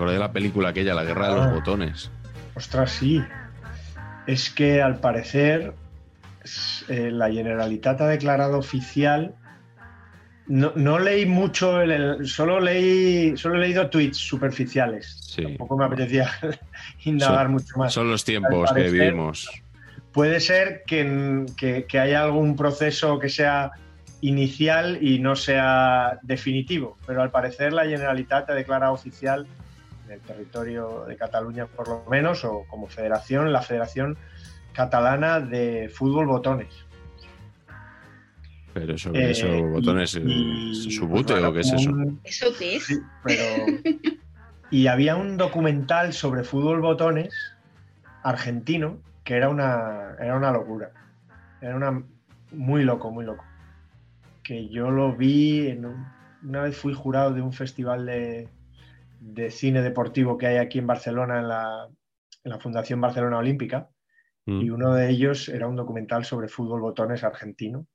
[0.00, 1.52] Acordé de la película aquella, La Guerra de los Ah.
[1.52, 2.10] Botones.
[2.54, 3.22] Ostras, sí.
[4.26, 5.74] Es que al parecer
[6.88, 9.34] eh, la Generalitat ha declarado oficial.
[10.46, 15.18] No, no leí mucho, el- el- solo leí, solo he leído tweets superficiales.
[15.20, 15.42] Sí.
[15.42, 16.30] Tampoco me apetecía
[17.04, 17.92] indagar Son- mucho más.
[17.92, 19.48] Son los tiempos que vivimos.
[20.12, 23.72] Puede ser que, que- que haya algún proceso que sea
[24.22, 29.46] inicial y no sea definitivo, pero al parecer la Generalitat ha declarado oficial
[30.10, 34.18] en el territorio de Cataluña por lo menos, o como federación, la Federación
[34.72, 36.74] Catalana de Fútbol Botones.
[38.74, 41.72] Pero eso, Eh, eso botones, eh, y, ¿es su pues, bute bueno, o qué es
[41.72, 41.90] eso?
[41.90, 42.84] un- ¿Eso qué es?
[42.86, 43.34] Sí, pero...
[44.72, 47.34] Y había un documental sobre fútbol botones
[48.22, 50.92] argentino que era una, era una locura.
[51.60, 52.04] Era una,
[52.52, 53.44] muy loco, muy loco.
[54.44, 56.06] Que yo lo vi, en un-
[56.44, 58.48] una vez fui jurado de un festival de,
[59.20, 61.88] de cine deportivo que hay aquí en Barcelona, en la,
[62.44, 63.88] en la Fundación Barcelona Olímpica,
[64.46, 64.62] Mm.
[64.62, 67.86] y uno de ellos era un documental sobre fútbol botones argentino.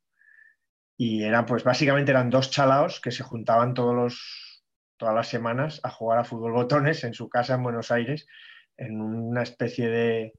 [0.98, 4.64] Y eran, pues básicamente eran dos chalaos que se juntaban todos los,
[4.98, 8.28] todas las semanas a jugar a fútbol botones en su casa en Buenos Aires,
[8.78, 10.34] en una especie de...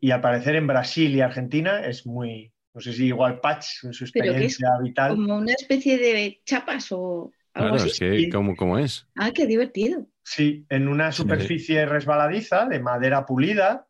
[0.00, 3.92] Y al parecer en Brasil y Argentina es muy, no sé si igual Patch en
[3.92, 4.58] su ¿Pero qué es?
[4.58, 5.10] experiencia vital.
[5.14, 7.88] Como una especie de chapas o Claro, así.
[7.88, 8.30] es que, Sí.
[8.30, 9.06] ¿cómo, cómo es?
[9.16, 10.06] Ah, qué divertido.
[10.22, 13.86] Sí, en una superficie resbaladiza de madera pulida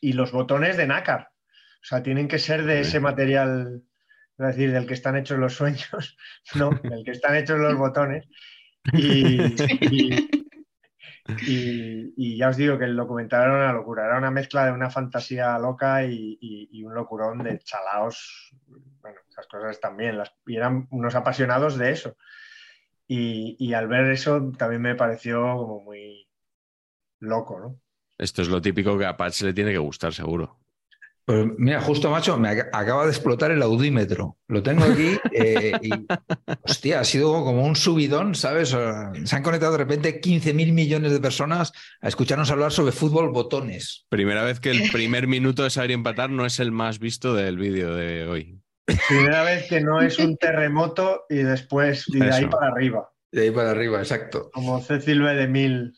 [0.00, 1.30] y los botones de nácar.
[1.82, 2.88] O sea, tienen que ser de Sí.
[2.88, 3.82] ese material,
[4.38, 6.16] es decir, del que están hechos los sueños,
[6.54, 8.26] no, del que están hechos los botones.
[8.92, 10.28] Y, y-
[11.46, 14.72] y- y ya os digo que el documental era una locura, era una mezcla de
[14.72, 18.52] una fantasía loca y, y- y un locurón de chalaos.
[19.00, 22.16] Bueno, esas cosas también, las, y eran unos apasionados de eso.
[23.08, 26.28] Y, y al ver eso también me pareció como muy
[27.20, 27.80] loco, ¿no?
[28.18, 30.58] Esto es lo típico que a Patch le tiene que gustar, seguro.
[31.24, 34.38] Pues mira, justo, macho, me ac- acaba de explotar el audímetro.
[34.46, 35.90] Lo tengo aquí eh, y,
[36.62, 38.68] hostia, ha sido como un subidón, ¿sabes?
[38.70, 44.06] Se han conectado de repente 15.000 millones de personas a escucharnos hablar sobre fútbol botones.
[44.08, 47.56] Primera vez que el primer minuto de saber empatar no es el más visto del
[47.58, 48.60] vídeo de hoy.
[49.08, 53.42] Primera vez que no es un terremoto y después y de ahí para arriba, De
[53.42, 54.50] ahí para arriba, exacto.
[54.52, 55.34] como Cecil B.
[55.34, 55.92] de Mil.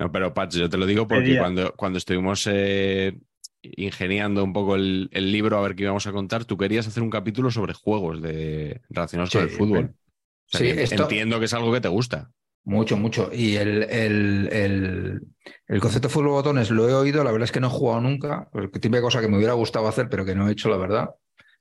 [0.00, 3.18] No, pero Patch, yo te lo digo porque cuando, cuando estuvimos eh,
[3.62, 7.02] ingeniando un poco el, el libro a ver qué íbamos a contar, tú querías hacer
[7.02, 9.94] un capítulo sobre juegos de, relacionados con el fútbol.
[9.94, 12.30] O sea, Sí, que esto- Entiendo que es algo que te gusta.
[12.64, 13.30] Mucho, mucho.
[13.32, 15.20] Y el, el, el,
[15.66, 18.00] el concepto de fútbol botones lo he oído, la verdad es que no he jugado
[18.02, 20.76] nunca, porque típica cosa que me hubiera gustado hacer, pero que no he hecho, la
[20.76, 21.08] verdad.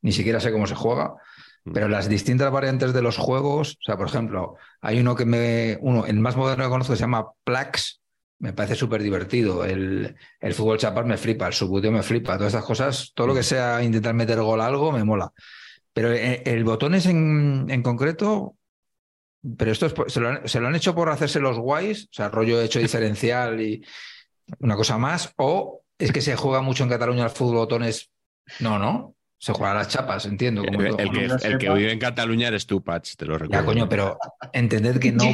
[0.01, 1.15] Ni siquiera sé cómo se juega.
[1.73, 5.77] Pero las distintas variantes de los juegos, o sea, por ejemplo, hay uno que me,
[5.81, 7.99] uno, el más moderno que conozco que se llama Plax,
[8.39, 9.65] me parece súper divertido.
[9.65, 13.35] El, el fútbol chapas me flipa, el subbuteo me flipa, todas estas cosas, todo lo
[13.35, 15.31] que sea intentar meter gol a algo me mola.
[15.93, 18.55] Pero eh, el botones en, en concreto,
[19.57, 22.13] pero esto es se, lo han, se lo han hecho por hacerse los guays, o
[22.13, 23.83] sea, rollo hecho diferencial y
[24.59, 28.11] una cosa más, o es que se juega mucho en Cataluña el fútbol botones.
[28.59, 30.63] No, no, se juega a las chapas, entiendo.
[30.65, 33.61] como El, que, el que vive en Cataluña eres tú, Patch, te lo recuerdo.
[33.61, 34.17] Ya, coño, pero
[34.53, 35.25] entended que no,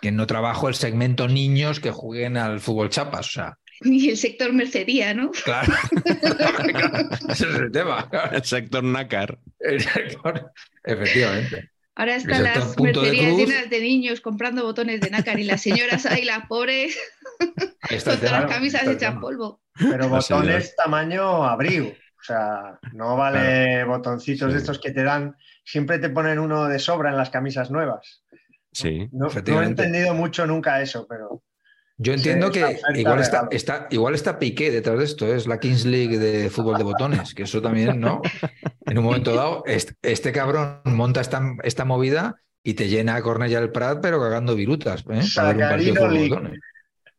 [0.00, 4.16] que no trabajo el segmento niños que jueguen al fútbol chapas, o sea, Y el
[4.16, 5.30] sector mercería, ¿no?
[5.44, 5.72] claro.
[7.28, 8.08] Ese es el tema.
[8.08, 8.36] claro.
[8.36, 9.38] El sector nácar.
[9.58, 10.52] El sector-
[10.84, 11.70] Efectivamente.
[11.96, 16.06] Ahora están las de mercerías llenas de niños comprando botones de nácar y las señoras
[16.06, 16.96] ahí, las pobres.
[17.38, 19.60] Con todas las camisas hechas polvo.
[19.74, 21.92] Pero botones tamaño abrigo.
[22.20, 24.52] O sea, no vale botoncitos Sí.
[24.54, 25.36] de estos que te dan.
[25.64, 28.22] Siempre te ponen uno de sobra en las camisas nuevas.
[28.72, 29.08] Sí.
[29.12, 31.42] No, no he entendido mucho nunca eso, pero
[31.96, 33.50] Yo entiendo Sí, que igual está, regalo.
[33.52, 37.34] está, igual está Piqué detrás de esto, es la Kings League de fútbol de botones,
[37.34, 38.22] que eso también, ¿no?
[38.86, 43.22] En un momento dado, este, este cabrón monta esta, esta movida y te llena a
[43.22, 45.20] Cornella del Prat, pero cagando virutas, ¿eh?
[45.34, 46.28] Para ver un partido de Sacarino fútbol de League.
[46.34, 46.60] botones.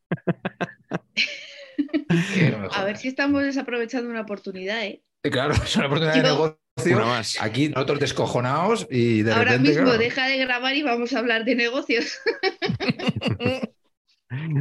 [2.74, 5.04] A ver si estamos desaprovechando una oportunidad, ¿eh?
[5.24, 6.58] Claro, es una oportunidad de negocio.
[6.86, 7.38] Una más.
[7.42, 9.70] Aquí nosotros descojonados y de Ahora repente.
[9.70, 12.20] mismo claro, deja de grabar y vamos a hablar de negocios.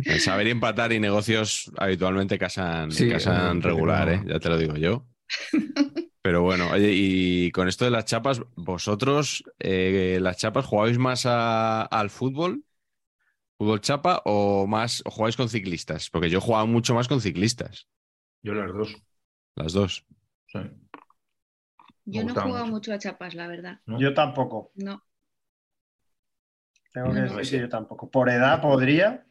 [0.05, 4.13] El saber y empatar y negocios habitualmente casan, Sí, casan eh, regular, no.
[4.15, 4.23] ¿eh?
[4.27, 5.07] ya te lo digo yo.
[6.23, 11.25] Pero bueno, oye, y con esto de las chapas, ¿vosotros eh, las chapas jugáis más
[11.25, 12.63] a- al fútbol?
[13.61, 16.09] ¿Fútbol chapa o más o jugáis con ciclistas?
[16.09, 17.91] Porque yo he jugado mucho más con ciclistas,
[18.43, 18.97] Yo las dos.
[19.55, 20.07] las dos.
[20.47, 20.61] sí.
[22.07, 22.73] Yo no he jugado mucho.
[22.73, 23.79] mucho a chapas, la verdad.
[23.85, 24.01] ¿no?
[24.01, 24.73] yo tampoco.
[24.77, 25.05] No.
[26.95, 27.43] Tengo que decir no.
[27.43, 28.11] que yo tampoco.
[28.11, 29.27] Por edad podría.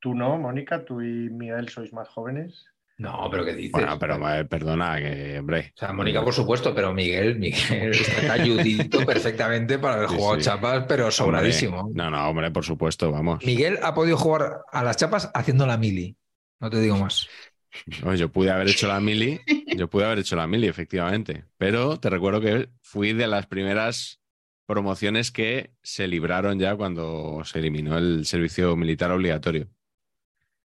[0.00, 2.66] Tú no, Mónica, tú y Miguel sois más jóvenes.
[3.00, 3.72] No, pero ¿qué dices?
[3.72, 5.72] Bueno, pero eh, perdona, que hombre.
[5.74, 10.42] O sea, Mónica, por supuesto, pero Miguel, Miguel está talludito perfectamente para haber jugado sí.
[10.42, 11.80] chapas, pero sobradísimo.
[11.80, 13.42] Hombre, no, no, hombre, por supuesto, vamos.
[13.42, 16.14] Miguel ha podido jugar a las chapas haciendo la mili.
[16.60, 17.26] No te digo más.
[18.18, 19.40] Yo pude haber hecho la mili,
[19.76, 21.44] yo pude haber hecho la mili, efectivamente.
[21.56, 24.20] Pero te recuerdo que fui de las primeras
[24.66, 29.68] promociones que se libraron ya cuando se eliminó el servicio militar obligatorio.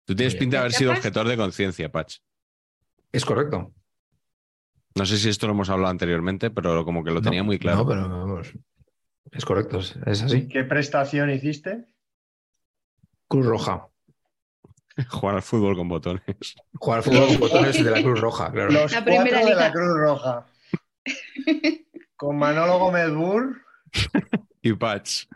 [0.04, 2.18] Tú tienes pinta de haber ¿Las sido objetor de conciencia, Patch.
[3.12, 3.72] Es correcto.
[4.94, 7.78] No sé si esto lo hemos hablado anteriormente, pero como que lo tenía muy claro.
[7.78, 8.52] No, pero vamos.
[9.30, 10.48] Es correcto, es, así.
[10.48, 11.86] ¿Qué prestación hiciste?
[13.28, 13.86] Cruz Roja.
[15.08, 16.22] Jugar al fútbol con botones.
[16.74, 18.70] Jugar al fútbol con botones de la Cruz Roja, claro.
[18.70, 19.72] Los La cuatro primera de la liga.
[19.72, 20.46] Cruz Roja.
[22.16, 23.62] Con Manolo Gómez Burr,
[24.62, 25.26] Y Patch.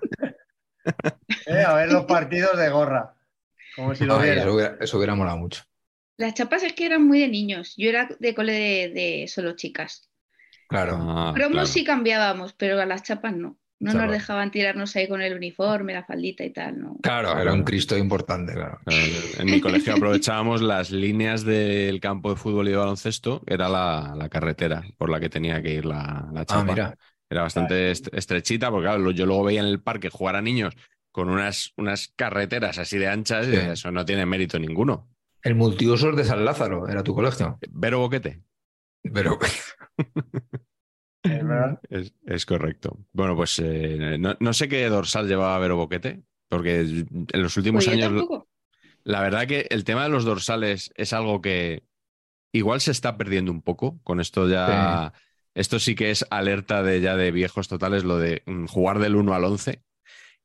[1.46, 3.15] eh, a ver los partidos de gorra.
[3.76, 4.42] Como si lo Ay, viera.
[4.42, 5.62] eso, hubiera, eso hubiera molado mucho.
[6.18, 7.72] Las chapas es que eran muy de niños.
[7.78, 10.10] Yo era de cole de, de solo chicas.
[10.68, 10.96] Claro.
[11.00, 11.70] Ah, Cromos claro.
[11.70, 13.60] sí cambiábamos, pero a las chapas no.
[13.78, 16.96] No nos dejaban tirarnos ahí con el uniforme, la faldita y tal, no.
[17.00, 18.80] Claro, era un Cristo importante, claro.
[18.86, 24.14] En mi colegio aprovechábamos las líneas del campo de fútbol y de baloncesto, era la,
[24.16, 26.64] la carretera por la que tenía que ir la, la Ah, chapa.
[26.64, 26.96] mira.
[27.30, 30.74] Era bastante est- estrechita, porque claro, yo luego veía en el parque jugar a niños
[31.16, 33.56] con unas, unas carreteras así de anchas Sí.
[33.56, 35.08] eso no tiene mérito ninguno.
[35.42, 37.58] El multiusos de San Lázaro era tu colegio.
[37.70, 38.42] Vero Boquete.
[39.14, 39.38] Pero
[42.26, 42.98] Es correcto.
[43.14, 47.86] Bueno, pues eh, no, no sé qué dorsal llevaba Vero Boquete, porque en los últimos
[47.86, 48.46] Pues años tampoco.
[49.02, 51.82] La verdad que el tema de los dorsales es algo que
[52.52, 53.98] igual se está perdiendo un poco.
[54.02, 55.14] Con esto ya.
[55.54, 59.16] Esto sí que es alerta de ya de viejos totales, lo de mm, jugar del
[59.16, 59.85] 1 al 11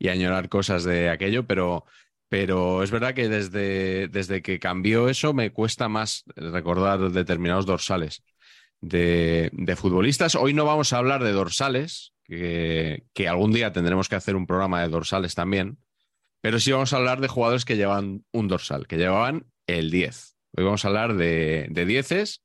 [0.02, 1.86] y añorar cosas de aquello, pero,
[2.28, 8.24] pero es verdad que desde, desde que cambió eso me cuesta más recordar determinados dorsales
[8.80, 10.34] de, de futbolistas.
[10.34, 14.48] Hoy no vamos a hablar de dorsales, que, que algún día tendremos que hacer un
[14.48, 15.78] programa de dorsales también.
[16.42, 20.36] Pero sí vamos a hablar de jugadores que llevan un dorsal, que llevaban el 10.
[20.58, 22.44] Hoy vamos a hablar de, de dieces.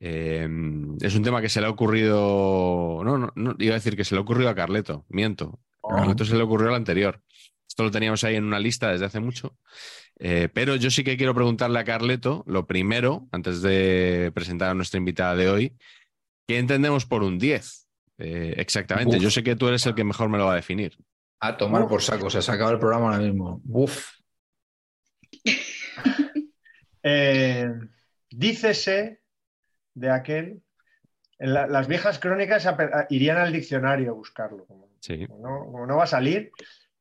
[0.00, 0.48] Eh,
[1.00, 3.02] es un tema que se le ha ocurrido.
[3.04, 5.60] No, no, no, iba a decir que se le ha ocurrido a Carleto, miento.
[5.90, 7.22] A Carleto se le ocurrió al anterior.
[7.68, 9.56] Esto lo teníamos ahí en una lista desde hace mucho.
[10.18, 14.74] Eh, pero yo sí que quiero preguntarle a Carleto, lo primero, antes de presentar a
[14.74, 15.76] nuestra invitada de hoy,
[16.46, 17.88] ¿qué entendemos por un 10?
[18.18, 19.16] Eh, exactamente.
[19.16, 19.22] Uf.
[19.22, 20.96] Yo sé que tú eres el que mejor me lo va a definir.
[21.40, 23.62] a tomar por saco, se ha sacado el programa ahora mismo.
[23.68, 24.08] Uf.
[27.02, 27.70] Eh,
[28.30, 29.20] dícese
[29.94, 30.62] de aquel.
[31.38, 32.66] en la- las viejas crónicas
[33.10, 34.66] irían al diccionario a buscarlo.
[34.66, 35.26] Como, Sí.
[35.28, 36.50] no, no va a salir,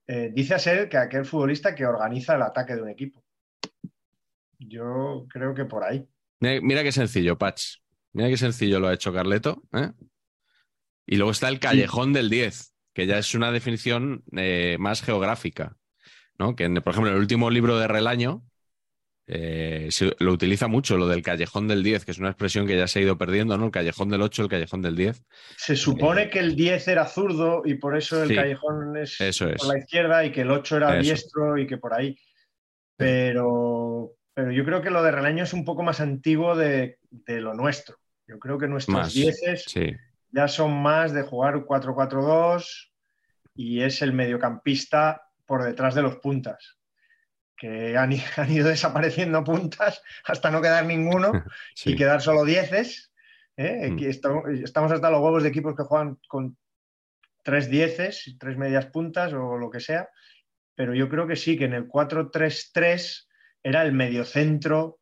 [0.07, 3.23] eh, dice a ser que aquel futbolista que organiza el ataque de un equipo.
[4.57, 6.07] Yo creo que por ahí.
[6.39, 7.77] Mira, mira qué sencillo, Patch.
[8.13, 9.63] Mira qué sencillo lo ha hecho Carleto.
[9.73, 9.91] ¿eh?
[11.05, 15.75] Y luego está el callejón del 10, que ya es una definición eh, más geográfica.
[16.39, 16.55] ¿no?
[16.55, 18.43] Que, por ejemplo, en el último libro de Relaño
[19.29, 22.77] eh, se- lo utiliza mucho, lo del callejón del 10, que es una expresión que
[22.77, 23.65] ya se ha ido perdiendo, ¿no?
[23.65, 25.21] El callejón del 8, el callejón del 10.
[25.57, 29.49] Se supone que el 10 era zurdo y por eso el Sí, callejón es, eso
[29.49, 29.57] es.
[29.61, 31.01] por la izquierda y que el 8 era Eso.
[31.01, 32.17] diestro y que por ahí.
[32.95, 37.41] Pero, pero yo creo que lo de Relaño es un poco más antiguo de, de
[37.41, 37.97] lo nuestro.
[38.27, 39.13] Yo creo que nuestros Más.
[39.13, 39.95] 10 Sí.
[40.31, 42.91] ya son más de jugar un 4-4-2
[43.55, 46.76] y es el mediocampista por detrás de los puntas.
[47.57, 51.31] Que han, han ido desapareciendo puntas hasta no quedar ninguno
[51.75, 51.91] Sí.
[51.91, 53.11] y quedar solo dieces.
[53.57, 53.89] ¿eh?
[53.89, 53.99] Mm.
[54.03, 56.57] Estamos, hasta los huevos de equipos que juegan con
[57.43, 60.09] tres dieces, tres medias puntas o lo que sea,
[60.75, 63.27] pero yo creo que sí, que en el 4-3-3
[63.63, 64.99] era el mediocentro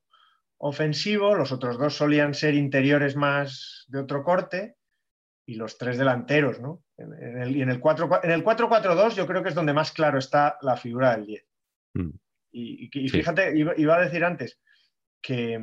[0.58, 4.78] ofensivo, los otros dos solían ser interiores más de otro corte
[5.46, 6.84] y los tres delanteros, ¿no?
[6.98, 9.74] En, en el, y en el 4 en el 4-4-2 yo creo que es donde
[9.74, 11.46] más claro está la figura del 10.
[11.96, 12.10] Mm.
[12.58, 13.18] Y, y- y Sí.
[13.18, 14.60] fíjate, iba, iba a decir antes
[15.22, 15.60] que,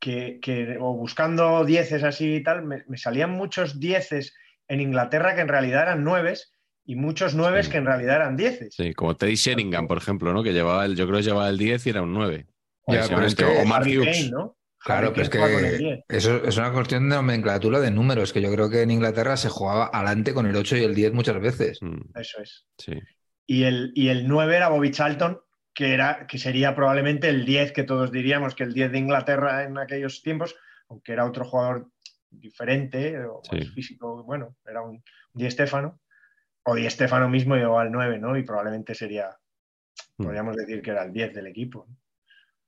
[0.00, 4.34] que, que- o buscando dieces así y tal, me, me salían muchos dieces
[4.68, 6.52] en Inglaterra que en realidad eran nueves
[6.84, 7.72] y muchos nueves Sí.
[7.72, 8.74] que en realidad eran dieces.
[8.76, 10.42] Sí, como Teddy Sheringham, por ejemplo, ¿no?
[10.42, 12.46] Que llevaba el, yo creo que llevaba el 10 y era un 9.
[12.88, 14.16] Ya, pero es que- o Mark Hughes.
[14.18, 14.56] Kane, ¿no?
[14.78, 15.38] Claro, pero es que
[15.78, 16.04] 10.
[16.08, 19.48] eso es una cuestión de nomenclatura de números, que yo creo que en Inglaterra se
[19.48, 21.78] jugaba adelante con el 8 y el 10 muchas veces.
[21.82, 22.66] Mm, Eso es.
[22.78, 22.92] sí.
[23.48, 25.40] Y el, y el 9 era Bobby Charlton,
[25.76, 29.62] que, era, que sería probablemente el 10 que todos diríamos que el 10 de Inglaterra
[29.62, 30.56] en aquellos tiempos,
[30.88, 31.90] aunque era otro jugador
[32.30, 33.70] diferente o más Sí.
[33.72, 35.04] físico, bueno, era un
[35.34, 36.00] Di Stefano,
[36.64, 38.36] o Di Stefano mismo llegó al 9, ¿no?
[38.38, 39.36] Y probablemente sería,
[40.18, 40.24] Mm.
[40.24, 41.86] podríamos decir que era el 10 del equipo.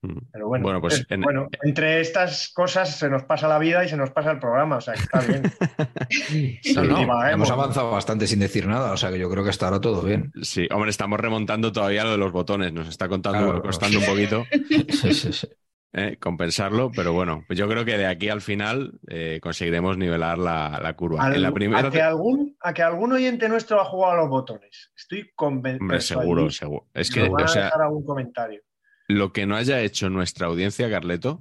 [0.01, 3.85] Pero bueno, Bueno, pues es- en- bueno, entre estas cosas se nos pasa la vida
[3.85, 5.43] y se nos pasa el programa, o sea que está bien.
[6.77, 9.51] No, no, divaguemos, hemos avanzado bastante sin decir nada, o sea que yo creo que
[9.51, 10.33] hasta ahora todo bien.
[10.43, 12.73] Sí, hombre, estamos remontando todavía lo de los botones.
[12.73, 13.63] Nos está contando, Claro.
[13.63, 14.45] costando un poquito
[14.91, 15.49] Sí, sí, sí.
[15.95, 20.39] eh, compensarlo, pero bueno, pues yo creo que de aquí al final eh, conseguiremos nivelar
[20.39, 21.25] la, la curva.
[21.25, 24.17] Al- en la primera, a, que algún, a que algún oyente nuestro ha jugado a
[24.19, 24.91] los botones.
[24.97, 25.83] Estoy convencido.
[25.85, 26.87] hombre, seguro, seguro.
[26.95, 28.63] Es que, o a sea, dejar algún comentario.
[29.09, 31.41] Lo que no haya hecho nuestra audiencia, Carleto,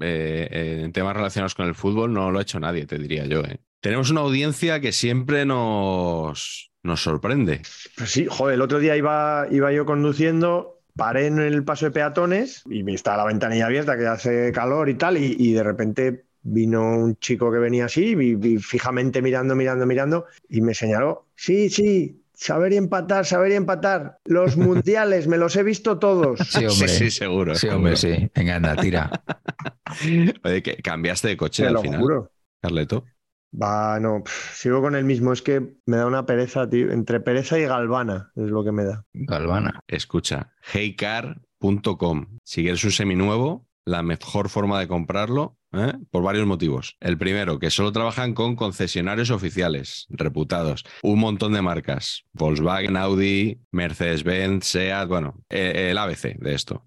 [0.00, 3.40] eh, en temas relacionados con el fútbol, no lo ha hecho nadie, te diría yo.
[3.40, 3.58] eh.
[3.80, 7.62] Tenemos una audiencia que siempre nos, nos sorprende.
[7.96, 11.92] Pues sí, joder, el otro día iba, iba yo conduciendo, paré en el paso de
[11.92, 16.24] peatones y me estaba la ventanilla abierta que hace calor y tal, y, de repente
[16.42, 18.16] vino un chico que venía así,
[18.60, 24.18] fijamente mirando, mirando, mirando, y me señaló, sí, sí, saber y empatar, saber y empatar,
[24.24, 26.38] los mundiales, me los he visto todos.
[26.40, 26.88] Sí, hombre.
[26.88, 27.54] Sí, sí, seguro.
[27.54, 28.20] Sí, hombre, seguro.
[28.20, 28.30] sí.
[28.34, 29.10] Venga, anda, tira.
[30.44, 32.32] Oye, que cambiaste de coche Te al lo final, juro.
[32.62, 33.04] Carleto.
[33.50, 37.18] Va, no, pff, sigo con el mismo, es que me da una pereza, tío, entre
[37.20, 39.04] pereza y galvana es lo que me da.
[39.14, 39.80] Galvana.
[39.88, 42.38] Escucha, heycar.com.
[42.44, 45.94] Si quieres un seminuevo, la mejor forma de comprarlo, ¿eh?
[46.10, 46.96] por varios motivos.
[47.00, 50.84] El primero, que solo trabajan con concesionarios oficiales, reputados.
[51.02, 52.24] Un montón de marcas.
[52.32, 56.86] Volkswagen, Audi, Mercedes-Benz, SEAT, bueno, eh, el ABC de esto.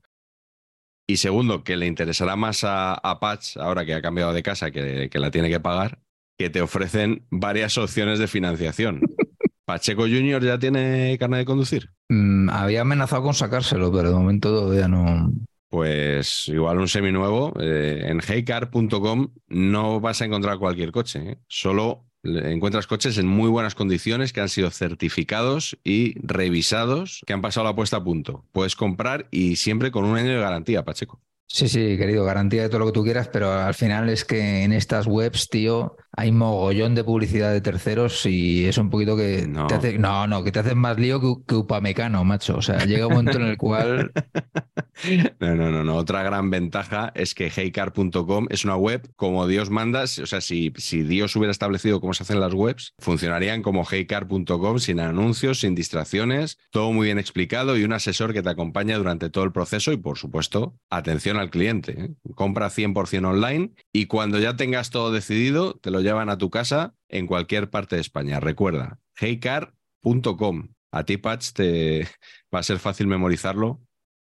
[1.08, 4.72] Y segundo, que le interesará más a, a Patch, ahora que ha cambiado de casa,
[4.72, 6.00] que, que la tiene que pagar,
[6.38, 9.02] que te ofrecen varias opciones de financiación.
[9.66, 11.92] ¿Pacheco Junior ya tiene carne de conducir?
[12.10, 15.32] Mm, había amenazado con sacárselo, pero de momento todavía no.
[15.72, 17.54] Pues igual un seminuevo.
[17.62, 21.20] eh, en heycar.com no vas a encontrar cualquier coche.
[21.32, 21.38] ¿eh?
[21.48, 27.42] Solo encuentras coches en muy buenas condiciones que han sido certificados y revisados, que han
[27.42, 28.46] pasado la puesta a punto.
[28.52, 31.22] Puedes comprar y siempre con un año de garantía, Pacheco.
[31.54, 34.64] Sí, sí, querido, garantía de todo lo que tú quieras, pero al final es que
[34.64, 39.48] en estas webs, tío, hay mogollón de publicidad de terceros y es un poquito que
[39.48, 39.68] No.
[39.68, 42.56] te hace, no, no, que te hacen más lío que, que Upamecano, macho.
[42.56, 44.12] O sea, llega un momento en el cual
[45.40, 45.96] No, no, no, no.
[45.96, 50.04] Otra gran ventaja es que heycar.com es una web como Dios manda.
[50.04, 54.80] O sea, si, si Dios hubiera establecido cómo se hacen las webs, funcionarían como heycar.com
[54.80, 59.30] sin anuncios, sin distracciones, todo muy bien explicado y un asesor que te acompaña durante
[59.30, 61.92] todo el proceso y, por supuesto, atención al cliente.
[62.00, 62.10] ¿eh?
[62.36, 66.94] Compra 100% online y cuando ya tengas todo decidido, te lo llevan a tu casa
[67.10, 68.40] en cualquier parte de España.
[68.40, 70.70] Recuerda, heycar.com.
[70.94, 72.08] A ti, Patch, te
[72.54, 73.82] va a ser fácil memorizarlo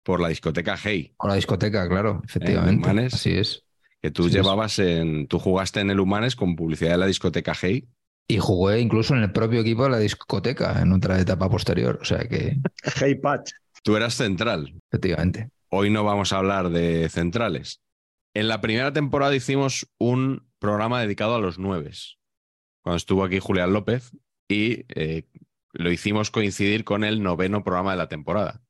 [0.05, 2.83] por la discoteca Hey, o la discoteca, claro, efectivamente.
[2.85, 3.15] Humanes.
[3.15, 3.65] Así es.
[4.03, 4.35] que tú Sí, es.
[4.35, 5.29] llevabas en.
[5.29, 7.89] Tú jugaste en el Humanes con publicidad de la discoteca Hey.
[8.29, 11.99] Y jugué incluso en el propio equipo de la discoteca en otra etapa posterior.
[12.01, 12.57] O sea que,
[13.01, 14.75] Hey Patch, Tú eras central.
[14.91, 15.49] efectivamente.
[15.75, 17.81] Hoy no vamos a hablar de centrales.
[18.35, 22.19] En la primera temporada hicimos un programa dedicado a los nueves,
[22.83, 24.13] cuando estuvo aquí Julián López,
[24.49, 25.25] y eh,
[25.73, 28.63] lo hicimos coincidir con el noveno programa de la temporada.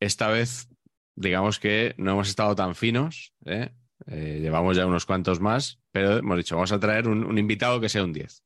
[0.00, 0.70] Esta vez,
[1.16, 3.68] digamos que no hemos estado tan finos, ¿eh?
[4.06, 7.78] Eh, llevamos ya unos cuantos más, pero hemos dicho, vamos a traer un, un invitado
[7.78, 8.42] que sea un 10.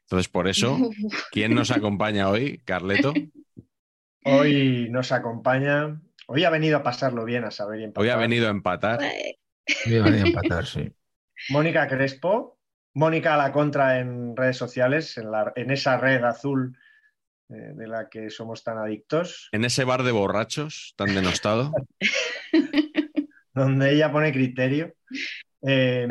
[0.00, 0.90] Entonces, por eso,
[1.30, 2.58] ¿quién nos acompaña hoy?
[2.64, 3.14] Carleto.
[4.24, 6.00] Hoy nos acompaña.
[6.26, 8.02] Hoy ha venido a pasarlo bien a saber y empatar.
[8.04, 9.00] Hoy ha venido a empatar.
[9.86, 10.92] Yo venía a empatar, sí.
[11.50, 12.58] Mónica Crespo.
[12.94, 16.76] Mónica a la contra en redes sociales, en, la- en esa red azul
[17.50, 21.72] eh, de la que somos tan adictos, En ese bar de borrachos tan denostado.
[23.52, 24.94] donde ella pone criterio.
[25.62, 26.08] Eh,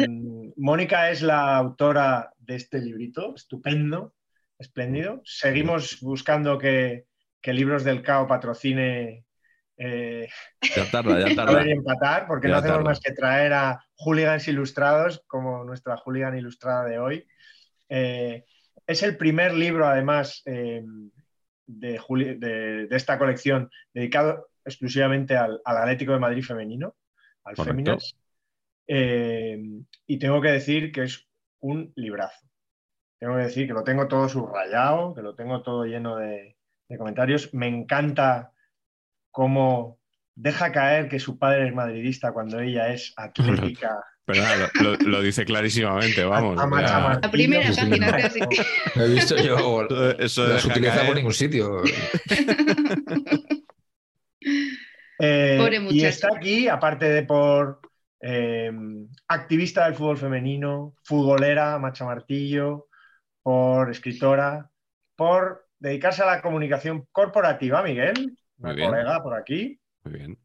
[0.57, 4.13] Mónica es la autora de este librito, estupendo,
[4.59, 5.21] espléndido.
[5.25, 7.05] Seguimos buscando que,
[7.41, 9.24] que Libros del Cao patrocine
[9.77, 10.27] eh,
[10.75, 11.61] Ya tarda, ya tarda.
[11.63, 12.89] empatar, porque Ya no hacemos tarda.
[12.91, 17.27] más que traer a hooligans ilustrados, como nuestra hooligan ilustrada de hoy.
[17.89, 18.45] Eh,
[18.87, 20.83] es el primer libro, además, eh,
[21.67, 21.99] de,
[22.37, 26.95] de- de esta colección dedicado exclusivamente al, al Atlético de Madrid femenino,
[27.43, 27.55] al.
[27.55, 28.15] Féminas.
[28.87, 31.27] Y tengo que decir que es
[31.59, 32.47] un librazo.
[33.19, 36.97] Tengo que decir que lo tengo todo subrayado, que lo tengo todo lleno de, de
[36.97, 37.53] comentarios.
[37.53, 38.51] Me encanta
[39.35, 39.99] cómo
[40.33, 43.89] deja caer que su padre es madridista cuando ella es atlética.
[44.25, 46.57] Pero nada, lo, lo- lo dice clarísimamente, vamos.
[46.57, 46.99] A- a macha ya.
[46.99, 47.21] martillo.
[47.27, 48.39] La primera Sí, página casi.
[48.95, 49.87] No he visto yo.
[50.19, 51.05] Eso- No se utiliza caer.
[51.07, 51.81] por ningún sitio.
[55.17, 57.79] Eh, Pobre y está aquí, aparte de por
[58.21, 58.69] eh,
[59.29, 62.87] activista del fútbol femenino, futbolera, macha martillo,
[63.41, 64.69] por escritora,
[65.15, 68.89] por dedicarse a la comunicación corporativa, Miguel, una Muy bien.
[68.91, 69.79] colega por aquí.
[70.03, 70.37] Muy bien.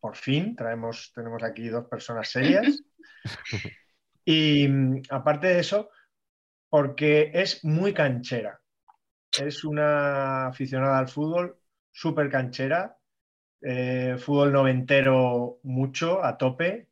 [0.00, 2.84] por fin traemos, tenemos aquí dos personas serias.
[4.24, 5.90] y mm, aparte de eso,
[6.70, 8.60] porque es muy canchera.
[9.36, 11.58] Es una aficionada al fútbol,
[11.92, 12.98] súper canchera.
[13.62, 16.90] eh, fútbol noventero mucho, a tope.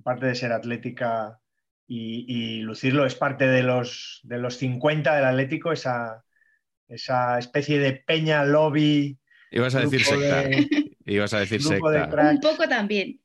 [0.00, 1.40] Aparte de ser atlética
[1.86, 6.24] y, y lucirlo, es parte de los, de los 50 del Atlético, esa,
[6.88, 9.19] esa especie de peña lobby.
[9.50, 10.42] Ibas a decir grupo secta.
[10.42, 12.10] de- Ibas a decir grupo de secta.
[12.14, 12.32] crack.
[12.34, 13.20] Un poco también.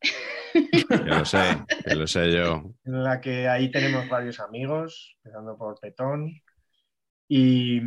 [0.53, 1.37] Que lo sé,
[1.85, 2.63] que lo sé yo.
[2.85, 6.31] en la que ahí tenemos varios amigos, empezando por Petón.
[7.27, 7.81] Y,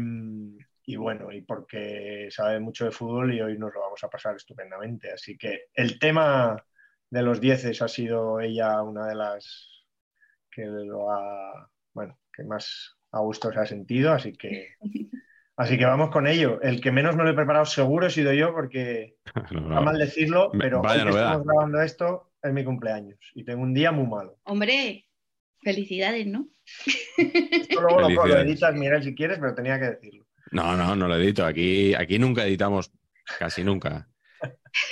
[0.85, 4.37] y bueno, y porque sabe mucho de fútbol y hoy nos lo vamos a pasar
[4.37, 5.11] estupendamente.
[5.13, 6.63] Así que el tema
[7.11, 9.85] de los dieces ha sido ella una de las
[10.51, 14.75] que lo ha, bueno, que más a gusto se ha sentido, así que,
[15.59, 16.61] así que vamos con ello.
[16.63, 19.17] El que menos me lo he preparado seguro he sido yo, porque
[19.51, 23.45] No, mal decirlo, Me- pero vaya hoy que estamos grabando esto es mi cumpleaños y
[23.45, 24.39] tengo un día muy malo.
[24.45, 25.07] Hombre,
[25.63, 26.49] felicidades, ¿no?
[27.17, 30.25] Esto luego lo, lo editas, Miguel, si quieres, pero tenía que decirlo.
[30.53, 31.45] No, no, no lo edito.
[31.45, 32.93] Aquí, aquí nunca editamos,
[33.39, 34.09] casi nunca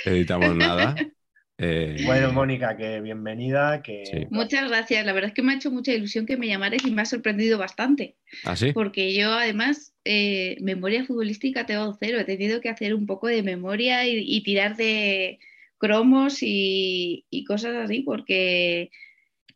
[0.05, 0.95] editamos nada.
[1.59, 4.27] Eh, Bueno, Mónica, que bienvenida, que Sí.
[4.29, 5.05] Muchas gracias.
[5.05, 7.05] La verdad es que me ha hecho mucha ilusión que me llamares y me ha
[7.05, 8.15] sorprendido bastante.
[8.43, 8.73] ¿Ah, sí?
[8.73, 12.19] Porque yo, además, eh, memoria futbolística tengo cero.
[12.19, 15.39] He tenido que hacer un poco de memoria y, y tirar de
[15.79, 18.91] cromos y, y cosas así, porque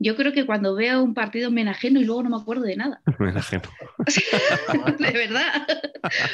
[0.03, 2.75] yo creo que cuando veo un partido me enajeno y luego no me acuerdo de
[2.75, 3.01] nada.
[3.19, 3.63] Me enajeno.
[4.99, 5.67] de verdad.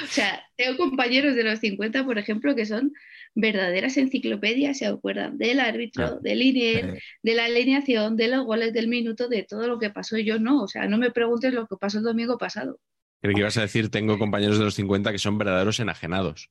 [0.04, 2.94] O sea, tengo compañeros de los 50, por ejemplo, que son
[3.36, 8.88] verdaderas enciclopedias, se acuerdan del árbitro, del Eh, de la alineación, de los goles del
[8.88, 10.18] minuto, de todo lo que pasó.
[10.18, 12.80] Yo no, o sea, no me preguntes lo que pasó el domingo pasado.
[13.22, 16.50] Creo que ibas a decir, tengo compañeros de los 50 que son verdaderos enajenados.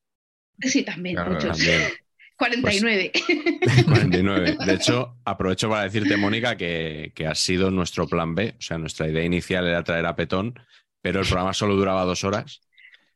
[0.61, 1.57] Sí, también, Claro, muchos.
[1.57, 1.83] También.
[2.37, 3.13] 49.
[3.87, 4.57] 49.
[4.67, 8.55] De hecho, aprovecho para decirte, Mónica, que, que ha sido nuestro plan B.
[8.59, 10.59] O sea, nuestra idea inicial era traer a Petón,
[11.01, 12.61] pero el programa solo duraba dos horas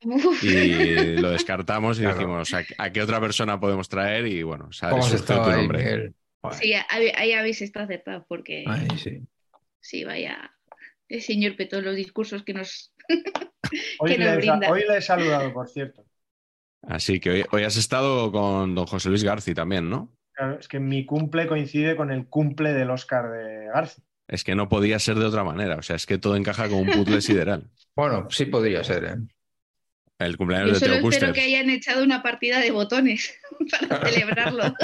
[0.02, 2.16] Uf, y lo descartamos y Claro.
[2.16, 4.26] dijimos, ¿a, a qué otra persona podemos traer?
[4.26, 6.12] Y bueno, sale ¿Cómo has surgió estado tu ahí, nombre.
[6.52, 9.20] Sí, ahí, ahí habéis estado acertados porque Ay, sí.
[9.80, 10.50] sí, vaya,
[11.08, 12.94] el señor Petón, los discursos que nos...
[13.98, 14.70] hoy, que nos le, brinda.
[14.70, 16.06] hoy le he saludado, por cierto.
[16.82, 20.10] Así que hoy, hoy has estado con don José Luis Garci también, ¿no?
[20.32, 24.04] Claro, es que mi cumple coincide con el cumple del Oscar de García.
[24.26, 25.76] Es que no podía ser de otra manera.
[25.76, 27.70] O sea, es que todo encaja como un puzzle sideral.
[27.96, 29.16] Bueno, sí podría ser, ¿eh?
[30.18, 33.34] El Yo cumpleaños de solo Teo espero que hayan echado una partida de botones
[33.90, 34.74] para celebrarlo.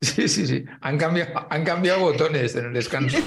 [0.00, 0.64] Sí, sí, sí.
[0.80, 3.18] Han cambiado, han cambiado botones en el descanso.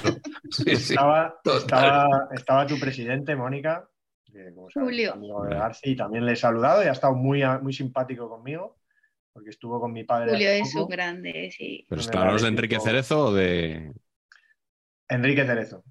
[0.50, 0.94] Sí, sí.
[0.94, 3.88] Estaba, estaba, estaba tu presidente, Mónica,
[4.34, 5.14] que como sabes, Julio.
[5.14, 8.78] amigo de también le he saludado y ha estado muy, muy simpático conmigo,
[9.32, 10.32] porque estuvo con mi padre.
[10.32, 11.86] Julio es un grande, sí.
[11.88, 12.80] Pero el ¿hablamos de Enrique.
[12.80, 13.94] Cerezo o de...?
[15.10, 15.84] Enrique Cerezo.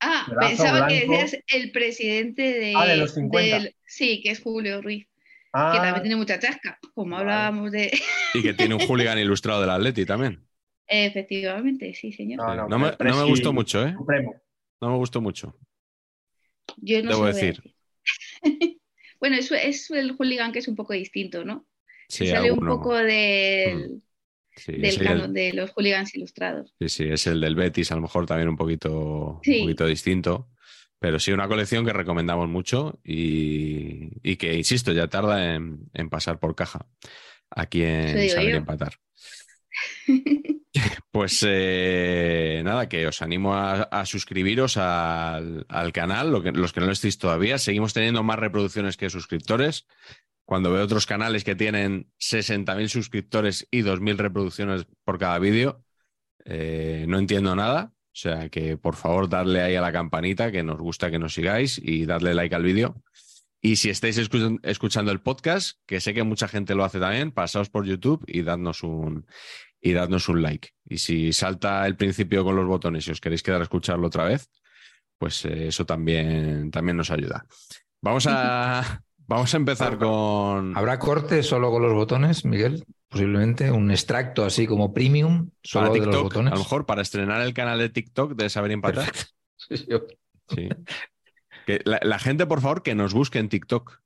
[0.00, 2.74] Ah, Brazo pensaba que decías el presidente de...
[2.76, 3.58] Ah, de los 50.
[3.58, 5.10] del- sí, que es Julio Ruiz, que
[5.52, 7.22] Ah, también tiene mucha chasca, como Vale.
[7.22, 7.90] hablábamos de...
[8.34, 10.44] Y que tiene un hooligan ilustrado del Atleti también.
[10.86, 12.38] Efectivamente, sí, señor.
[12.38, 12.56] No, Sí.
[12.56, 13.94] no, No me, no gustó mucho, ¿eh?
[13.96, 14.34] Supremo.
[14.80, 15.56] No me gustó mucho.
[16.76, 17.73] Yo no debo decir.
[19.20, 21.66] bueno, es, es el hooligan que es un poco distinto, ¿no?
[22.08, 24.02] Sí, Sale un poco del,
[24.56, 26.74] Sí, del el- canon de los hooligans ilustrados.
[26.78, 29.60] sí, sí, es el del Betis, a lo mejor también un poquito, Sí.
[29.60, 30.50] un poquito distinto.
[30.98, 36.08] Pero sí, una colección que recomendamos mucho y, y que, insisto, ya tarda en, en
[36.10, 36.86] pasar por caja
[37.50, 38.54] aquí en Saber.
[38.56, 38.94] Empatar.
[41.14, 46.92] Pues eh, nada, que os animo a, suscribiros al, al canal, los que no lo
[46.92, 47.58] estéis todavía.
[47.58, 49.86] Seguimos teniendo más reproducciones que suscriptores.
[50.44, 55.84] Cuando veo otros canales que tienen 60.000 suscriptores y 2.000 reproducciones por cada vídeo,
[56.46, 57.92] eh, no entiendo nada.
[57.94, 61.32] O sea que por favor darle ahí a la campanita, que nos gusta que nos
[61.34, 63.00] sigáis y darle like al vídeo.
[63.60, 67.30] Y si estáis escu- escuchando el podcast, que sé que mucha gente lo hace también,
[67.30, 69.26] pasaos por YouTube y dadnos un,
[69.84, 70.70] y dadnos un like.
[70.86, 74.24] Y si salta el principio con los botones y os queréis quedar a escucharlo otra
[74.24, 74.48] vez,
[75.18, 77.44] pues eh, eso también, también nos ayuda.
[78.00, 80.76] Vamos a, vamos a empezar con...
[80.76, 82.82] ¿Habrá corte solo con los botones, Miguel?
[83.08, 86.52] Posiblemente un extracto así como premium, Para solo de los botones.
[86.52, 89.12] a lo mejor para estrenar el canal de TikTok de Saber Empatar.
[89.56, 89.86] Sí.
[90.50, 90.68] Sí.
[91.64, 94.00] Que la, la gente, por favor, que nos busque en TikTok.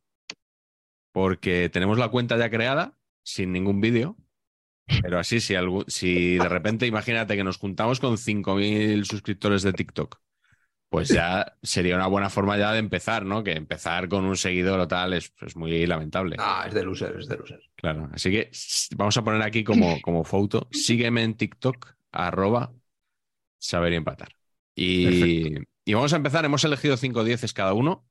[1.11, 4.17] Porque tenemos la cuenta ya creada, sin ningún vídeo.
[5.01, 9.73] Pero así, si, algún- si de repente, imagínate que nos juntamos con 5.000 suscriptores de
[9.73, 10.19] TikTok,
[10.89, 13.45] pues ya sería una buena forma ya de empezar, ¿no?
[13.45, 16.37] Que empezar con un seguidor o tal es, es muy lamentable.
[16.39, 17.61] Ah, es de loser, es de loser.
[17.77, 18.51] Claro, así que
[18.97, 20.69] vamos a poner aquí como, como foto.
[20.73, 22.73] Sígueme en TikTok, arroba
[23.59, 24.29] saber y empatar.
[24.75, 26.45] Y, y vamos a empezar.
[26.45, 28.07] Hemos elegido cinco dieces cada uno.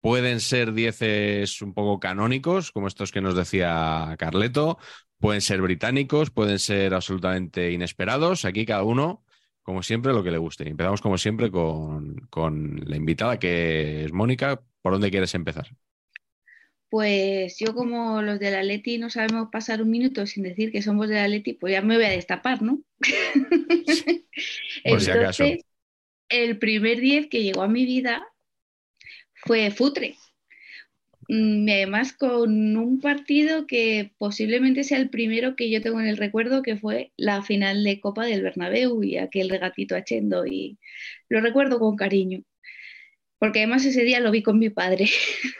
[0.00, 4.78] Pueden ser dieces un poco canónicos, como estos que nos decía Carleto.
[5.22, 8.44] Pueden ser británicos, pueden ser absolutamente inesperados.
[8.44, 9.24] Aquí cada uno,
[9.62, 10.68] como siempre, lo que le guste.
[10.68, 14.60] Empezamos como siempre con, con la invitada, que es Mónica.
[14.80, 15.68] ¿Por dónde quieres empezar?
[16.88, 21.08] Pues yo como los del Atleti no sabemos pasar un minuto sin decir que somos
[21.08, 22.80] del Atleti, pues ya me voy a destapar, ¿no?
[24.84, 25.44] Por si acaso.
[25.44, 25.64] Entonces,
[26.28, 28.26] el primer 10 que llegó a mi vida
[29.34, 30.16] fue Futre.
[31.32, 36.06] Mm, y Además, con un partido que posiblemente sea el primero que yo tengo en
[36.06, 40.44] el recuerdo, que fue la final de Copa del Bernabéu y aquel regatito a Chendo.
[40.46, 40.78] Y
[41.30, 42.42] lo recuerdo con cariño,
[43.38, 45.08] porque además ese día lo vi con mi padre.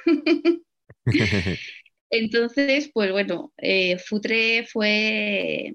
[2.11, 5.75] Entonces, pues bueno, eh, Futre fue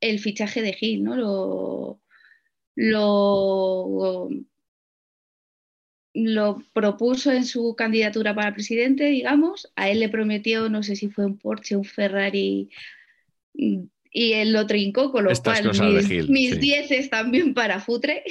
[0.00, 1.16] el fichaje de Gil, ¿no?
[1.16, 2.00] Lo,
[2.74, 4.30] lo,
[6.14, 9.70] lo propuso en su candidatura para presidente, digamos.
[9.76, 12.68] A él le prometió, no sé si fue un Porsche, un Ferrari,
[14.12, 16.58] y él lo trincó, con lo Estas cual cosas de mis, Gil, mis sí.
[16.58, 18.24] dieces también para Futre.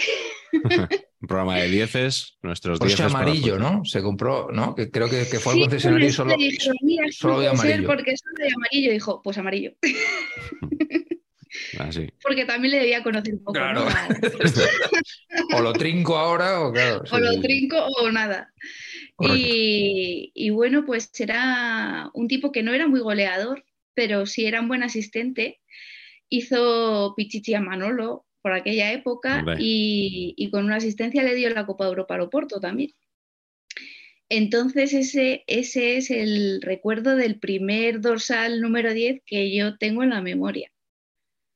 [0.52, 0.88] Un
[1.28, 3.58] programa de dieces, nuestros Porsche dieces para amarillo.
[3.58, 3.86] ¿no?
[3.86, 4.76] Se compró, ¿no?
[4.76, 6.36] Que creo que, que fue al Sí, concesionario y solo.
[6.36, 7.88] le dijeron, "Mira, esto solo ser amarillo.
[7.88, 8.92] porque solo hay amarillo.
[8.92, 9.72] Dijo, pues amarillo.
[11.78, 12.08] Así.
[12.22, 13.54] porque también le debía conocer un poco.
[13.54, 13.82] Claro.
[13.82, 13.88] ¿no?
[13.88, 14.08] A-
[15.58, 17.04] o lo trinco ahora o claro.
[17.06, 18.52] sí, o lo trinco o nada.
[19.22, 24.62] Y, y bueno, pues era un tipo que no era muy goleador, pero sí era
[24.62, 25.60] un buen asistente.
[26.30, 31.66] Hizo Pichichi a Manolo por aquella época y, y con una asistencia le dio la
[31.66, 32.92] Copa de Europa al Oporto también.
[34.30, 40.12] Entonces ese, ese es el recuerdo del primer dorsal número 10 que yo tengo en
[40.12, 40.72] la memoria.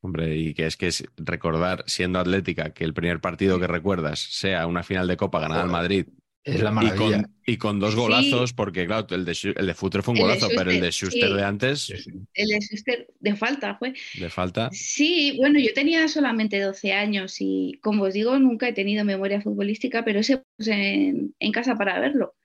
[0.03, 4.19] Hombre, y que es que es recordar, siendo atlética, que el primer partido que recuerdas
[4.19, 6.07] sea una final de Copa ganada al Madrid
[6.43, 7.21] Es la y maravilla.
[7.23, 7.99] con, y con dos Sí.
[8.01, 10.81] golazos, porque claro, el de, el de Futre fue un El de golazo, pero el
[10.81, 11.35] de Schuster, sí.
[11.35, 12.11] de antes Sí, sí.
[12.33, 13.93] El de Schuster de falta fue.
[14.15, 14.69] le falta.
[14.73, 19.41] Sí, bueno, yo tenía solamente 12 años y, como os digo, nunca he tenido memoria
[19.41, 22.35] futbolística, pero ese pues, en, en casa para verlo.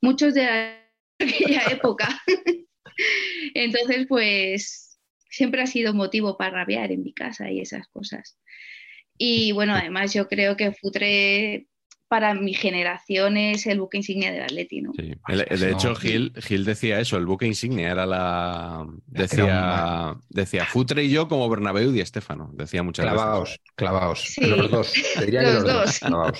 [0.00, 0.44] Muchos de
[1.18, 2.08] aquella época.
[3.54, 4.89] Entonces, pues
[5.30, 8.38] siempre ha sido motivo para rabiar en mi casa y esas cosas.
[9.16, 11.68] Y bueno, además yo creo que Futre
[12.10, 14.92] para mi generación es el buque insignia del Atleti, ¿no?
[14.98, 15.14] Sí.
[15.28, 18.84] El- Pues de hecho, Gil, Gil decía eso, el buque insignia era la.
[19.06, 22.50] Decía, decía Futre y yo como Bernabéu y Estefano.
[22.54, 23.60] Decía muchas Clavaos, veces.
[23.76, 24.20] clavaos.
[24.20, 24.44] Sí.
[24.44, 24.92] Los dos.
[25.16, 25.72] Te diría que Los dos.
[25.72, 25.98] dos.
[26.00, 26.38] Clavaos.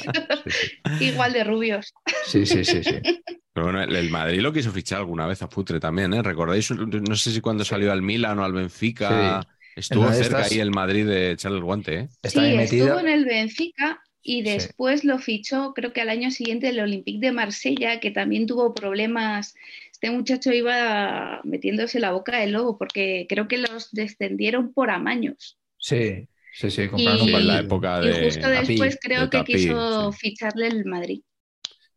[0.98, 1.94] Sí, Igual de rubios.
[2.26, 2.82] Sí, sí, sí.
[2.82, 3.00] sí.
[3.52, 6.22] Pero bueno, el, Madrid lo quiso fichar alguna vez a Futre también, ¿eh?
[6.22, 6.70] ¿Recordáis?
[6.72, 9.46] No sé si cuando salió al Milan o al Benfica.
[9.76, 12.08] Estuvo cerca estas- ahí el Madrid de echarle el guante, ¿eh?
[12.22, 14.50] Está sí, estuvo en el Benfica y Sí.
[14.52, 18.74] después lo fichó, creo que al año siguiente, el Olympique de Marsella, que también tuvo
[18.74, 19.54] problemas.
[19.92, 25.58] Este muchacho iba metiéndose la boca del lobo porque creo que los descendieron por amaños.
[25.78, 26.88] Sí, sí, sí.
[26.88, 28.24] Compraron Y- la época Y de.
[28.24, 30.18] justo Tapie, después creo de que quiso sí.
[30.30, 31.22] ficharle el Madrid.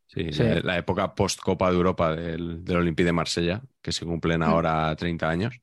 [0.07, 0.43] Sí, Sí.
[0.43, 4.43] La, la época post-Copa de Europa del, del Olympique de Marsella, que se cumplen Mm.
[4.43, 5.55] ahora 30 años.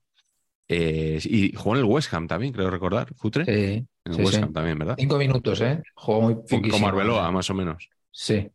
[0.67, 3.13] Eh, y jugó en el West Ham también, creo recordar.
[3.15, 3.45] Futre.
[3.45, 4.41] Sí, en sí, West sí.
[4.41, 4.95] Ham también, ¿verdad?
[4.97, 5.81] Cinco minutos, ¿eh?
[5.95, 6.87] Jugó muy poquísimo.
[6.87, 7.89] Arbeloa, más o menos.
[8.11, 8.49] Sí.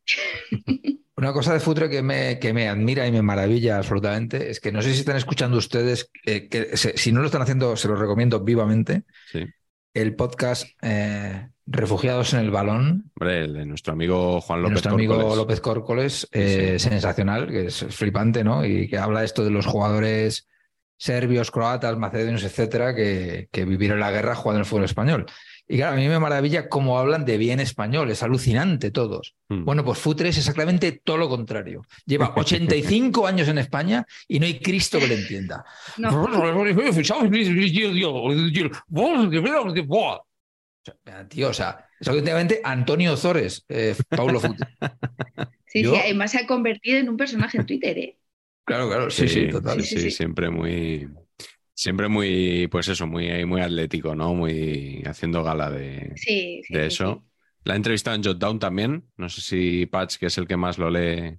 [1.16, 4.70] Una cosa de Futre que me, que me admira y me maravilla absolutamente es que
[4.70, 7.88] no sé si están escuchando ustedes, eh, que se- si no lo están haciendo, se
[7.88, 9.46] los recomiendo vivamente, Sí.
[9.94, 14.92] el podcast eh, Refugiados en el Balón, Hombre, el de nuestro amigo Juan López nuestro
[14.92, 15.36] amigo Córcoles.
[15.38, 18.64] López Córcoles, eh, sensacional, que es flipante, ¿no?
[18.64, 20.46] Y que habla esto de los jugadores
[20.96, 25.26] serbios, croatas, macedonios, etcétera, que, que vivieron la guerra jugando en el fútbol español.
[25.68, 29.34] Y claro, a mí me maravilla cómo hablan de bien español, es alucinante todos.
[29.48, 29.64] Mm.
[29.64, 31.82] Bueno, pues Futre es exactamente todo lo contrario.
[32.04, 35.64] Lleva 85 años en España y no hay Cristo que le entienda.
[35.98, 36.22] No.
[36.22, 36.28] O
[40.84, 44.68] sea, Tío, o sea, es auténticamente Antonio Zores, eh, Paulo Futre.
[45.66, 48.16] Sí, Yo- sí, además se ha convertido en un personaje en Twitter, ¿eh?
[48.66, 49.80] Claro, claro, sí, sí, total.
[49.82, 50.10] Sí, Sí, sí.
[50.10, 51.08] siempre muy.
[51.72, 54.34] Siempre muy, pues eso, muy, muy atlético, ¿no?
[54.34, 57.22] Muy haciendo gala de, Sí, sí, de eso.
[57.24, 57.30] sí.
[57.64, 59.04] La he entrevistado en Jotdown también.
[59.16, 61.36] No sé si Patch, que es el que más lo lee.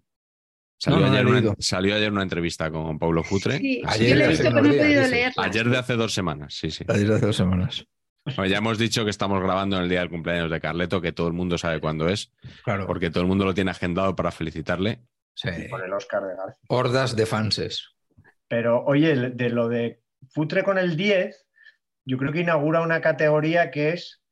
[0.80, 1.56] Salió, No, no, no he ayer, una, leído.
[1.58, 3.58] salió ayer una entrevista con Paulo Futre.
[3.58, 5.44] Sí, Ayer yo lo he visto, pero no he podido leerla.
[5.44, 6.84] Ayer de hace dos semanas, sí, sí.
[6.88, 7.86] Desde hace dos semanas.
[8.26, 11.13] Bueno, ya hemos dicho que estamos grabando en el día del cumpleaños de Carleto, que
[11.13, 12.32] todo el mundo sabe cuándo es,
[12.63, 12.86] Claro.
[12.86, 15.00] porque todo el mundo lo tiene agendado para felicitarle.
[15.38, 15.50] Sí.
[15.69, 16.63] Por el Oscar de García.
[16.67, 17.95] Hordas de fanses.
[18.47, 21.45] Pero oye, de lo de Futre con el 10,
[22.06, 24.23] yo creo que inaugura una categoría que es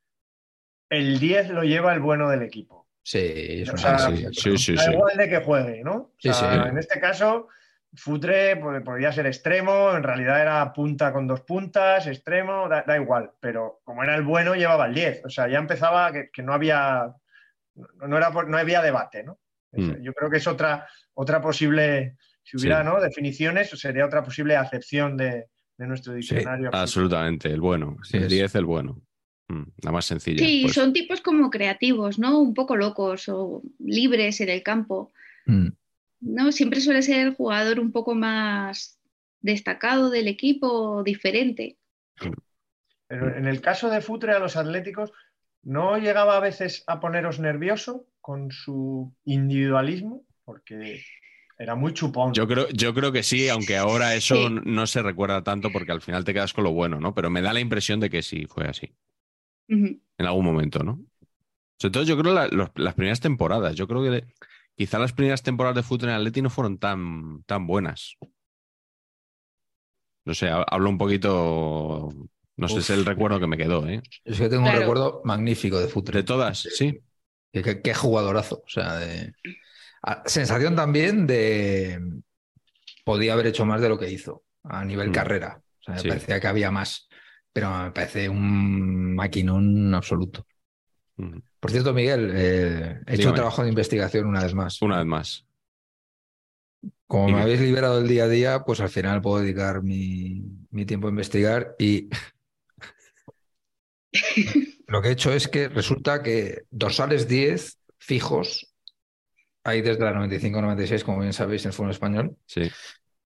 [0.89, 2.87] el 10 lo lleva el bueno del equipo.
[3.03, 4.91] Sí, es O sea, sí, sí, Da sí.
[4.91, 5.95] igual de que juegue, ¿no?
[5.95, 6.69] O Sí, sea, sí.
[6.69, 7.49] En este caso,
[7.93, 12.95] Futre pues, podría ser extremo, en realidad era punta con dos puntas, extremo, da, da
[12.95, 13.31] igual.
[13.39, 15.25] Pero como era el bueno, llevaba el 10.
[15.25, 17.13] O sea, ya empezaba que, que no había
[17.75, 19.37] no, era, no había debate, ¿no?
[19.75, 20.01] Mm.
[20.01, 22.85] Yo creo que es otra, otra posible, si hubiera Sí.
[22.85, 23.01] ¿no?
[23.01, 25.45] definiciones, sería otra posible acepción de,
[25.77, 26.69] de nuestro diccionario.
[26.73, 27.97] Absolutamente, el bueno.
[28.11, 28.27] El.
[28.27, 29.01] 10, el bueno.
[29.47, 30.43] Mm, la más sencilla.
[30.43, 30.73] Sí, pues.
[30.73, 32.39] son tipos como creativos, ¿no?
[32.39, 35.11] Un poco locos o libres en el campo.
[35.45, 35.69] Mm.
[36.21, 36.51] ¿no?
[36.51, 38.99] Siempre suele ser el jugador un poco más
[39.41, 41.77] destacado del equipo, diferente.
[43.07, 45.11] Pero en el caso de Futre a los atléticos,
[45.65, 50.23] ¿no llegaba a veces a poneros nervioso con su individualismo?
[50.45, 51.01] Porque
[51.59, 52.33] era muy chupón.
[52.33, 54.55] Yo creo, yo creo que sí, aunque ahora eso Sí.
[54.65, 57.13] no se recuerda tanto porque al final te quedas con lo bueno, ¿no?
[57.13, 58.95] Pero me da la impresión de que sí fue así,
[60.17, 60.99] en algún momento, ¿no?
[61.79, 63.75] Sobre todo yo creo la- los- las primeras temporadas.
[63.75, 64.27] Yo creo que de-
[64.75, 68.17] quizá las primeras temporadas de fútbol en Atleti no fueron tan, tan buenas.
[70.25, 72.09] No sé, ha- hablo un poquito,
[72.57, 72.97] no sé, es Uf.
[72.97, 74.01] el recuerdo que me quedó, ¿eh?
[74.23, 76.19] Es que tengo un recuerdo magnífico de Futre.
[76.19, 77.01] De todas, sí.
[77.51, 78.63] Qué, qué- qué jugadorazo.
[78.65, 79.33] O sea, de...
[80.25, 81.99] Sensación también de
[83.03, 85.13] podía haber hecho más de lo que hizo a nivel Mm.
[85.13, 85.61] carrera.
[85.79, 86.07] O sea, me Sí.
[86.09, 87.07] parecía que había más,
[87.53, 90.45] pero me parece un maquinón absoluto.
[91.17, 91.37] Mm.
[91.59, 94.81] Por cierto, Miguel, eh, he hecho un trabajo de investigación una vez más.
[94.81, 95.45] Una vez más.
[97.07, 100.43] Como ¿Y me habéis liberado el día a día, pues al final puedo dedicar mi,
[100.71, 102.09] mi tiempo a investigar y
[104.87, 108.73] lo que he hecho es que resulta que dorsales 10 fijos
[109.63, 112.37] hay desde la 95-96, como bien sabéis, en el fútbol español.
[112.45, 112.69] Sí.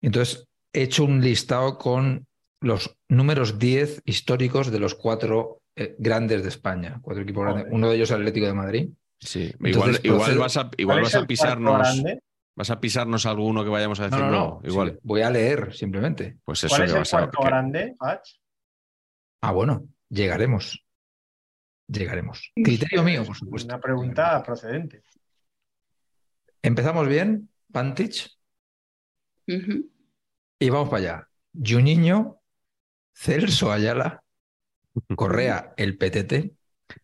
[0.01, 2.27] Entonces, he hecho un listado con
[2.59, 7.67] los números 10 históricos de los cuatro eh, grandes de España, cuatro equipos grandes.
[7.71, 8.89] Uno de ellos es Atlético de Madrid.
[9.19, 9.51] Sí.
[9.63, 12.03] Entonces, igual igual procedo- vas a, igual ¿Cuál vas a pisarnos.
[12.55, 14.19] ¿Vas a pisarnos alguno que vayamos a decir?
[14.19, 14.61] No, no.
[14.63, 14.93] Igual.
[14.93, 16.37] sí, voy a leer simplemente.
[16.43, 17.17] Pues eso ¿Cuál es que el vas a.
[17.19, 18.29] cuarto que- grande, Patch?
[19.41, 20.83] Ah, bueno, llegaremos.
[21.87, 22.51] Llegaremos.
[22.55, 23.67] Criterio mío, por supuesto.
[23.67, 25.01] Una pregunta procedente.
[26.61, 28.37] Empezamos bien, Pantich,
[29.45, 31.29] y vamos para allá.
[31.53, 32.41] Juninho,
[33.13, 34.23] Celso Ayala,
[35.15, 36.53] Correa, el PTT,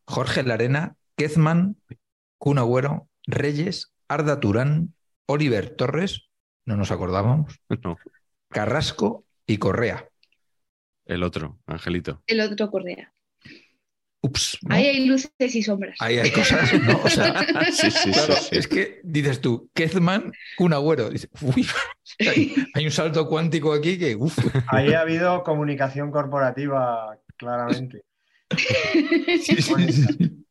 [0.05, 1.77] Jorge Larena, Kezman,
[2.37, 4.93] Kun Agüero, Reyes, Arda Turán,
[5.27, 6.29] Oliver Torres,
[6.65, 7.97] no nos acordábamos, No,
[8.49, 10.09] Carrasco y Correa.
[11.05, 12.23] El otro, Angelito.
[12.27, 13.13] El otro Correa.
[14.25, 14.73] Ups, ¿no?
[14.73, 15.97] Ahí hay luces y sombras.
[15.99, 16.97] Ahí hay cosas, ¿no?
[17.03, 18.55] O sea, Sí, sí, Claro, sí, sí.
[18.55, 21.09] es que dices tú, Kezman, Kun Agüero.
[21.09, 21.67] Dices, uy,
[22.19, 24.17] hay, hay un salto cuántico aquí que,
[24.67, 28.03] Ahí ha habido comunicación corporativa, claramente.
[29.41, 30.45] Sí, sí, sí.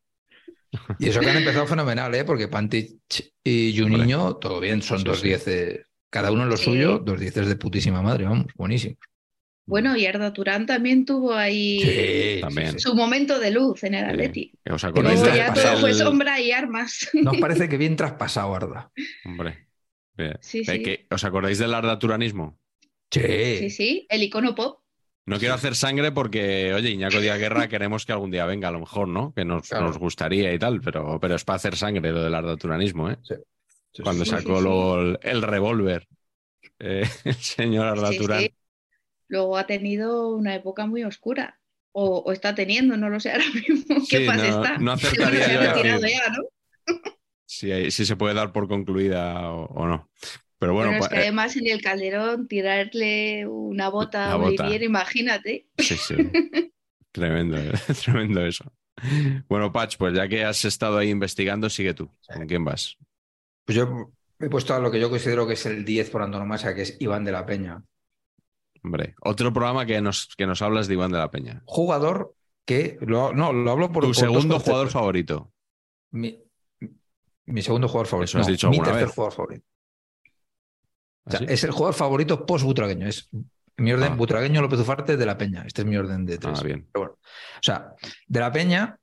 [0.99, 2.25] Y eso que han empezado fenomenal, ¿eh?
[2.25, 2.99] Porque Pantich
[3.45, 5.29] y Juninho, todo bien, son Sí, dos sí.
[5.29, 6.65] dieces, cada uno en lo Sí.
[6.65, 8.97] suyo, dos dieces de putísima madre, vamos, buenísimo.
[9.64, 12.79] Bueno, y Arda Turán también tuvo ahí Sí, también.
[12.81, 14.53] su momento de luz en el Atleti.
[14.70, 17.09] ¿Os acordáis no, Luego ya todo fue sombra y armas.
[17.14, 18.90] Nos parece que bien traspasado, Arda.
[19.25, 19.68] Hombre.
[20.40, 22.59] Sí, Eh, que- ¿Os acordáis del ardaturanismo?
[23.11, 23.20] Sí,
[23.59, 24.81] Sí, sí, el icono pop.
[25.27, 28.72] No quiero hacer sangre porque, oye, Iñaco Díaz Guerra queremos que algún día venga, a
[28.72, 29.33] lo mejor, ¿no?
[29.33, 29.87] Que nos, Claro.
[29.87, 33.18] nos gustaría y tal, pero, pero es para hacer sangre lo del ardaturanismo, ¿eh?
[33.22, 33.35] Sí.
[33.92, 36.09] Sí, Cuando sí, sí, sacó el, el revólver,
[36.81, 38.40] eh, el señor Arda Sí, Turán.
[38.40, 38.55] sí.
[39.33, 41.59] Luego ha tenido una época muy oscura.
[41.95, 43.97] O, o está teniendo, no lo sé ahora mismo.
[44.09, 44.79] ¿Qué Sí, pasa no- está?
[44.79, 46.97] no acertaría ha a retirado ya, ¿no?
[47.47, 50.11] Si, hay- si se puede dar por concluida o, o no.
[50.59, 54.37] Pero bueno, Bueno, es pues, que eh, además en el calderón tirarle una bota a.
[54.37, 55.66] Olivier, imagínate.
[55.79, 56.14] Sí, sí.
[57.12, 57.73] tremendo, eh,
[58.05, 58.64] tremendo eso.
[59.49, 62.11] Bueno, Patch, pues ya que has estado ahí investigando, sigue tú.
[62.33, 62.97] ¿Con quién vas?
[63.64, 66.75] Pues yo he puesto a lo que yo considero que es el 10 por antonomasia,
[66.75, 67.83] que es Iván de la Peña.
[68.85, 71.62] Hombre, otro programa que nos, que nos hablas de Iván de la Peña.
[71.66, 75.53] Jugador que, lo- no, lo hablo por Tu por segundo jugador favorito.
[76.11, 76.38] Mi,
[77.47, 78.31] mi segundo jugador favorito.
[78.31, 79.14] Eso has No, dicho mi tercer vez.
[79.14, 79.66] jugador favorito.
[81.25, 83.07] O sea, es el jugador favorito post-butragueño.
[83.07, 83.29] Es
[83.77, 84.16] mi orden Ah.
[84.16, 85.62] butragueño, López Ufarte, de la Peña.
[85.66, 86.59] Este es mi orden de tres.
[86.61, 86.88] Ah, bien.
[86.92, 87.95] Pero bueno, o sea,
[88.27, 88.99] de la Peña,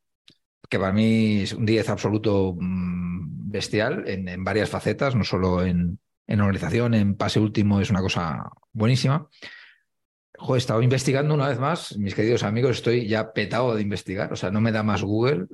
[0.69, 5.63] que para mí es un 10 absoluto mm, bestial en, en varias facetas, no solo
[5.65, 9.27] en, en organización, en pase último, es una cosa buenísima.
[10.39, 14.31] Joder, he estado investigando una vez más, mis queridos amigos, estoy ya petado de investigar,
[14.31, 15.47] o sea, no me da más Google.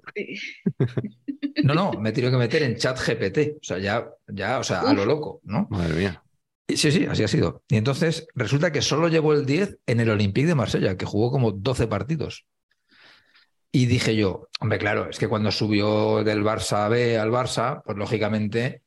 [1.63, 4.63] No, no, me he tenido que meter en chat GPT, o sea, ya, ya, o
[4.63, 5.67] sea, a lo loco, ¿no?
[5.71, 6.23] Madre mía.
[6.67, 7.63] Sí, sí, así ha sido.
[7.67, 11.31] Y entonces resulta que solo llevó el 10 en el Olympique de Marsella, que jugó
[11.31, 12.45] como 12 partidos.
[13.71, 17.97] Y dije yo, hombre, claro, es que cuando subió del Barça B al Barça, pues
[17.97, 18.83] lógicamente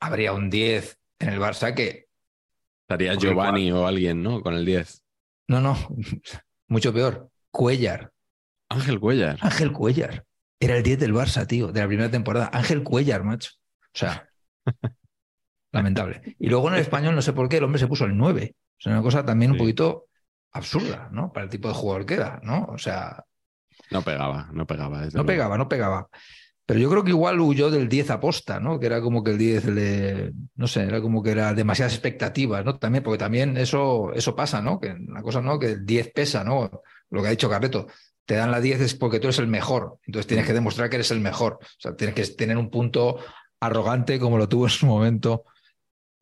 [0.00, 2.04] habría un 10 en el Barça que,
[2.84, 4.42] Estaría Giovanni o alguien, ¿no?
[4.42, 5.03] Con el 10.
[5.48, 5.76] No, no,
[6.68, 8.12] mucho peor, Cuellar,
[8.68, 9.38] Ángel Cuellar.
[9.40, 10.24] Ángel Cuellar.
[10.60, 12.50] Era el 10 del Barça, tío, de la primera temporada.
[12.52, 13.50] Ángel Cuellar, macho.
[13.94, 14.28] O sea,
[15.72, 16.36] lamentable.
[16.38, 18.54] Y luego en el español, no sé por qué, el hombre se puso el 9.
[18.56, 20.06] O sea, una cosa también un poquito
[20.52, 21.32] absurda, ¿no?
[21.32, 22.64] Para el tipo de jugador que era, ¿no?
[22.66, 23.24] O sea,
[23.90, 25.00] No pegaba, no pegaba.
[25.00, 25.26] no luego.
[25.26, 26.08] pegaba, no pegaba.
[26.66, 28.80] Pero yo creo que igual huyó del 10 aposta, ¿no?
[28.80, 30.32] Que era como que el 10 le.
[30.56, 32.78] No sé, era como que era demasiadas expectativas, ¿no?
[32.78, 34.80] También, porque también eso, eso pasa, ¿no?
[34.80, 35.58] Que la cosa, ¿no?
[35.58, 36.70] Que el 10 pesa, ¿no?
[37.10, 37.86] Lo que ha dicho Carreto.
[38.24, 39.98] Te dan la 10 es porque tú eres el mejor.
[40.06, 41.58] Entonces tienes que demostrar que eres el mejor.
[41.60, 43.18] O sea, tienes que tener un punto
[43.60, 45.44] arrogante como lo tuvo en su momento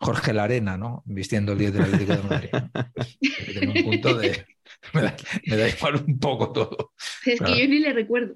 [0.01, 1.05] Jorge Larena, ¿no?
[1.07, 2.49] Vistiendo el 10 del Atlético de Madrid.
[2.95, 4.45] Pues, tienes que tener un punto de.
[4.95, 5.15] Me da,
[5.47, 6.93] me da igual un poco todo.
[7.25, 7.55] Es Claro.
[7.55, 8.35] que yo ni le recuerdo.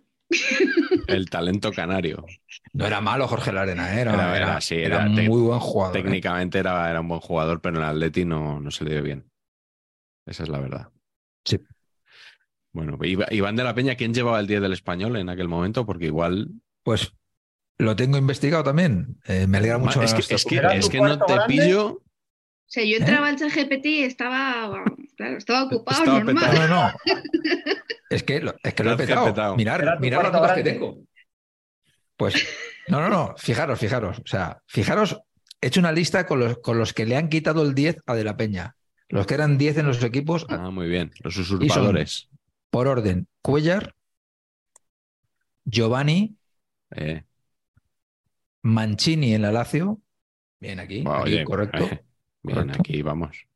[1.06, 2.24] El talento canario.
[2.72, 4.00] No era malo Jorge Larena, ¿eh?
[4.00, 4.76] era, Era- era, sí,
[5.28, 5.96] muy buen jugador.
[5.96, 6.02] ¿eh?
[6.02, 9.02] Técnicamente era, era un buen jugador, pero en el Atleti no, no se le dio
[9.02, 9.30] bien.
[10.26, 10.88] Esa es la verdad.
[11.44, 11.60] Sí.
[12.72, 12.98] Bueno,
[13.30, 15.86] Iván de la Peña, ¿quién llevaba el 10 del español en aquel momento?
[15.86, 16.48] Porque igual.
[16.82, 17.12] Pues
[17.78, 19.18] lo tengo investigado también.
[19.26, 20.02] Eh, me alegra mucho.
[20.02, 21.46] es que, es que, ¿Era es que no te grande?
[21.54, 22.02] pillo.
[22.68, 24.84] O sea, yo entraba al chat GPT y estaba,
[25.16, 26.50] claro, estaba ocupado, Estaba normal.
[26.50, 26.68] petado.
[26.68, 26.92] No, no.
[28.10, 29.56] Es que lo, es que lo he petado.
[29.56, 30.98] Mirar, mirar las notas que tengo.
[32.16, 32.34] Pues,
[32.88, 33.34] no, no, no.
[33.36, 34.18] Fijaros, fijaros.
[34.20, 35.18] O sea, fijaros,
[35.60, 38.14] he hecho una lista con los, con los que le han quitado el 10 a
[38.14, 38.76] De la Peña.
[39.08, 41.10] Los que eran 10 en los equipos, Ah, muy bien.
[41.20, 42.28] Los usurpadores.
[42.70, 43.26] por orden.
[43.42, 43.94] Cuellar,
[45.64, 46.36] Giovanni,
[46.92, 47.24] Eh,
[48.62, 50.00] Mancini en la Lazio.
[50.60, 51.84] Bien aquí, aquí, oye, correcto.
[51.84, 52.04] eh,
[52.46, 52.80] bien, correcto.
[52.80, 53.46] aquí vamos.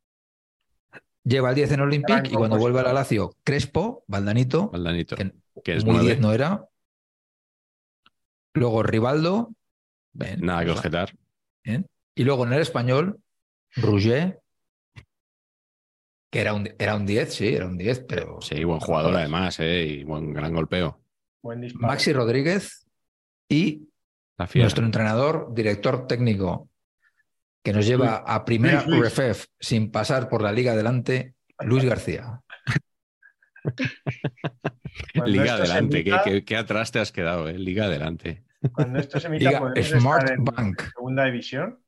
[1.25, 5.17] Lleva el 10 en Olympique Gran y cuando vuelve a la Lazio, Crespo, Valdanito, Valdanito.
[5.17, 6.09] que Que es muy nueve.
[6.09, 6.65] 10 no era.
[8.55, 9.51] Luego Rivaldo.
[10.13, 11.15] bien, Nada que objetar.
[11.63, 11.87] bien.
[12.15, 13.21] Y luego en el español,
[13.77, 14.39] Rouget,
[16.31, 18.41] que era un, era un 10, sí, era un 10, pero.
[18.41, 21.01] Sí, buen jugador además, eh, y buen gran golpeo.
[21.43, 21.71] Buen.
[21.75, 22.87] Maxi Rodríguez
[23.49, 23.89] y
[24.55, 26.70] nuestro entrenador, director técnico,
[27.63, 32.41] que nos lleva a primera Luis, sin pasar por la liga adelante, Luis García.
[35.15, 37.59] Cuando Liga adelante, ¿qué, emita- qué, qué atrás te has quedado, eh?
[37.59, 38.45] Liga adelante.
[38.73, 40.83] Cuando esto se emita, Liga Smart estar en Bank.
[40.95, 41.79] segunda división.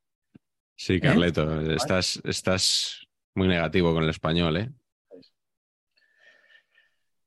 [0.77, 4.71] Sí, Carleto, estás, estás muy negativo con el español, ¿eh?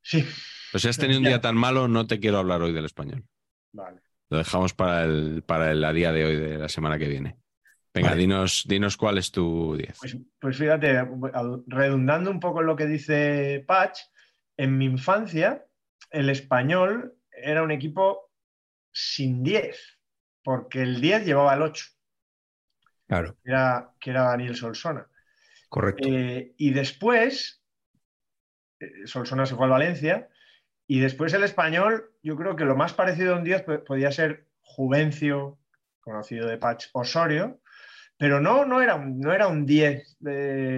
[0.01, 0.23] Sí,
[0.71, 3.23] Pues si has tenido un día tan malo, no te quiero hablar hoy del español.
[3.71, 4.01] vale.
[4.29, 7.37] Lo dejamos para el, para el a día de hoy, de la semana que viene.
[7.95, 8.21] Venga, Vale.
[8.21, 9.97] dinos, dinos cuál es tu 10.
[9.99, 11.07] Pues, pues fíjate,
[11.67, 13.99] redundando un poco en lo que dice Patch,
[14.57, 15.65] en mi infancia
[16.11, 18.31] el español era un equipo
[18.91, 19.79] sin 10,
[20.43, 21.85] porque el 10 llevaba el 8,
[23.07, 25.07] Claro, que era, que era Daniel Solsona.
[25.69, 26.07] correcto.
[26.07, 27.61] Eh, y después,
[28.79, 30.29] eh, Solsona se fue al Valencia,
[30.87, 34.11] y después el español, yo creo que lo más parecido a un 10 po- podía
[34.11, 35.59] ser Juvencio,
[36.01, 37.61] conocido de Patch Osorio,
[38.17, 40.31] pero no, no, era, un, no era un 10 de,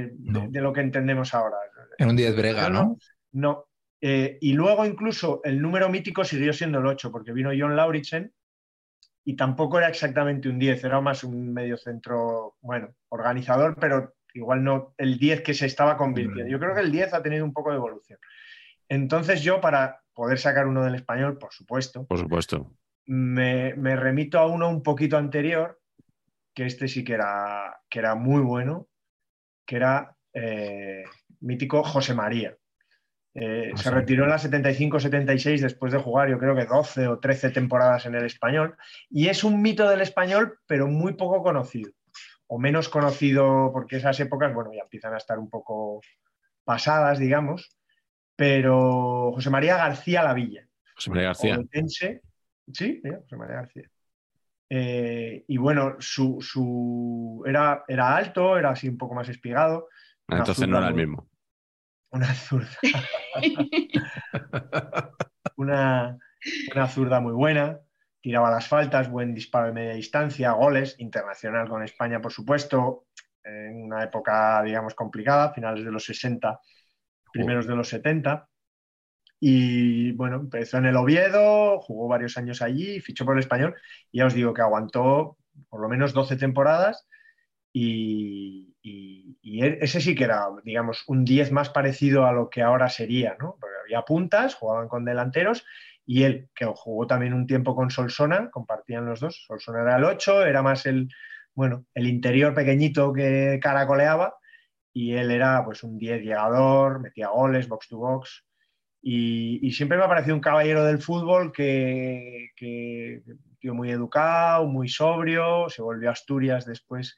[0.08, 0.48] de- No.
[0.50, 1.58] de lo que entendemos ahora.
[1.98, 2.98] En un 10 brega, ¿no?
[3.32, 3.66] No.
[4.02, 8.32] Eh, y luego incluso el número mítico siguió siendo el 8, porque vino John Lauritsen
[9.26, 14.64] y tampoco era exactamente un 10, era más un medio centro, bueno, organizador, pero igual
[14.64, 16.48] no el 10 que se estaba convirtiendo.
[16.50, 18.20] Yo creo que el 10 ha tenido un poco de evolución.
[18.88, 22.72] Entonces yo, para poder sacar uno del español, por supuesto, Por supuesto.
[23.06, 25.80] me, me remito a uno un poquito anterior,
[26.58, 28.88] que este sí que era, que era muy bueno,
[29.64, 31.04] que era eh,
[31.42, 32.58] mítico José María.
[33.36, 33.90] Eh, Ah, se sí.
[33.92, 38.16] retiró en la 75-76 después de jugar, yo creo que 12 o 13 temporadas en
[38.16, 38.76] el español.
[39.08, 41.92] Y es un mito del español, pero muy poco conocido.
[42.48, 46.02] O menos conocido, porque esas épocas, bueno, ya empiezan a estar un poco
[46.64, 47.70] pasadas, digamos.
[48.36, 50.68] Pero José María García Lavilla.
[50.96, 51.60] José María García.
[52.74, 53.92] Sí, mira, José María García.
[54.70, 59.88] Eh, y bueno, su, su- era, era alto, era así un poco más espigado.
[60.30, 61.28] Ah, Entonces no era el mismo.
[62.12, 62.78] Una zurda.
[65.56, 66.18] una,
[66.76, 67.80] una zurda muy buena.
[68.22, 73.06] Tiraba las faltas, buen disparo de media distancia, goles, internacional con España, por supuesto,
[73.44, 76.60] en una época, digamos, complicada, finales de los 60,
[77.32, 78.48] primeros de los 70.
[79.40, 83.76] Y bueno, empezó en el Oviedo, jugó varios años allí, fichó por el español
[84.12, 85.38] y ya os digo que aguantó
[85.70, 87.08] por lo menos 12 temporadas
[87.74, 88.76] y,
[89.44, 93.36] e- ese sí que era, digamos, un 10 más parecido a lo que ahora sería,
[93.40, 93.58] ¿no?
[93.60, 95.66] Porque había puntas, jugaban con delanteros
[96.06, 100.04] y él, que jugó también un tiempo con Solsona, compartían los dos, Solsona era el
[100.06, 101.10] 8, era más el,
[101.54, 104.36] bueno, el interior pequeñito que caracoleaba
[104.94, 108.47] y él era pues un 10 llegador, metía goles, box to box.
[109.02, 113.22] Y, siempre me ha parecido un caballero del fútbol que, que
[113.60, 117.18] tío muy educado, muy sobrio, se volvió a Asturias después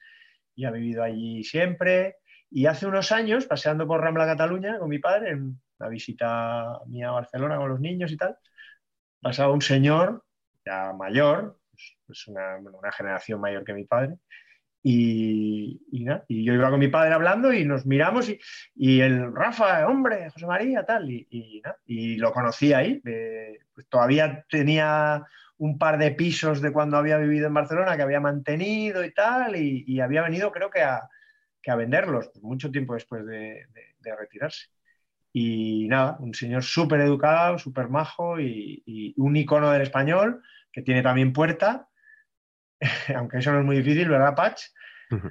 [0.55, 2.17] y ha vivido allí siempre.
[2.49, 7.09] Y hace unos años, paseando por Rambla Cataluña con mi padre, en una visita mía
[7.09, 8.37] a Barcelona con los niños y tal,
[9.21, 10.25] pasaba un señor
[10.65, 14.17] ya mayor, pues, pues una generación mayor que mi padre,
[14.91, 18.39] y, y y yo iba con mi padre hablando y nos miramos y,
[18.75, 23.01] y el Rafa, hombre, José María, tal, y, y lo conocí ahí.
[23.05, 25.23] eh, pues todavía tenía
[25.57, 29.55] un par de pisos de cuando había vivido en Barcelona que había mantenido y tal,
[29.55, 31.07] y, había venido creo que a,
[31.61, 34.67] que a venderlos, pues, mucho tiempo después de, de- de retirarse.
[35.33, 41.03] Y nada, un señor súper educado, súper majo y un icono del español que tiene
[41.03, 41.87] también puerta,
[43.15, 44.63] aunque eso no es muy difícil, ¿verdad, Patch?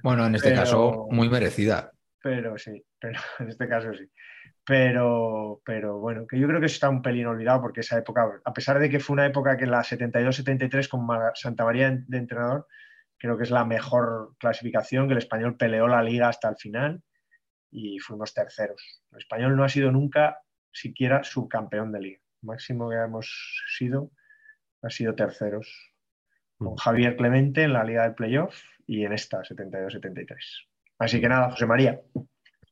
[0.03, 1.93] Bueno, en este Pero- caso, muy merecida.
[2.21, 4.11] Pero sí, pero en este caso sí.
[4.65, 8.29] Pero, pero bueno, que yo creo que eso está un pelín olvidado porque esa época,
[8.45, 12.67] a pesar de que fue una época que la 72-73 con Santa María de entrenador,
[13.17, 17.03] creo que es la mejor clasificación, que el español peleó la liga hasta el final
[17.71, 19.03] y fuimos terceros.
[19.13, 20.39] El español no ha sido nunca
[20.71, 22.21] siquiera subcampeón de liga.
[22.43, 24.11] El máximo que hemos sido
[24.83, 25.95] ha sido terceros.
[26.59, 30.37] Con Javier Clemente en la liga de playoff y en esta 72-73.
[30.99, 32.01] Así que nada, José María.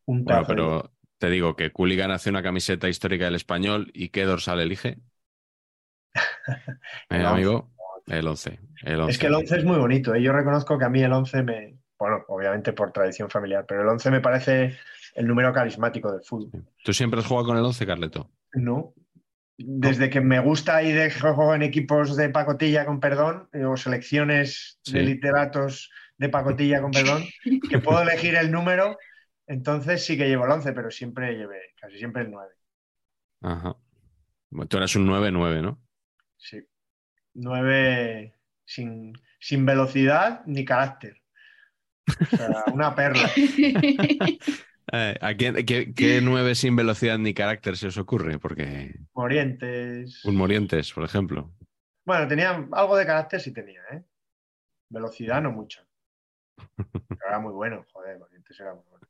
[0.06, 4.24] Un Bueno, pero te digo que Cooligan hace una camiseta histórica del español y ¿qué
[4.24, 4.98] dorsal elige?
[7.08, 7.70] El Eh, amigo,
[8.06, 8.58] el 11.
[8.82, 9.10] El 11.
[9.10, 10.14] Es que el 11 es muy bonito.
[10.14, 10.22] ¿eh?
[10.22, 11.78] Yo reconozco que a mí el 11 me.
[11.98, 14.76] Bueno, obviamente por tradición familiar, pero el 11 me parece
[15.14, 16.64] el número carismático del fútbol.
[16.84, 18.30] ¿Tú siempre has jugado con el 11, Carleto?
[18.52, 18.92] No.
[19.58, 23.64] Desde que me gusta y de que juego en equipos de pacotilla con perdón, eh,
[23.64, 27.24] o selecciones de literatos de pacotilla con perdón,
[27.70, 28.98] que puedo elegir el número,
[29.46, 32.52] entonces sí que llevo el 11, pero siempre llevé, casi siempre el 9.
[33.42, 33.76] Ajá.
[34.50, 35.82] Bueno, Tú eras un 9-9, ¿no?
[36.36, 36.62] Sí.
[37.34, 38.34] 9
[38.64, 41.22] sin, sin velocidad ni carácter.
[42.08, 43.30] O sea, una perla.
[44.92, 48.38] Eh, ¿a quién- qué, qué 9 sin velocidad ni carácter se os ocurre?
[48.38, 50.22] Porque Morientes.
[50.24, 51.50] un Morientes, por ejemplo.
[52.06, 54.02] Bueno, tenía algo de carácter, sí tenía, ¿eh?
[54.90, 55.82] Velocidad no mucho.
[57.18, 59.06] Pero era muy bueno, joder, Morientes era muy bueno.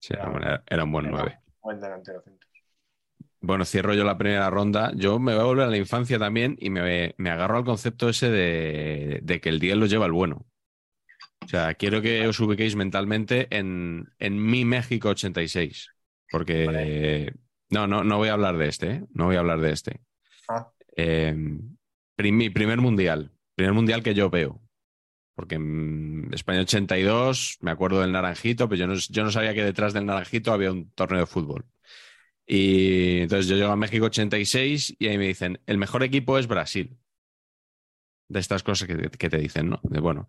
[0.00, 1.38] Sí, era, un- era un buen Era 9.
[1.38, 2.48] un Buen delantero centro.
[3.40, 4.92] Bueno, cierro yo la primera ronda.
[4.94, 8.08] Yo me voy a volver a la infancia también y me, me agarro al concepto
[8.08, 10.46] ese de, de que el 10 lo lleva el bueno.
[11.44, 15.88] O sea, quiero que os ubiquéis mentalmente en, en mi México 86.
[16.30, 17.34] Porque
[17.70, 19.04] no, no, no voy a hablar de este, ¿eh?
[19.12, 20.00] No voy a hablar de este.
[20.48, 20.72] Ah.
[20.96, 21.34] Eh,
[22.16, 23.32] prim- mi primer mundial.
[23.54, 24.62] Primer mundial que yo veo.
[25.34, 29.64] Porque en España 82, me acuerdo del naranjito, pero yo no, yo no sabía que
[29.64, 31.66] detrás del naranjito había un torneo de fútbol.
[32.46, 36.48] Y entonces yo llego a México 86 y ahí me dicen, el mejor equipo es
[36.48, 36.98] Brasil.
[38.28, 39.80] De estas cosas que, que te dicen, ¿no?
[39.82, 40.28] De bueno.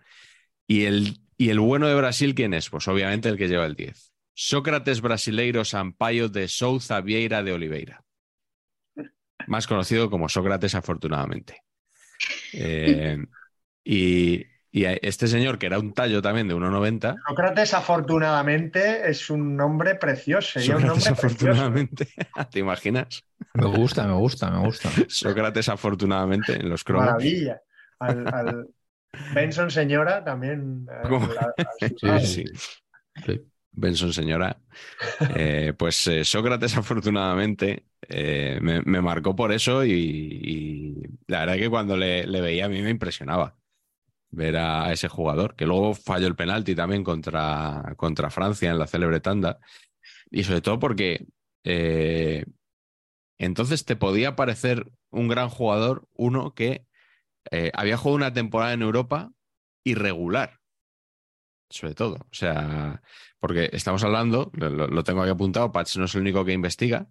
[0.68, 2.70] ¿Y el, ¿Y el bueno de Brasil quién es?
[2.70, 4.12] Pues obviamente el que lleva el 10.
[4.34, 8.04] Sócrates Brasileiro Sampaio de Souza Vieira de Oliveira.
[9.48, 11.64] más conocido como Sócrates, afortunadamente.
[12.54, 13.18] Eh,
[13.84, 17.16] y, y este señor, que era un tallo también de 1,90.
[17.28, 20.60] Sócrates, afortunadamente, es un nombre precioso.
[20.60, 21.62] Sería un Sócrates, nombre precioso.
[21.62, 22.08] afortunadamente.
[22.52, 23.24] ¿Te imaginas?
[23.54, 24.90] Me gusta, me gusta, me gusta.
[25.08, 27.06] Sócrates, afortunadamente, en los cromos.
[27.08, 27.62] Maravilla.
[28.00, 28.68] Al, al
[29.34, 30.86] Benson Señora también.
[30.90, 31.54] al
[32.22, 32.46] Sí,
[33.26, 33.42] sí.
[33.72, 34.60] Benson, señora.
[35.36, 40.96] Eh, pues eh, Sócrates, afortunadamente, eh, me, me marcó por eso y, y
[41.28, 43.56] la verdad que cuando le, le veía a mí me impresionaba
[44.32, 48.88] ver a, ese jugador, que luego falló el penalti también contra, contra Francia en la
[48.88, 49.60] célebre tanda.
[50.32, 51.28] Y sobre todo porque
[51.64, 52.46] eh,
[53.38, 56.86] entonces te podía parecer un gran jugador, uno que
[57.52, 59.32] eh, había jugado una temporada en Europa
[59.84, 60.60] irregular
[61.74, 62.16] sobre todo.
[62.16, 63.02] O sea,
[63.40, 67.08] porque estamos hablando, lo, tengo aquí apuntado, Patch no es el único que investiga,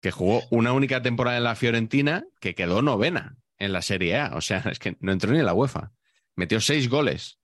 [0.00, 4.32] que jugó una única temporada en la Fiorentina que quedó novena en la Serie A.
[4.34, 5.92] O sea, es que no entró ni en la UEFA.
[6.34, 7.38] Metió seis goles,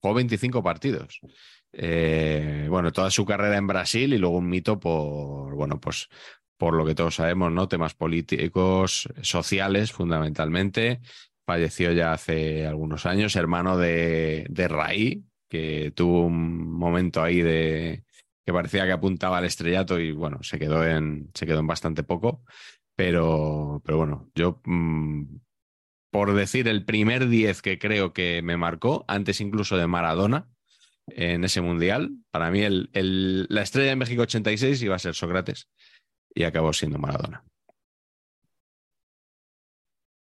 [0.00, 1.20] jugó 25 partidos.
[1.72, 6.08] Eh, bueno, toda su carrera en Brasil y luego un mito por, bueno, pues
[6.56, 7.68] por lo que todos sabemos, ¿no?
[7.68, 11.00] Temas políticos, sociales, fundamentalmente.
[11.46, 18.04] Falleció ya hace algunos años, hermano de, de Raí, que tuvo un momento ahí de
[18.46, 22.02] que parecía que apuntaba al estrellato y bueno, se quedó en, se quedó en bastante
[22.02, 22.42] poco.
[22.96, 25.24] Pero, pero bueno, yo mmm,
[26.10, 30.48] por decir el primer 10 que creo que me marcó, antes incluso de Maradona,
[31.08, 35.14] en ese mundial, para mí el, el, la estrella de México 86 iba a ser
[35.14, 35.68] Sócrates
[36.34, 37.44] y acabó siendo Maradona.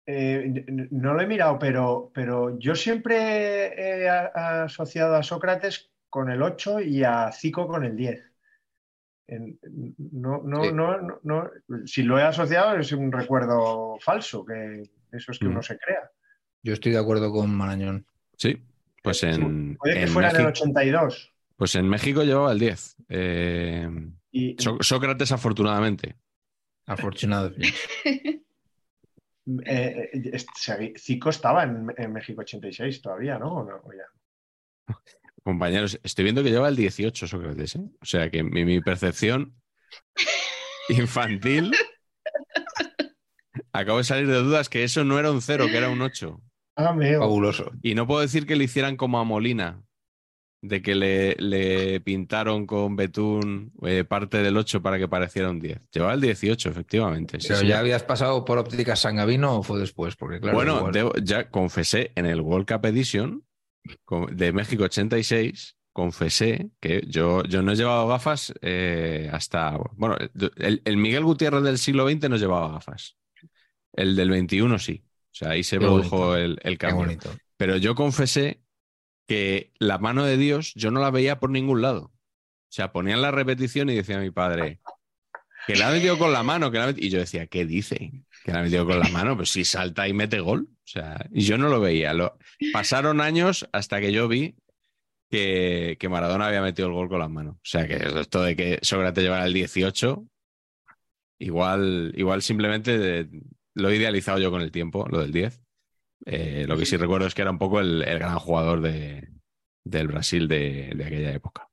[0.04, 6.42] Eh, no lo he mirado, pero, pero yo siempre he asociado a Sócrates con el
[6.42, 8.32] 8 y a Zico con el 10.
[9.28, 9.58] En,
[10.12, 10.72] no, no, sí.
[10.72, 11.50] no, no, no,
[11.86, 14.82] si lo he asociado es un recuerdo falso, que
[15.12, 15.50] eso es que mm.
[15.50, 16.10] uno se crea.
[16.62, 18.06] Yo estoy de acuerdo con Marañón.
[18.36, 18.60] Sí,
[19.02, 19.76] pues en.
[19.76, 21.32] Puede que en fuera México, del 82.
[21.56, 22.96] Pues en México llevaba el 10.
[23.08, 23.88] Eh,
[24.32, 26.16] y, So Sócrates, afortunadamente.
[26.86, 27.52] Afortunado.
[29.66, 33.54] Eh, eh, Zico estaba en, en, México 86 todavía, ¿no?
[33.54, 33.76] ¿O no?
[33.76, 34.06] ¿O ya?
[35.44, 37.84] Compañeros, estoy viendo que lleva el 18 Sócrates, ¿eh?
[38.00, 39.54] O sea que mi, mi percepción
[40.88, 41.72] infantil
[43.72, 46.40] acabo de salir de dudas que eso no era un 0, que era un 8.
[46.76, 47.70] Ah, Fabuloso.
[47.82, 49.82] Y no puedo decir que le hicieran como a Molina,
[50.62, 55.58] de que le, le pintaron con betún eh, parte del 8 para que pareciera un
[55.58, 55.80] 10.
[55.92, 57.38] Llevaba el 18, efectivamente.
[57.42, 57.80] Pero sí, ya sí.
[57.80, 60.56] habías pasado por ópticas Sangavino o fue después, porque claro.
[60.56, 60.92] Bueno, igual...
[60.92, 63.44] debo, ya confesé en el World Cup Edition
[64.30, 69.76] de México 86, confesé que yo, yo no he llevado gafas eh, hasta.
[69.94, 70.16] Bueno,
[70.56, 73.16] el, el, Miguel Gutiérrez del siglo XX no llevaba gafas.
[73.92, 75.02] El del 21 sí.
[75.04, 76.36] O sea, ahí se Qué produjo bonito.
[76.36, 77.18] el, el cambio.
[77.56, 78.61] Pero yo confesé
[79.26, 82.04] que la mano de Dios yo no la veía por ningún lado.
[82.04, 84.80] O sea, ponían la repetición y decía mi padre
[85.66, 86.70] que la ha metido con la mano.
[86.70, 88.24] Que la y yo decía, ¿qué dice?
[88.44, 89.36] Que la ha metido con la mano.
[89.36, 90.68] Pues si salta y mete gol.
[90.70, 92.12] O sea, y yo no lo veía.
[92.72, 94.56] Pasaron años hasta que yo vi
[95.30, 97.56] que, que, Maradona había metido el gol con las manos.
[97.56, 100.26] O sea, que esto de que Sócrates llevara el 18,
[101.38, 103.28] igual, igual simplemente
[103.74, 105.61] lo he idealizado yo con el tiempo, lo del 10.
[106.26, 109.28] Eh, lo que sí recuerdo es que era un poco el, el gran jugador de,
[109.84, 111.68] del Brasil de, de, aquella época.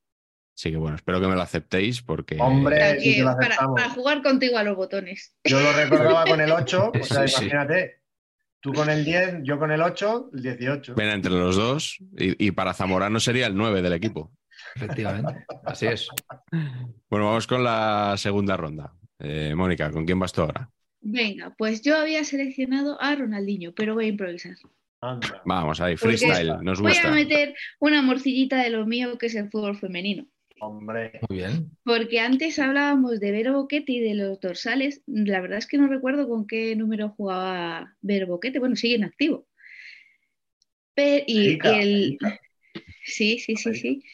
[0.56, 2.36] Así que bueno, espero que me lo aceptéis porque...
[2.40, 5.34] Hombre, sí para, para, jugar contigo a los botones.
[5.44, 8.18] Yo lo recordaba con el 8, o sea, sí, imagínate, sí.
[8.60, 10.94] tú con el 10, yo con el 8, el 18.
[10.96, 14.32] Ven entre los dos y, y para Zamorano sería el 9 del equipo.
[14.74, 16.08] Efectivamente, así es.
[17.08, 18.92] Bueno, vamos con la segunda ronda.
[19.18, 20.70] Eh, Mónica, ¿con quién vas tú ahora?
[21.02, 24.56] Venga, pues yo había seleccionado a Ronaldinho, pero voy a improvisar.
[25.00, 25.40] Anda.
[25.46, 27.08] Vamos ahí, freestyle, Porque nos voy gusta.
[27.08, 30.26] a meter una morcillita de lo mío que es el fútbol femenino.
[30.60, 31.20] Hombre.
[31.30, 31.70] Muy bien.
[31.84, 35.00] Porque antes hablábamos de Vero Boquete y de los dorsales.
[35.06, 38.58] La verdad es que no recuerdo con qué número jugaba Vero Boquete.
[38.58, 39.46] Bueno, sigue en activo.
[40.94, 42.18] Pero, y, Rica, el...
[42.20, 42.40] rica.
[43.02, 44.04] Sí, sí, sí, sí.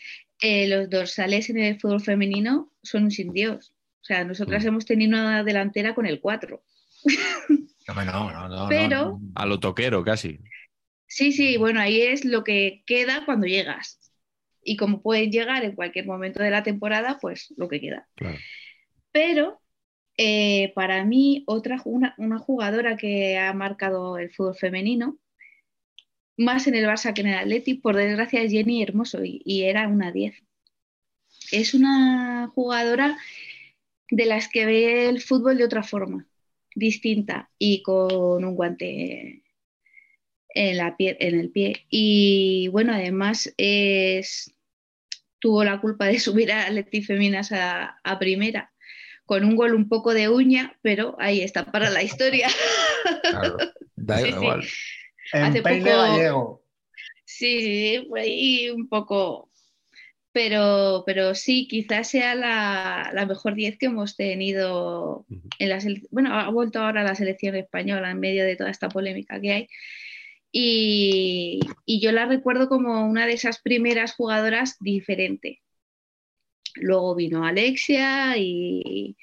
[0.41, 3.74] Eh, los dorsales en el fútbol femenino son un sin Dios.
[4.01, 4.68] O sea, nosotras Mm.
[4.68, 6.62] hemos tenido una delantera con el 4.
[7.88, 9.20] No, no, no, no, Pero-.
[9.34, 10.40] A lo toquero casi.
[11.07, 14.12] Sí, sí, bueno, ahí es lo que queda cuando llegas.
[14.62, 18.09] Y como pueden llegar en cualquier momento de la temporada, pues lo que queda.
[18.16, 18.38] Claro.
[19.12, 19.61] Pero
[20.16, 25.18] eh, para mí, otra una, una, jugadora que ha marcado el fútbol femenino,
[26.36, 29.62] más en el Barça que en el Atleti, por desgracia es Jenny Hermoso y, y
[29.62, 30.42] era una 10.
[31.52, 33.16] Es una jugadora
[34.11, 36.26] de las que ve el fútbol de otra forma.
[36.77, 39.43] Distinta y con un guante
[40.55, 41.85] en, la pie, en el pie.
[41.91, 44.55] Y bueno, además es,
[45.41, 48.72] tuvo la culpa de subir a Leti Feminas a, a primera
[49.24, 52.49] con un gol un poco de uña, pero ahí está para la historia.
[53.22, 53.57] Claro,
[53.97, 54.31] da Sí, sí.
[54.31, 54.64] igual.
[55.33, 56.62] En Hace poco- gallego.
[57.24, 59.51] Sí, sí, por ahí un poco.
[60.37, 65.24] Pero, pero sí, quizás sea la, la mejor 10 que hemos tenido
[65.59, 65.78] en la
[66.11, 69.68] Bueno, ha vuelto ahora la selección española en medio de toda esta polémica que hay.
[70.53, 75.62] Y, y yo la recuerdo como una de esas primeras jugadoras diferente.
[76.74, 79.16] Luego vino Alexia y,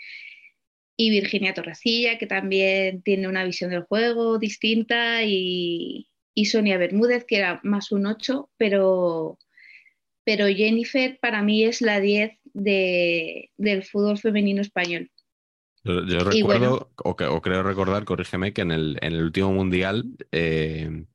[0.98, 7.24] y Virginia Torrecilla, que también tiene una visión del juego distinta, y, y Sonia Bermúdez,
[7.24, 9.38] que era más un 8, pero,
[10.24, 15.10] pero Jennifer para mí es la 10 de, del fútbol femenino español.
[15.84, 17.36] Yo, recuerdo, bueno.
[17.36, 21.06] o, creo recordar, corrígeme, que en el, en el último mundial eh,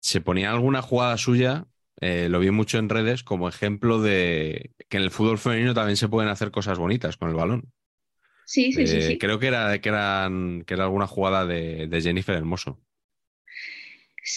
[0.00, 1.66] se ponía alguna jugada suya,
[2.00, 5.96] eh, lo vi mucho en redes, como ejemplo de que en el fútbol femenino también
[5.96, 7.70] se pueden hacer cosas bonitas con el balón.
[8.46, 9.18] Sí, sí, sí, Eh, sí.
[9.18, 12.80] Creo que era, que eran, que era alguna jugada de, de Jennifer Hermoso.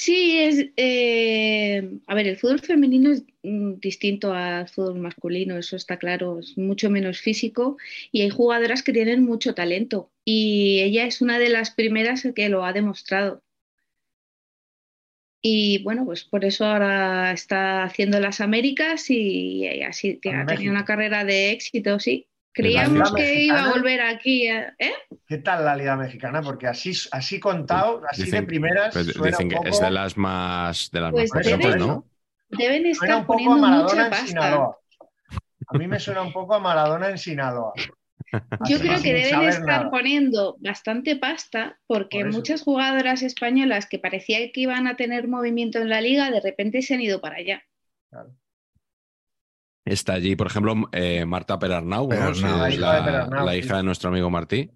[0.05, 0.67] Sí, es.
[0.77, 6.37] eh, a ver, el fútbol femenino es mm, distinto al fútbol masculino, eso está claro,
[6.39, 7.77] es mucho menos físico
[8.11, 12.49] y hay jugadoras que tienen mucho talento y ella es una de las primeras que
[12.49, 13.41] lo ha demostrado.
[15.41, 20.71] Y bueno, pues por eso ahora está haciendo las Américas y así que ha tenido
[20.71, 22.27] una carrera de éxito, sí.
[22.55, 24.73] Creíamos que iba a volver aquí, ¿eh?
[25.27, 26.41] ¿Qué tal la Liga Mexicana?
[26.41, 29.79] Porque así, así contado, así de Dicen, primeras, pues, suena dicen un que poco, es
[29.81, 32.05] de las más, de las Pues más deben- ¿no?
[32.49, 34.27] Deben suena estar un poco a poniendo Maradona mucha en pasta.
[34.27, 34.77] Sinaloa.
[35.67, 37.73] A mí me suena un poco a Maradona en Sinaloa.
[38.69, 39.89] Yo creo que deben estar nada.
[39.91, 45.79] poniendo bastante pasta porque Por muchas jugadoras españolas que parecía que iban a tener movimiento
[45.79, 47.63] en la liga, de repente se han ido para allá.
[49.86, 52.33] Está allí, por ejemplo, eh, Marta Perarnau, ¿no?
[52.33, 53.59] Perarnau, Sí, la hija de la, Perarnau, la sí.
[53.59, 54.71] hija de nuestro amigo Martí.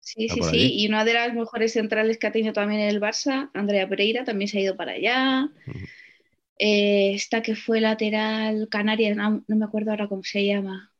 [0.00, 0.48] Sí, sí, sí.
[0.48, 0.84] allí.
[0.84, 4.48] Y una de las mejores centrales que ha tenido también el Barça, Andrea Pereira, también
[4.48, 5.48] se ha ido para allá.
[6.58, 10.92] Eh, esta que fue lateral canaria, no, no me acuerdo ahora cómo se llama.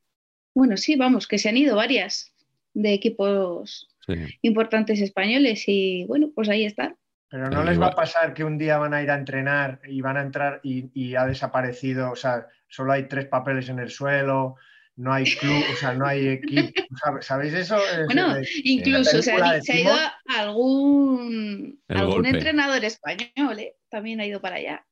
[0.54, 2.34] Bueno, sí, vamos, que se han ido varias
[2.74, 4.14] de equipos Sí.
[4.42, 6.96] importantes españoles y bueno, pues ahí están.
[7.28, 10.00] Pero no les va a pasar que un día van a ir a entrenar y
[10.00, 12.46] van a entrar y, y ha desaparecido, o sea,
[12.76, 14.56] solo hay tres papeles en el suelo,
[14.96, 16.70] no hay club, o sea, no hay equipo.
[17.02, 17.76] ¿Sabe- ¿Sabéis eso?
[17.78, 22.28] Es- Bueno, es- Incluso se ha, de se ha ido a algún, El algún golpe.
[22.30, 23.74] entrenador español, ¿eh?
[23.88, 24.86] también ha ido para allá.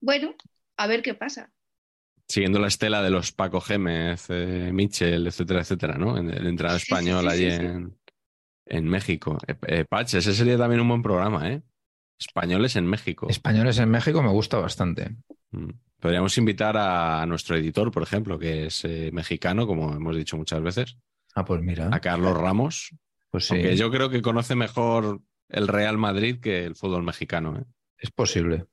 [0.00, 0.34] Bueno,
[0.76, 1.50] a ver qué pasa.
[2.28, 6.16] Siguiendo la estela de los Paco Gémez, eh, Michel, etcétera, etcétera, ¿no?
[6.18, 7.64] En el Sí, sí, español sí, allí sí, sí.
[7.64, 7.98] en,
[8.66, 9.38] en México.
[9.46, 11.62] Eh, eh, Pach, ese sería también un buen programa, ¿eh?
[12.18, 13.26] Españoles en México.
[13.28, 15.10] Españoles en México me gusta bastante.
[15.50, 15.70] Mm.
[16.04, 20.60] Podríamos invitar a nuestro editor, por ejemplo, que es eh, mexicano, como hemos dicho muchas
[20.60, 20.98] veces,
[21.34, 21.88] Ah, pues mira.
[21.90, 22.90] a Carlos Ramos,
[23.30, 27.58] Pues sí, aunque yo creo que conoce mejor el Real Madrid que el fútbol mexicano,
[27.58, 27.64] ¿eh?
[27.96, 28.66] es posible.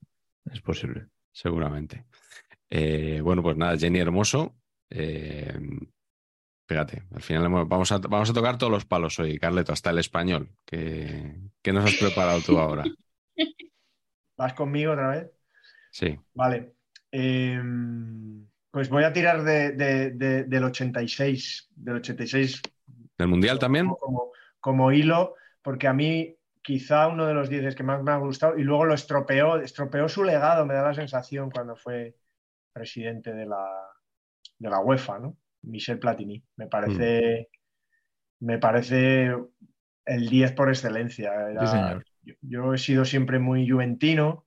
[0.52, 1.06] Es posible.
[1.32, 2.04] seguramente.
[2.68, 4.54] Eh, bueno, pues nada, Jenny Hermoso.
[4.90, 5.58] eh,
[6.68, 10.00] fíjate, al final vamos a, vamos a tocar todos los palos hoy, Carleto, hasta el
[10.00, 10.50] español.
[10.66, 12.84] ¿Qué, qué nos has preparado tú ahora?
[14.36, 15.30] ¿Vas conmigo otra vez?
[15.90, 16.18] Sí.
[16.34, 16.74] Vale.
[17.12, 17.60] Eh,
[18.70, 22.62] pues voy a tirar de- de- de- del 86, del 86
[23.18, 23.88] ¿Del Mundial también?
[23.88, 28.16] como, como hilo, porque a mí quizá uno de los 10 que más me ha
[28.16, 32.16] gustado y luego lo estropeó, estropeó su legado, me da la sensación cuando fue
[32.72, 33.66] presidente de la,
[34.58, 35.36] de la UEFA, ¿no?
[35.62, 36.42] Michel Platini.
[36.56, 37.50] Me parece,
[38.40, 39.32] me parece
[40.06, 41.32] el 10 por excelencia.
[41.50, 42.04] Era- Sí, señor.
[42.22, 44.46] yo, yo he sido siempre muy juventino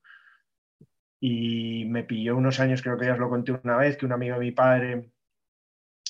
[1.28, 4.12] y me pilló unos años, creo que ya os lo conté una vez, que un
[4.12, 5.10] amigo de mi padre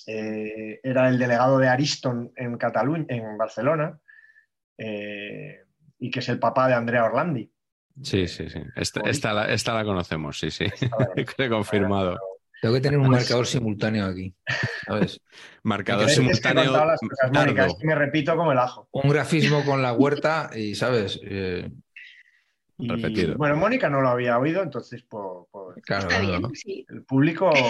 [0.08, 3.98] eh, era el delegado de Ariston en Cataluña, en Barcelona,
[4.78, 5.64] eh,
[6.00, 7.50] y que es el papá de Andrea Orlandi.
[8.04, 8.60] Sí, sí, sí.
[8.76, 10.66] Esta, esta la, esta la conocemos, sí, sí.
[11.38, 12.18] He confirmado.
[12.62, 14.36] Tengo que tener un marcador simultáneo aquí.
[14.86, 15.22] ¿Sabes?
[15.64, 16.86] Marcador ¿Crees que he simultáneo.
[16.86, 17.62] las cosas, Mónica?
[17.62, 17.74] tardo.
[17.74, 18.90] Es que me repito como el ajo.
[18.92, 21.22] Un grafismo con la huerta y, ¿sabes?
[21.24, 21.72] Eh,
[22.78, 23.36] Y, Repetido.
[23.38, 26.50] bueno, Mónica no lo había oído, entonces por, por claro, Está claro.
[26.54, 26.86] sí.
[26.90, 27.52] el público.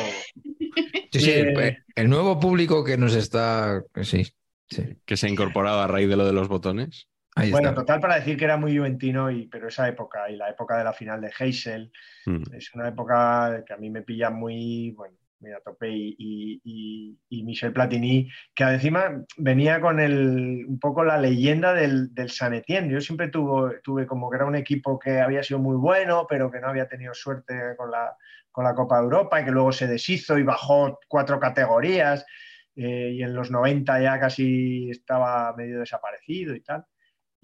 [1.11, 3.81] Sí, sí, Eh, el, el nuevo público que nos está.
[4.01, 4.23] Sí,
[4.69, 4.83] sí.
[5.05, 7.07] Que se ha incorporado a raíz de lo de los botones.
[7.35, 7.81] Ahí Bueno, está.
[7.81, 10.83] total para decir que era muy juventino, y, pero esa época y la época de
[10.83, 11.91] la final de Heysel
[12.25, 12.41] Mm.
[12.53, 15.89] es una época que a mí me pilla muy, bueno, muy a tope.
[15.89, 22.61] Y, Michel Platini, que encima venía con el, un poco la leyenda del, del San.
[22.89, 26.51] Yo siempre tuve, tuve como que era un equipo que había sido muy bueno, pero
[26.51, 28.15] que no había tenido suerte con la,
[28.51, 32.25] con la Copa de Europa y que luego se deshizo y bajó cuatro categorías.
[32.75, 36.85] Eh, y en los 90 ya casi estaba medio desaparecido y tal.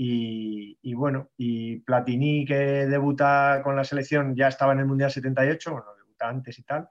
[0.03, 5.71] Y, bueno, y Platini que debuta con la selección ya estaba en el Mundial 78,
[5.71, 6.89] bueno, debuta antes y tal,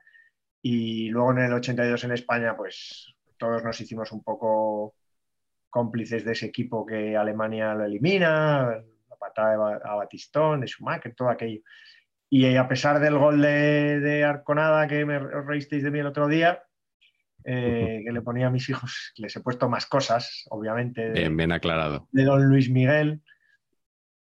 [0.62, 4.94] y luego en el 82 en España, pues todos nos hicimos un poco
[5.70, 11.30] cómplices de ese equipo que Alemania lo elimina, la patada a Batistón, de Schumacher, todo
[11.30, 11.60] aquello.
[12.28, 16.62] Y a pesar del gol de, Arconada que me reísteis de mí el otro día,
[17.44, 21.10] eh, que le ponía a mis hijos, les he puesto más cosas, obviamente.
[21.10, 22.08] bien, bien aclarado.
[22.12, 23.22] De don Luis Miguel.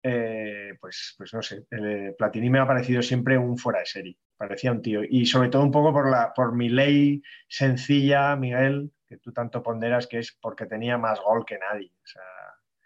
[0.02, 4.18] Eh, pues, pues no sé, el Platini me ha parecido siempre un fuera de serie,
[4.36, 5.00] parecía un tío.
[5.08, 9.62] Y sobre todo un poco por, la, por mi ley sencilla, Miguel, que tú tanto
[9.62, 11.92] ponderas, que es porque tenía más gol que nadie.
[12.02, 12.22] O sea,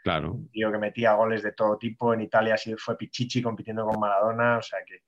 [0.02, 0.32] claro.
[0.32, 2.14] un tío que metía goles de todo tipo.
[2.14, 5.02] En Italia sí fue Pichichi compitiendo con Maradona, o sea que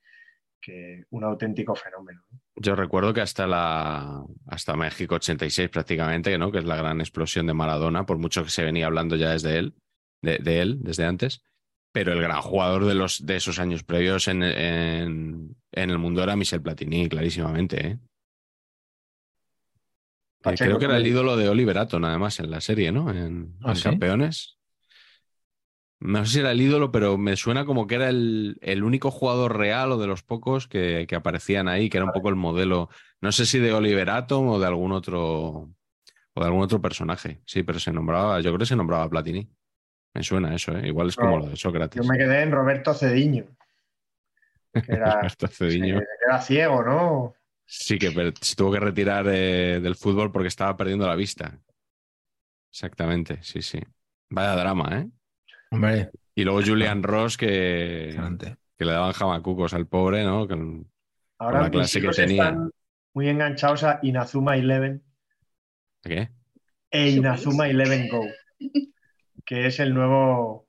[0.62, 2.22] que un auténtico fenómeno.
[2.54, 6.50] Yo recuerdo que hasta la hasta México 86 prácticamente, ¿no?
[6.50, 9.58] que es la gran explosión de Maradona, por mucho que se venía hablando ya desde
[9.58, 9.74] él,
[10.22, 11.42] de, él, desde antes,
[11.92, 16.36] pero el gran jugador de, los, de esos años previos en, en, el mundo era
[16.36, 17.86] Michel Platini, clarísimamente.
[17.86, 17.98] ¿eh?
[20.56, 23.10] creo que era el ídolo de Oliverato, nada más, en la serie, ¿no?
[23.10, 24.58] En, ¿Ah, Campeones.
[26.00, 29.56] No sé si era el ídolo, pero me suena como que era el, único jugador
[29.56, 32.88] real o de los pocos que, aparecían ahí, que era un poco el modelo,
[33.20, 35.70] no sé si de Oliver Atom o de algún otro
[36.34, 37.42] o de algún otro personaje.
[37.46, 39.48] Sí, pero se nombraba, yo creo que se nombraba Platini.
[40.14, 40.88] Me suena eso, ¿eh?
[40.88, 42.02] Igual es como lo de Sócrates.
[42.02, 43.46] Yo me quedé en Roberto Cediño.
[44.88, 46.00] era, Roberto Cediño.
[46.26, 47.34] era ciego, ¿no?
[47.64, 51.58] Sí, que se tuvo que retirar eh, del fútbol porque estaba perdiendo la vista.
[52.70, 53.80] Exactamente, sí, sí.
[54.28, 56.10] Vaya drama, ¿eh?
[56.34, 58.18] Y luego Julian Ross, que,
[58.78, 60.46] que le daban jamacucos al pobre, ¿no?
[60.46, 60.90] Con,
[61.38, 62.44] Ahora la clase que tenía.
[62.44, 62.70] Están
[63.14, 65.02] muy enganchados a Inazuma Eleven.
[66.02, 66.30] ¿Qué?
[66.90, 68.24] E Inazuma Eleven Go.
[69.44, 70.66] Que es el nuevo.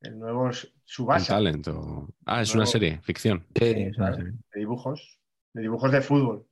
[0.00, 0.50] El nuevo
[0.84, 1.34] Subasa.
[1.34, 2.08] talento.
[2.24, 3.46] Ah, es una serie, ficción.
[3.54, 4.32] Sí, es una serie.
[4.52, 5.20] De dibujos.
[5.52, 6.46] De dibujos de fútbol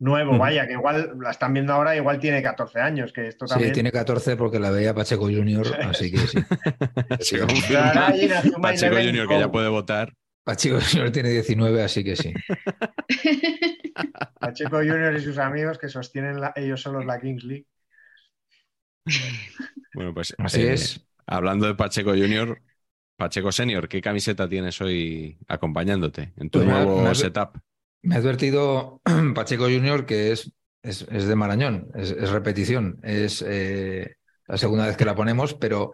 [0.00, 3.70] nuevo, vaya, que igual la están viendo ahora, igual tiene 14 años, que esto también...
[3.70, 6.38] Sí, tiene 14 porque la veía Pacheco Junior, así que sí.
[8.62, 10.14] Pacheco Junior que ya puede votar.
[10.42, 12.32] Pacheco Junior tiene 19, así que sí.
[14.40, 17.66] Pacheco Junior y sus amigos que sostienen ellos solos la Kings League.
[19.94, 21.06] Bueno, pues así eh, es.
[21.26, 22.60] Hablando de Pacheco Junior,
[23.16, 27.58] Pacheco Senior, ¿qué camiseta tienes hoy acompañándote en tu pues nuevo setup?
[28.02, 29.00] Me ha advertido
[29.34, 30.52] Pacheco Junior que es,
[30.82, 35.92] es, de Marañón, es, repetición, es eh, la segunda vez que la ponemos, pero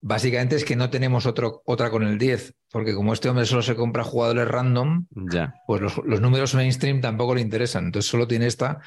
[0.00, 3.62] básicamente es que no tenemos otro, otra con el 10, porque como este hombre solo
[3.62, 5.54] se compra jugadores random, ya.
[5.66, 7.86] pues los, números mainstream tampoco le interesan.
[7.86, 8.80] Entonces solo tiene esta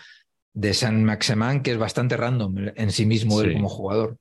[0.53, 4.17] de San Maximan, que es bastante random en sí mismo él como jugador,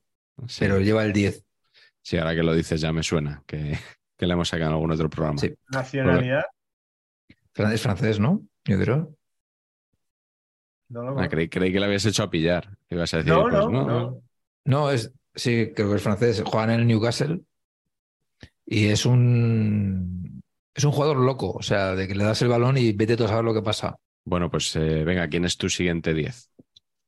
[0.59, 1.43] pero lleva el 10.
[2.01, 3.77] Sí, ahora que lo dices ya me suena, que,
[4.17, 5.41] que le hemos sacado en algún otro programa.
[5.71, 6.45] ¿Nacionalidad?
[7.55, 8.41] Es francés, ¿no?
[8.65, 9.15] Yo creo.
[10.89, 12.69] No, ah, creí, que le habías hecho a pillar.
[12.89, 14.21] Ibas a decir, no, pues, no,
[14.65, 16.41] no, es, sí, creo que es francés.
[16.45, 17.41] Juega en el Newcastle
[18.65, 20.41] y es un,
[20.73, 21.51] es un jugador loco.
[21.51, 23.61] O sea, de que le das el balón y vete tú a saber lo que
[23.61, 23.97] pasa.
[24.25, 26.51] Bueno, pues eh, venga, ¿quién es tu siguiente 10?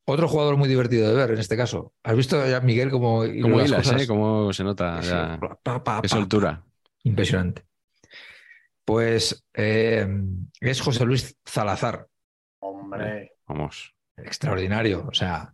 [0.05, 1.93] Otro jugador muy divertido de ver en este caso.
[2.03, 4.07] ¿Has visto ya Miguel cómo ¿Cómo hilas, eh?
[4.07, 4.99] ¿Cómo se nota?
[5.01, 5.39] Ya...
[6.01, 6.63] Qué soltura.
[7.03, 7.63] Impresionante.
[8.83, 10.07] Pues eh,
[10.59, 12.07] es José Luis Salazar.
[12.59, 13.33] Hombre.
[13.47, 13.93] Vamos.
[14.17, 15.05] Extraordinario.
[15.07, 15.53] O sea,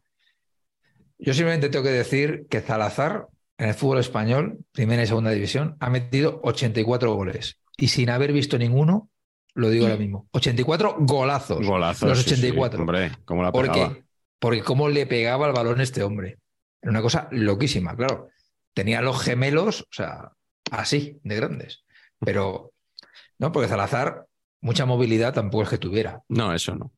[1.20, 3.28] yo simplemente tengo que decir que Salazar
[3.58, 7.60] en el fútbol español, primera y segunda división, ha metido 84 goles.
[7.76, 9.10] Y sin haber visto ninguno,
[9.58, 10.28] lo digo ahora mismo.
[10.32, 11.66] 84 golazos.
[11.66, 12.08] Golazos.
[12.08, 12.80] Los 84.
[12.80, 13.88] Hombre, ¿cómo la pegaba?
[13.88, 14.04] Porque,
[14.40, 16.38] porque cómo le pegaba el balón este hombre.
[16.80, 18.30] Era una cosa loquísima, claro.
[18.76, 20.32] Tenía los gemelos, o sea,
[20.70, 21.84] así, de grandes.
[22.20, 22.72] Pero
[23.40, 24.28] no, porque Salazar,
[24.62, 26.22] mucha movilidad tampoco es que tuviera.
[26.30, 26.92] No, eso no.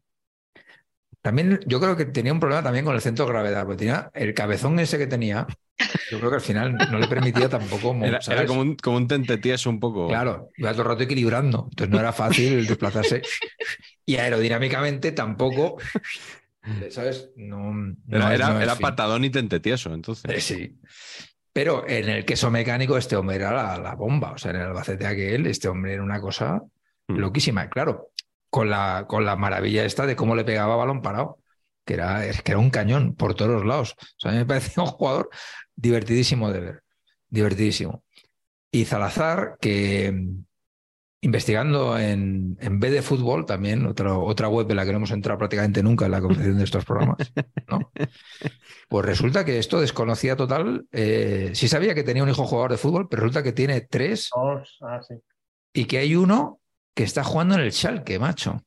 [1.22, 4.09] También yo creo que tenía un problema también con el centro de gravedad, porque tenía
[4.13, 5.47] el cabezón ese que tenía,
[6.09, 7.93] yo creo que al final no le permitía tampoco.
[8.03, 10.07] Era, era como un, como un un poco.
[10.07, 13.22] Claro, iba todo el rato equilibrando, entonces no era fácil desplazarse.
[14.05, 15.78] Y aerodinámicamente tampoco.
[16.89, 17.30] ¿Sabes?
[17.36, 20.30] No, era, patadón y tentetieso, entonces.
[20.30, 20.80] Eh, sí.
[21.51, 24.32] Pero en el queso mecánico este hombre era la, bomba.
[24.32, 26.61] O sea, en el Albacete aquel, este hombre era una cosa
[27.07, 27.15] mm.
[27.15, 27.70] loquísima.
[27.70, 28.11] Claro,
[28.50, 31.39] con la, con la maravilla esta de cómo le pegaba balón parado,
[31.86, 33.95] que era, que era un cañón por todos los lados.
[34.00, 35.30] O sea, a mí me parecía un jugador
[35.76, 36.84] divertidísimo de ver,
[37.30, 38.04] divertidísimo.
[38.72, 40.43] Y Salazar, que mm,
[41.22, 45.12] investigando en, en B de Fútbol, también otra, otra web en la que no hemos
[45.12, 47.32] entrado prácticamente nunca en la conversación de estos programas,
[47.68, 47.91] ¿no?
[48.88, 50.88] Pues resulta que esto desconocía total.
[50.91, 54.30] Eh, sí sabía que tenía un hijo jugador de fútbol, pero resulta que tiene tres
[54.36, 55.16] ah, sí.
[55.74, 56.59] y que hay uno
[56.93, 58.61] que está jugando en el Schalke, macho.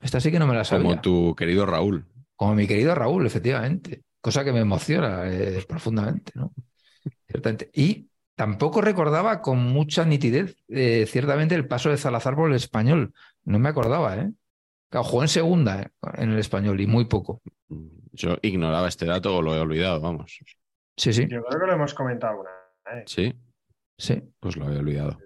[0.00, 0.84] Esta sí que no me la sabía.
[0.84, 2.06] Como tu querido Raúl.
[2.36, 4.02] Como mi querido Raúl, efectivamente.
[4.20, 6.52] Cosa que me emociona eh, profundamente, ¿no?
[7.28, 7.70] Ciertamente.
[7.72, 13.14] Y tampoco recordaba con mucha nitidez, eh, ciertamente, el paso de Salazar por el español.
[13.44, 14.32] No me acordaba, ¿eh?
[14.90, 15.88] Claro, jugó en segunda, ¿eh?
[16.14, 17.40] en el español, y muy poco.
[18.12, 20.38] Yo ignoraba este dato o lo he olvidado, vamos.
[20.96, 22.50] Sí, sí, Yo creo que lo hemos comentado alguna
[22.94, 23.04] vez.
[23.06, 23.32] Sí,
[23.96, 24.22] sí.
[24.38, 25.18] pues lo he olvidado.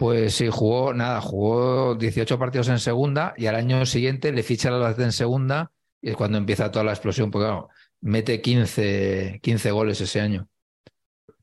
[0.00, 4.70] Pues sí, jugó, nada, jugó 18 partidos en segunda y al año siguiente le ficha
[4.70, 7.68] la en segunda y es cuando empieza toda la explosión, porque claro,
[8.00, 10.48] mete 15, 15 goles ese año.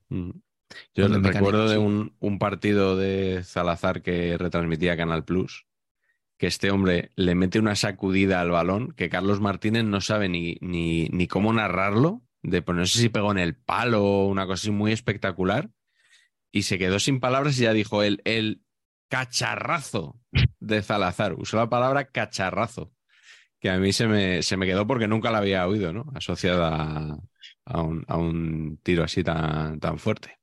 [0.10, 0.32] Mm.
[0.96, 5.68] Yo recuerdo de un, un partido de Salazar que retransmitía Canal Plus,
[6.40, 10.58] que este hombre le mete una sacudida al balón que Carlos Martínez no sabe ni,
[10.62, 14.48] ni, ni cómo narrarlo, de pues no sé si pegó en el palo o una
[14.48, 15.70] cosa así muy espectacular,
[16.52, 18.62] y se quedó sin palabras y ya dijo el, el
[19.10, 20.20] cacharrazo
[20.60, 21.34] de Salazar.
[21.34, 22.92] Usó la palabra cacharrazo,
[23.60, 26.06] que a mí se me, se me quedó porque nunca la había oído, ¿no?
[26.16, 27.18] Asociada a,
[27.66, 30.38] a un, a un tiro así tan, tan fuerte.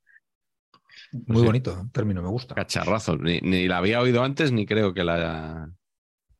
[1.27, 1.45] Muy Sí.
[1.47, 2.55] bonito, término, me gusta.
[2.55, 3.17] Cacharrazo.
[3.17, 5.69] Ni, ni la había oído antes, ni creo que la haya,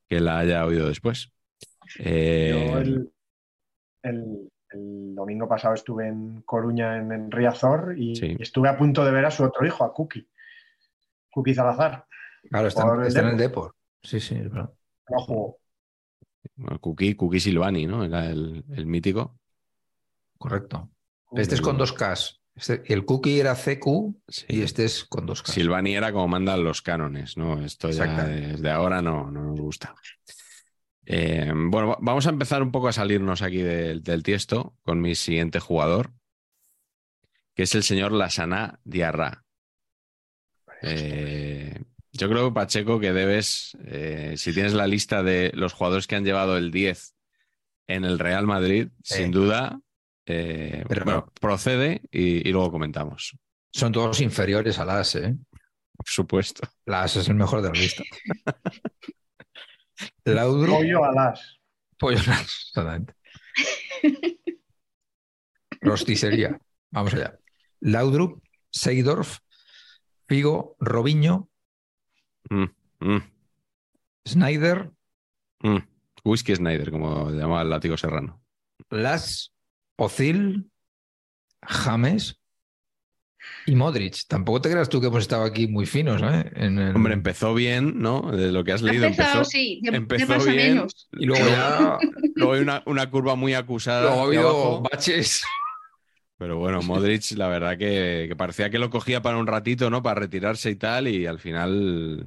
[0.09, 1.31] que la haya oído después.
[1.99, 3.13] Eh, Yo el,
[4.03, 8.37] el- el domingo pasado estuve en Coruña, en, en Riazor, y, Sí.
[8.39, 10.29] y estuve a punto de ver a su otro hijo, a Cookie.
[11.31, 12.05] Cookie Salazar.
[12.51, 12.83] Claro, está,
[13.21, 13.75] en el Depor.
[14.03, 14.71] Sí, sí, es verdad.
[15.09, 15.59] No jugó.
[16.57, 18.05] bueno, Kuki, Kuki Silvani, ¿no?
[18.05, 19.39] Era el, el mítico.
[20.39, 20.91] correcto.
[21.27, 21.43] Cookie.
[21.43, 22.41] Este es con dos Ks.
[22.55, 24.47] Este- el cookie era CQ Sí.
[24.49, 25.53] y este es con dos Ks.
[25.53, 27.61] Silvani era como mandan los cánones, ¿no?
[27.65, 29.95] Esto ya desde ahora no, no nos gusta.
[31.07, 35.01] Eh, bueno, va- vamos a empezar un poco a salirnos aquí del, del tiesto con
[35.01, 36.13] mi siguiente jugador,
[37.55, 39.45] que es el señor Lasana Diarra.
[40.83, 41.83] Eh,
[42.13, 46.25] yo creo, Pacheco, que debes, eh, si tienes la lista de los jugadores que han
[46.25, 47.15] llevado el 10
[47.87, 49.81] en el Real Madrid, sin duda,
[50.25, 51.33] Pero bueno, no.
[51.41, 53.37] procede y, y luego comentamos.
[53.73, 55.35] Son todos inferiores a la AS, ¿eh?
[55.97, 56.67] Por supuesto.
[56.87, 58.03] La AS es el mejor de la lista.
[60.25, 61.61] Laudrup, Pollo alas.
[61.99, 63.15] Pollo Nas, exactamente.
[65.81, 66.59] Rosticería.
[66.91, 67.39] Vamos allá.
[67.81, 69.39] Laudrup, Seidorf,
[70.27, 71.51] Figo, Robinho,
[72.51, 72.65] Mm,
[73.01, 73.23] mm,
[74.27, 74.91] Snyder,
[75.63, 75.79] mm.
[76.25, 78.43] Whisky Snyder, como llamaba el látigo serrano.
[78.91, 79.55] Las,
[79.97, 80.71] Ozil,
[81.63, 82.39] James
[83.67, 84.17] y Modric.
[84.29, 86.51] Tampoco te creas tú que hemos estado aquí muy finos, ¿eh?
[86.57, 88.31] En el- Hombre, empezó bien, ¿no?
[88.31, 89.05] De lo que has Ha leído.
[89.07, 90.75] empezado, Empezó, sí, de, empezó más a bien.
[90.75, 91.09] menos.
[91.13, 91.99] Y luego ya
[92.35, 94.03] Luego hay una, una curva muy acusada.
[94.03, 94.83] luego ha habido abajo.
[94.91, 95.45] baches.
[96.37, 100.03] Pero bueno, Modric, la verdad que, que parecía que lo cogía para un ratito, ¿no?
[100.03, 102.25] Para retirarse y tal, y al final,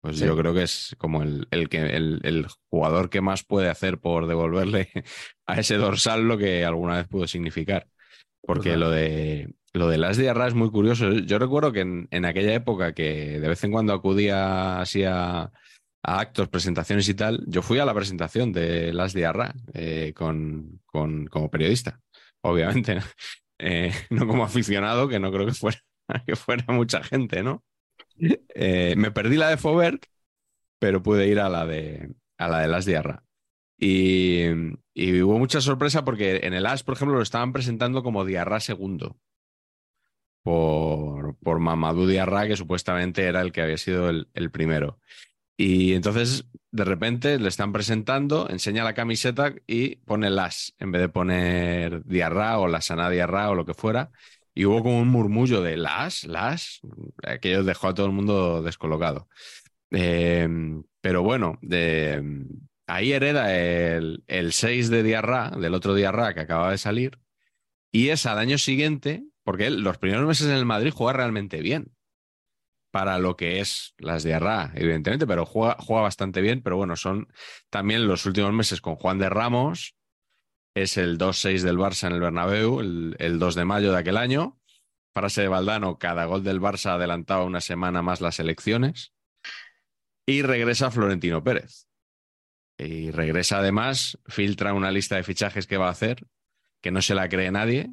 [0.00, 0.24] pues Sí.
[0.24, 3.98] yo creo que es como el, el que, el, el jugador que más puede hacer
[3.98, 4.90] por devolverle
[5.46, 7.88] a ese dorsal lo que alguna vez pudo significar.
[8.40, 11.10] Porque lo de, lo de Las Diarra es muy curioso.
[11.12, 15.50] Yo recuerdo que en, aquella época que de vez en cuando acudía así a,
[16.02, 21.26] actos, presentaciones y tal, yo fui a la presentación de Las Diarra eh, con, con,
[21.26, 22.00] como periodista,
[22.42, 22.96] obviamente.
[22.96, 23.02] ¿no?
[23.62, 25.82] Eh, como aficionado, que no creo que fuera,
[26.26, 27.62] que fuera mucha gente, ¿no?
[28.54, 30.06] Eh, me perdí la de Fobert,
[30.78, 32.86] pero pude ir a la de, a la de Las.
[33.76, 34.44] Y,
[34.94, 38.60] y hubo mucha sorpresa porque en el AS, por ejemplo, lo estaban presentando como Diarra
[38.60, 39.18] segundo.
[40.42, 44.98] Por, por Mamadou Diarra, que supuestamente era el que había sido el, primero.
[45.56, 51.02] Y entonces, de repente, le están presentando, enseña la camiseta y pone las, en vez
[51.02, 54.10] de poner Diarra o la Sana Diarra o lo que fuera.
[54.54, 56.80] Y hubo como un murmullo de las, las,
[57.22, 59.28] aquello dejó a todo el mundo descolocado.
[59.90, 60.48] Eh,
[61.00, 62.46] pero bueno, de,
[62.86, 67.18] ahí hereda el, el 6 de Diarra, del otro Diarra que acaba de salir,
[67.92, 71.92] y es al año siguiente, porque los primeros meses en el Madrid juega realmente bien
[72.92, 77.26] para lo que es las Diarra, evidentemente, pero juega, bastante bien, pero bueno, son
[77.68, 79.96] también los últimos meses con Juan de Ramos,
[80.76, 84.18] es el 2-6 del Barça en el Bernabéu, el, el 2 de mayo de aquel
[84.18, 84.56] año,
[85.12, 89.12] frase de Valdano, cada gol del Barça adelantaba una semana más las elecciones.
[90.28, 91.88] Y regresa Florentino Pérez.
[92.78, 96.24] Y regresa además, filtra una lista de fichajes que va a hacer,
[96.80, 97.90] que no se la cree nadie,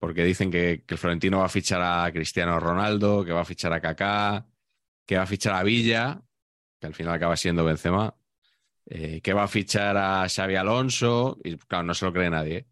[0.00, 3.72] porque dicen que, el Florentino va a fichar a Cristiano Ronaldo, que va a fichar
[3.74, 4.46] a Kaká,
[5.06, 6.22] que va a fichar a Villa,
[6.80, 8.16] que al final acaba siendo Benzema,
[8.86, 12.66] eh, que va a fichar a Xavi Alonso, y claro, no se lo cree nadie.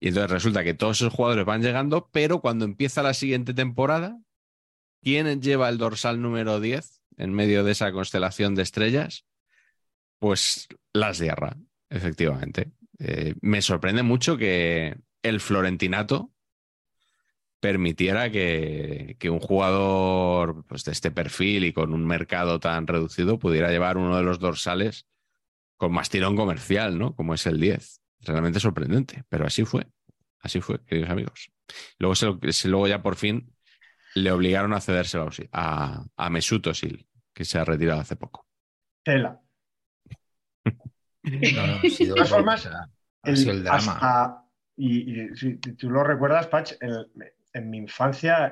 [0.00, 4.20] Y entonces resulta que todos esos jugadores van llegando, pero cuando empieza la siguiente temporada,
[5.02, 9.26] ¿quién lleva el dorsal número 10 en medio de esa constelación de estrellas?
[10.20, 11.56] Pues las Diarra,
[11.90, 12.70] efectivamente.
[13.00, 16.33] Eh, me sorprende mucho que el Florentinato
[17.64, 23.38] permitiera que, que un jugador pues, de este perfil y con un mercado tan reducido
[23.38, 25.06] pudiera llevar uno de los dorsales
[25.78, 27.14] con más tirón comercial, ¿no?
[27.16, 28.02] Como es el 10.
[28.20, 29.86] Realmente sorprendente, pero así fue.
[30.40, 31.50] Así fue, queridos amigos.
[31.98, 33.50] Luego, se lo- se- luego ya por fin
[34.14, 38.46] le obligaron a cedérselo a, a Mesut Özil, que se ha retirado hace poco.
[39.02, 39.40] Tela.
[41.24, 42.78] No, no, ha sido, De todas formas, o sea,
[43.22, 43.92] ha El- sido el drama.
[43.92, 44.40] hasta-
[44.76, 47.06] y, y si tú lo recuerdas, Patch, el-
[47.54, 48.50] en mi infancia,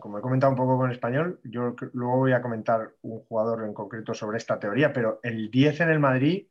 [0.00, 3.72] como he comentado un poco con español, yo luego voy a comentar un jugador en
[3.74, 6.46] concreto sobre esta teoría, pero el 10 en el Madrid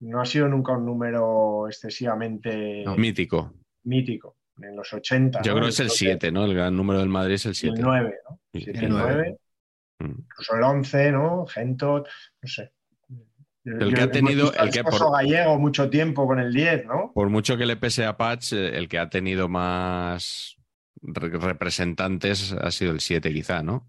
[0.00, 3.54] no ha sido nunca un número excesivamente Mítico.
[3.84, 4.36] mítico.
[4.60, 5.40] En los 80.
[5.42, 5.56] Yo ¿no?
[5.56, 6.44] creo que es el Entonces, 7, ¿no?
[6.44, 7.76] El gran número del Madrid es el y 7.
[7.78, 8.40] El 9, ¿no?
[8.52, 9.38] Sí, Siete, el el 9,
[10.00, 10.10] Mm.
[10.20, 11.46] incluso el 11, ¿no?
[11.46, 12.72] Gento, no sé.
[13.80, 17.12] El que ha tenido- el que por- gallego mucho tiempo con el 10, ¿no?
[17.14, 20.56] Por mucho que le pese a Patch, eh, el que ha tenido más
[21.02, 23.86] re- representantes ha sido el 7, quizá, ¿no?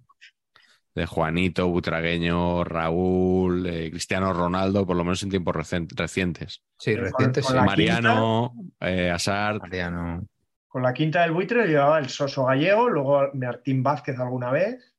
[0.95, 6.61] De Juanito, Butragueño, Raúl, eh, Cristiano Ronaldo, por lo menos en tiempos recientes.
[6.77, 7.55] Sí, con- reciente, con sí.
[7.55, 9.15] la Mariano, eh,
[9.61, 10.25] Mariano.
[10.67, 14.93] Con la quinta del buitre llevaba el Soso Gallego, luego Martín Vázquez alguna vez,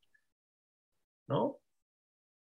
[1.29, 1.59] ¿no?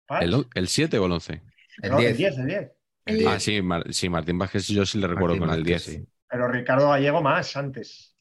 [0.05, 0.23] Patch.
[0.23, 1.41] ¿el, el 7 o el 11?
[1.81, 2.11] El No, 10.
[2.11, 2.71] el 10, el 10.
[3.05, 3.43] El El- Ah, 10.
[3.43, 5.97] sí, Mar- sí, Martín Vázquez yo sí le recuerdo Martín con el Vázquez, 10.
[6.03, 6.07] sí.
[6.29, 8.15] Pero Ricardo Gallego más antes.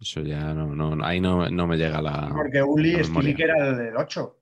[0.00, 2.28] Eso ya no, no, ahí no, no me llega la.
[2.34, 3.02] Porque Uli.
[3.04, 4.38] Stilic era el del 8.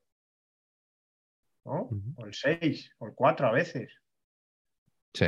[1.66, 1.82] ¿no?
[1.82, 2.02] Ujú.
[2.16, 3.92] O el 6, o el 4 a veces.
[5.12, 5.26] Sí.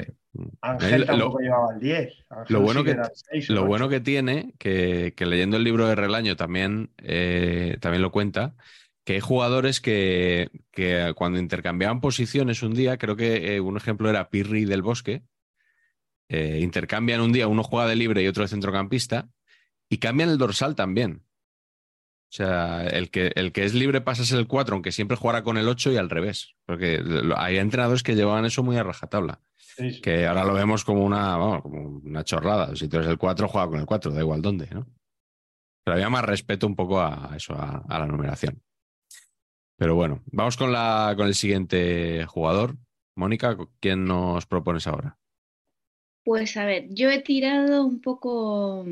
[0.63, 2.15] Ángel Lo- tampoco llevaba el 10.
[2.31, 3.91] Ángel lo bueno sí que- era el 6 o Lo bueno 8.
[3.91, 8.55] que tiene, que, que leyendo el libro de Relaño también, eh, también lo cuenta,
[9.05, 14.09] que hay jugadores que, que cuando intercambiaban posiciones un día, creo que eh, un ejemplo
[14.09, 15.23] era Pirri del Bosque,
[16.29, 19.29] eh, intercambian un día, uno juega de libre y otro de centrocampista,
[19.89, 21.25] y cambian el dorsal también.
[22.33, 25.19] O sea, el que, el que es libre pasa a ser el 4, aunque siempre
[25.19, 26.55] jugará con el 8 y al revés.
[26.65, 27.03] Porque
[27.37, 30.01] hay entrenadores que llevaban eso muy a rajatabla Sí, sí.
[30.01, 32.75] que ahora lo vemos como una, vamos, como una chorrada.
[32.75, 34.87] Si tú eres el 4, juega con el 4, da igual dónde, ¿no?
[35.85, 38.63] Pero había más respeto un poco a eso, a, a la numeración.
[39.77, 42.77] Pero bueno, vamos con, la, con el siguiente jugador.
[43.17, 45.19] Mónica, ¿quién nos propones ahora?
[46.25, 48.87] Pues a ver, yo he tirado un poco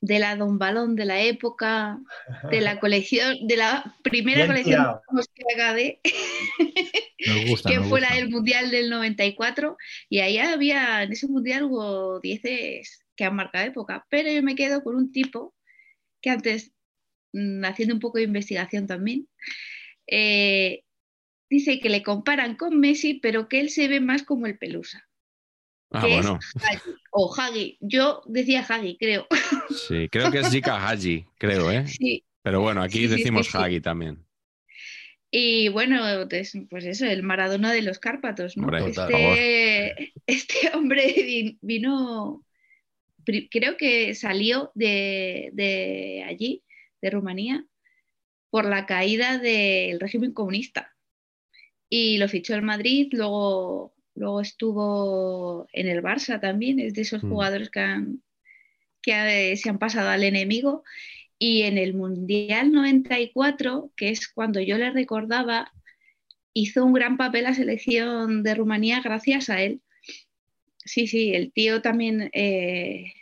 [0.00, 1.98] de la Don Balón de la época,
[2.50, 5.02] de la colección, de la primera Bien colección tirado.
[5.34, 6.00] que acabé,
[7.26, 7.68] Nos gusta.
[7.70, 9.76] que nos fue la del Mundial del 94,
[10.08, 12.42] y ahí había, en ese Mundial hubo 10
[13.16, 15.54] que han marcado época, pero yo me quedo con un tipo
[16.20, 16.72] que antes,
[17.32, 19.28] mm, haciendo un poco de investigación también,
[20.08, 20.82] eh,
[21.50, 25.06] dice que le comparan con Messi, pero que él se ve más como el Pelusa.
[25.90, 26.80] Ah, bueno, Hagi,
[27.12, 27.78] o Hagi.
[27.80, 29.26] Yo decía Hagi, creo.
[29.70, 31.84] sí, creo que es Jika Haji, creo, ¿eh?
[31.86, 32.24] Sí.
[32.42, 33.58] Pero bueno, aquí Sí, decimos sí, sí.
[33.58, 34.24] Hagi también.
[35.30, 36.54] Y bueno, pues,
[36.84, 38.64] eso, el Maradona de los Cárpatos, ¿no?
[38.66, 42.42] Hombre, este, este hombre vi- vino,
[43.50, 46.62] creo que salió de, de allí,
[47.02, 47.66] de Rumanía,
[48.50, 50.94] por la caída del régimen comunista.
[51.90, 57.22] Y lo fichó el Madrid, luego, luego estuvo en el Barça también, es de esos
[57.22, 57.28] Mm.
[57.28, 58.22] jugadores que, han-
[59.02, 60.84] que eh, se han pasado al enemigo.
[61.38, 65.72] Y en el Mundial 94, que es cuando yo le recordaba,
[66.54, 69.82] hizo un gran papel la selección de Rumanía gracias a él.
[70.84, 73.12] Sí, sí, el tío también eh,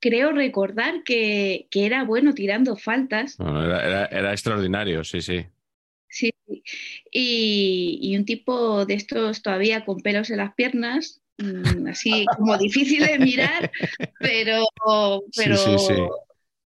[0.00, 3.38] creo recordar que, que era bueno tirando faltas.
[3.38, 5.46] No, no, era, era- era extraordinario, sí, sí.
[6.08, 6.32] Sí.
[7.10, 12.56] Y, y un tipo de estos todavía con pelos en las piernas, mm, así como
[12.58, 13.70] difícil de mirar,
[14.18, 14.64] pero,
[15.34, 15.94] pero, sí, sí.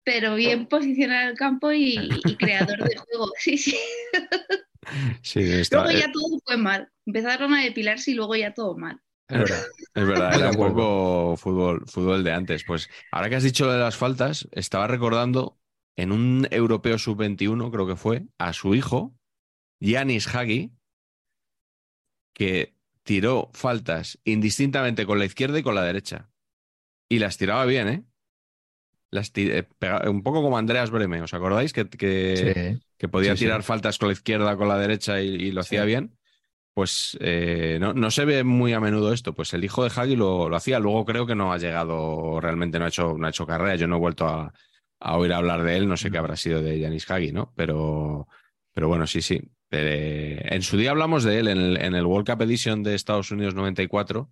[0.03, 3.32] pero bien posicionado en el campo y, y creador de juego.
[3.38, 3.78] Sí, sí.
[5.71, 6.89] Luego ya todo fue mal.
[7.05, 8.99] Empezaron a depilarse y luego ya todo mal.
[9.34, 10.31] Es verdad.
[10.34, 12.63] Es era un poco fútbol, fútbol de antes.
[12.63, 15.59] Pues ahora que has dicho lo de las faltas, estaba recordando
[15.95, 19.15] en un europeo sub-21, creo que fue, a su hijo
[19.79, 20.73] Yanis Hagi,
[22.34, 22.73] que
[23.03, 26.29] tiró faltas indistintamente con la izquierda y con la derecha.
[27.09, 28.03] Y las tiraba bien, ¿eh?
[29.11, 29.67] Las eh,
[30.07, 31.71] un poco como Andreas Breme, ¿os acordáis?
[31.71, 32.81] Que, que, Sí.
[32.97, 33.45] que podía Sí, sí.
[33.45, 36.17] tirar faltas con la izquierda, con la derecha y, y lo hacía bien.
[36.74, 39.34] Pues eh, no, no se ve muy a menudo esto.
[39.34, 40.80] Pues el hijo de Hagi lo, lo hacía.
[40.80, 43.76] Luego creo que no ha llegado, realmente no ha hecho, no ha hecho carrera.
[43.76, 44.51] Yo no he vuelto a,
[44.99, 45.88] a oír hablar de él.
[45.88, 47.53] No sé qué habrá sido de Yanis Hagi, ¿no?
[47.55, 48.28] Pero,
[48.74, 49.39] pero bueno, sí, sí.
[49.69, 52.95] Eh, en su día hablamos de él en el, en el World Cup Edition de
[52.95, 54.30] Estados Unidos 94.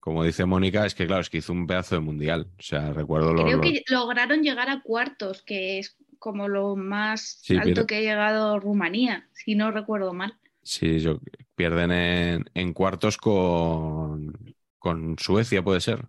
[0.00, 2.46] Como dice Mónica, es que claro, es que hizo un pedazo de mundial.
[2.58, 7.40] O sea, recuerdo lo- Creo que lograron llegar a cuartos, que es como lo más
[7.42, 10.38] Sí, alto pero- que ha llegado Rumanía, si no recuerdo mal.
[10.62, 11.18] Sí, yo,
[11.56, 16.06] pierden en, en cuartos con, con Suecia, puede ser.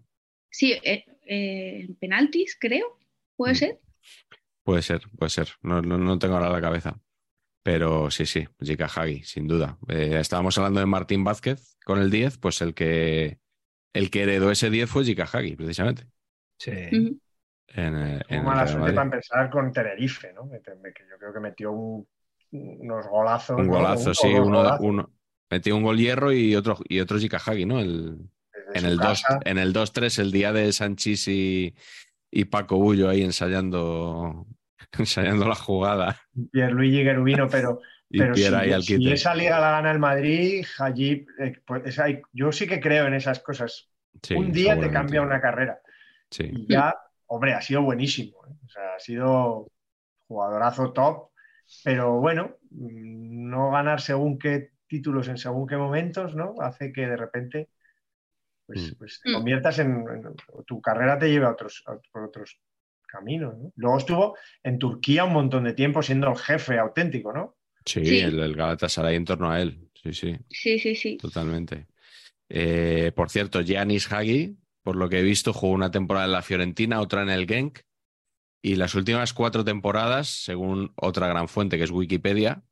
[0.52, 3.00] Sí, eh, eh, en penaltis, creo,
[3.36, 3.56] puede Mm.
[3.56, 3.80] ser.
[4.64, 5.50] Puede ser, puede ser.
[5.62, 7.00] No, no, no tengo ahora la cabeza.
[7.64, 9.78] Pero sí, sí, Jika Hagi, sin duda.
[9.90, 13.40] Eh, estábamos hablando de Martín Vázquez con el 10, pues el que,
[13.94, 16.08] el que heredó ese 10 fue Jika Hagi, precisamente.
[16.60, 16.72] Sí.
[16.72, 17.20] Ujú.
[17.70, 18.96] En, eh, en mala suerte Madrid.
[18.96, 20.50] para empezar con Tenerife, ¿no?
[20.50, 22.08] Que, que yo creo que metió un-
[22.52, 23.60] unos golazos.
[23.60, 23.74] Un ¿no?
[23.74, 25.12] golazo, o sí, dos uno, golazos uno.
[25.50, 27.80] Metió un gol hierro y otro, y otro Jika Hagi, ¿no?
[27.80, 28.18] El,
[28.74, 29.40] en, el 2, casa.
[29.46, 31.74] en el 2-3, el día de Sanchís y,
[32.32, 34.46] y Paco Bullo ahí ensayando,
[34.98, 36.20] ensayando la jugada.
[36.52, 37.80] Pierluigi Gerubino, pero,
[38.10, 42.00] Y pero si, esa liga la gana el Madrid, allí, eh, pues,
[42.32, 43.90] yo sí que creo en esas cosas.
[44.22, 45.80] Sí, un día te cambia una carrera
[46.32, 46.50] Sí.
[46.52, 46.96] y ya,
[47.28, 48.38] hombre, ha sido buenísimo.
[48.48, 48.54] ¿eh?
[48.66, 49.68] O sea, ha sido
[50.28, 51.30] jugadorazo top,
[51.84, 56.56] pero bueno, mm, no ganar según qué títulos en según qué momentos, ¿no?
[56.60, 57.70] Hace que de repente
[58.66, 58.96] pues, Mm.
[58.98, 59.34] pues te Mm.
[59.34, 60.36] conviertas en, en-
[60.66, 62.60] tu carrera te lleve a otros, a- por otros
[63.08, 63.58] caminos.
[63.58, 63.72] ¿no?
[63.78, 67.56] Luego estuvo en Turquía un montón de tiempo siendo el jefe auténtico, ¿no?
[67.86, 68.20] Sí, Sí.
[68.20, 69.90] El, el Galatasaray en torno a él.
[70.04, 71.18] Sí, sí, Sí, sí, sí.
[71.18, 71.88] totalmente.
[72.50, 76.42] Eh, por cierto, Giannis Hagi, por lo que he visto, jugó una temporada en la
[76.42, 77.80] Fiorentina, otra en el Genk.
[78.62, 82.64] Y las últimas cuatro temporadas, según otra gran fuente que es Wikipedia,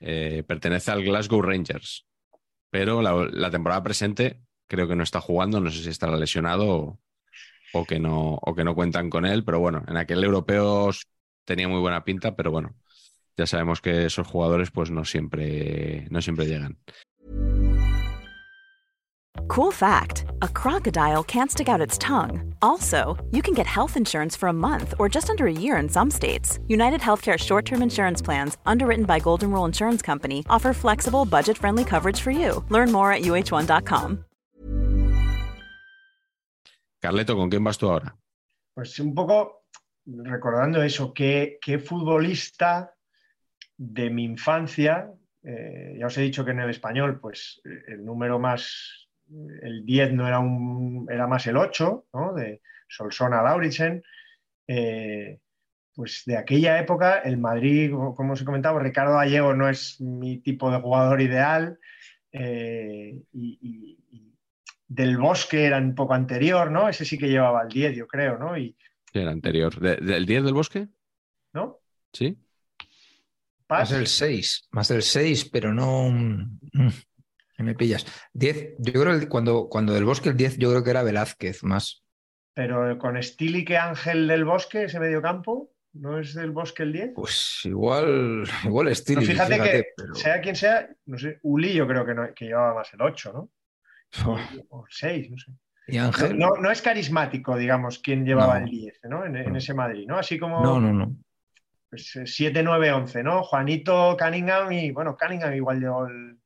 [0.00, 2.06] eh, pertenece al Glasgow Rangers.
[2.70, 7.00] Pero la, temporada presente creo que no está jugando, no sé si estará lesionado o,
[7.72, 9.44] o que no, o que no cuentan con él.
[9.44, 10.90] Pero bueno, en aquel europeo
[11.44, 12.76] tenía muy buena pinta, pero bueno,
[13.36, 16.78] ya sabemos que esos jugadores pues no siempre, no siempre llegan.
[19.48, 22.54] Cool fact a crocodile can't stick out its tongue.
[22.60, 25.88] Also, you can get health insurance for a month or just under a year in
[25.88, 26.58] some states.
[26.68, 31.56] United Healthcare short term insurance plans, underwritten by Golden Rule Insurance Company, offer flexible, budget
[31.56, 32.62] friendly coverage for you.
[32.68, 34.24] Learn more at uh1.com.
[37.00, 38.14] Carleto, ¿con quién vas tú ahora?
[38.74, 39.64] Pues un poco
[40.06, 42.92] recordando eso, ¿qué, qué futbolista
[43.78, 45.10] de mi infancia,
[45.42, 49.07] eh, ya os he dicho que en el español, pues eh, el número más,
[49.62, 52.34] el 10 no era un, era más el 8, ¿no?
[52.34, 54.02] De Solsona Lauritsen.
[54.66, 55.38] Eh,
[55.94, 60.38] pues de aquella época, el Madrid, como os he comentado, Ricardo Gallego no es mi
[60.38, 61.78] tipo de jugador ideal.
[62.32, 64.34] eh, y, y- y
[64.86, 66.88] del Bosque era un poco anterior, ¿no?
[66.88, 68.56] Ese sí que llevaba el 10, yo creo, ¿no?
[68.56, 68.76] Y,
[69.12, 69.78] El anterior.
[69.80, 70.88] ¿De- ¿Del 10 del bosque?
[71.54, 71.80] ¿no?
[72.12, 72.38] Sí.
[73.66, 76.10] Paz, Más del 6, más del 6, pero no.
[77.62, 78.06] Me pillas.
[78.34, 81.62] 10, yo creo que cuando, cuando del bosque el 10, yo creo que era Velázquez
[81.64, 82.02] más.
[82.54, 87.10] pero con Stili que Ángel del Bosque, ese mediocampo, ¿no es del Bosque el 10?
[87.14, 89.20] Pues igual, igual estilo.
[89.20, 90.14] Pero fíjate, que, pero...
[90.14, 93.32] sea quien sea, no sé, Uli yo creo que, no- que llevaba más el 8,
[93.32, 93.50] ¿no?
[94.32, 94.40] Uf,
[94.70, 95.52] O el 6, no sé.
[95.90, 96.38] Y Ángel.
[96.38, 98.64] no- no es carismático, digamos, quien llevaba No.
[98.66, 99.24] el 10, ¿no?
[99.24, 100.18] En, en ese Madrid, ¿no?
[100.18, 101.16] Así como no, no, no.
[101.90, 103.42] pues, eh, 7, 9, 11, ¿no?
[103.42, 106.37] Juanito Cunningham y, bueno, Cunningham igual llevó el,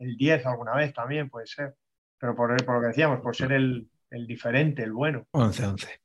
[0.00, 1.76] el 10 alguna vez también, puede ser.
[2.18, 5.26] Pero por, por lo que decíamos, por ser el, el diferente, el bueno.
[5.30, 6.00] 11, 11.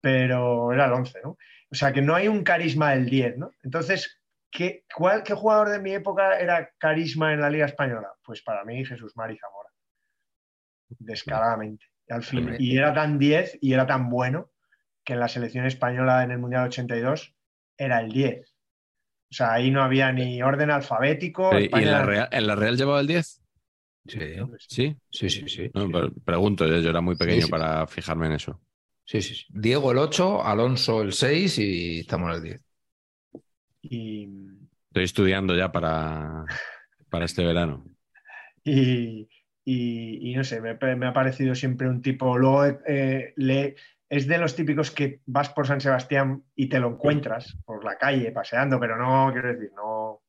[0.00, 1.30] pero era el 11, ¿no?
[1.30, 3.52] O sea que no hay un carisma del 10, ¿no?
[3.62, 4.20] Entonces,
[4.50, 8.08] ¿qué, cuál, ¿qué jugador de mi época era carisma en la Liga Española?
[8.24, 9.68] Pues para mí Jesús Mari Zamora.
[10.88, 11.86] Descaradamente.
[12.08, 14.50] Y, al fin, y era tan 10 y era tan bueno
[15.04, 17.34] que en la selección española en el Mundial 82
[17.76, 18.54] era el 10.
[19.30, 21.56] O sea, ahí no había ni orden alfabético.
[21.56, 23.39] ¿Y en la, Real, en la Real llevaba el 10?
[24.10, 24.96] Sí, Sí.
[25.10, 25.48] sí, sí.
[25.48, 27.50] Sí, No, pero pregunto, yo, yo era muy pequeño Sí, sí.
[27.50, 28.60] para fijarme en eso.
[29.04, 29.46] sí, sí, sí.
[29.50, 32.60] Diego el 8, Alonso el 6 y estamos en el 10.
[33.82, 34.28] y,
[34.88, 36.44] Estoy estudiando ya para,
[37.10, 37.84] para este verano.
[38.64, 39.28] y,
[39.64, 42.36] y- y no sé, me, me ha parecido siempre un tipo.
[42.38, 43.76] Luego eh, le,
[44.08, 47.96] es de los típicos que vas por San Sebastián y te lo encuentras por la
[47.96, 50.22] calle paseando, pero no, quiero decir, no,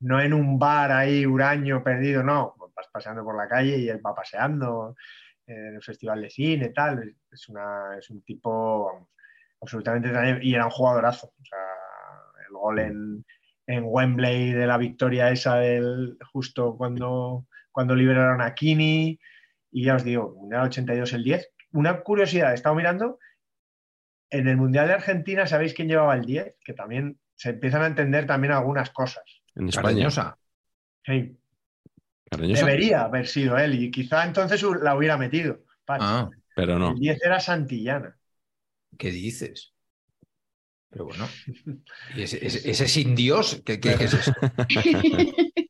[0.00, 4.00] no en un bar ahí huraño perdido, no, vas paseando por la calle y él
[4.04, 4.94] va paseando
[5.46, 9.08] en el festival de cine, tal, es, una, es un tipo
[9.60, 10.10] absolutamente
[10.42, 11.58] y era un jugadorazo, o sea,
[12.46, 13.24] el gol en,
[13.66, 19.18] en Wembley de la victoria esa del justo cuando, cuando liberaron a Kini
[19.70, 21.50] y ya os digo, Mundial 82 el 10.
[21.72, 23.18] Una curiosidad, he estado mirando,
[24.30, 26.56] en el Mundial de Argentina, ¿sabéis quién llevaba el 10?
[26.64, 29.24] Que también se empiezan a entender también algunas cosas.
[29.54, 30.08] En España.
[31.04, 31.38] Sí.
[32.36, 35.60] Debería haber sido él y quizá entonces la hubiera metido.
[35.86, 36.90] Ah, pero no.
[36.90, 38.16] El 10 era Santillana.
[38.96, 39.74] ¿Qué dices?
[40.90, 41.26] Pero bueno,
[42.16, 43.62] ¿y ese, sin Dios?
[43.64, 44.32] ¿Qué, es eso?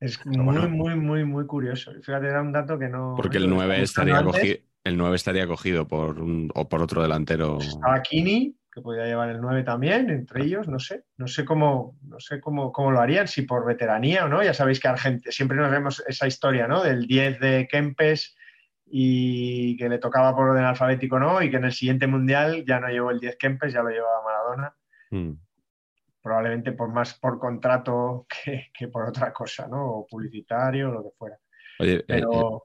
[0.00, 1.92] es muy, muy, muy, muy curioso.
[2.02, 3.14] Fíjate, era un dato que no.
[3.16, 4.56] Porque el 9 estaría cogido.
[4.84, 7.58] El 9 estaría cogido por un, o por otro delantero.
[7.60, 11.98] Estaba Kini, que podía llevar el 9 también, entre ellos, no sé, no sé cómo,
[12.02, 14.42] no sé cómo, cómo lo harían, si por veteranía o no.
[14.42, 16.82] Ya sabéis que Argentina, siempre nos vemos esa historia, ¿no?
[16.82, 18.34] Del 10 de Kempes
[18.86, 22.80] y que le tocaba por orden alfabético no, y que en el siguiente mundial ya
[22.80, 24.74] no llevó el 10 Kempes, ya lo llevaba Maradona.
[25.10, 25.32] Hmm.
[26.22, 28.26] Probablemente por más por contrato
[28.72, 29.84] que, por otra cosa, ¿no?
[29.84, 31.38] O publicitario, o lo que fuera.
[31.78, 32.64] Oye, eh, pero,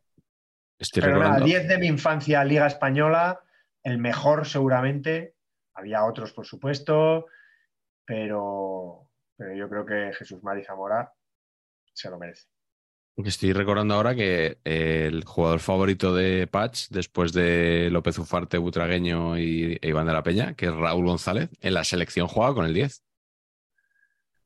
[0.79, 3.41] eh, pero nada, 10 de mi infancia, Liga Española,
[3.83, 5.36] el mejor seguramente.
[5.77, 7.27] Había otros, por supuesto,
[8.03, 11.13] pero, pero yo creo que Jesús Mari Zamora
[11.93, 12.47] se lo merece.
[13.23, 19.77] Estoy recordando ahora que el jugador favorito de Patch, después de López Ufarte, Butragueño y
[19.81, 22.73] e Iván de la Peña, que es Raúl González, en la selección jugaba con el
[22.73, 23.03] 10.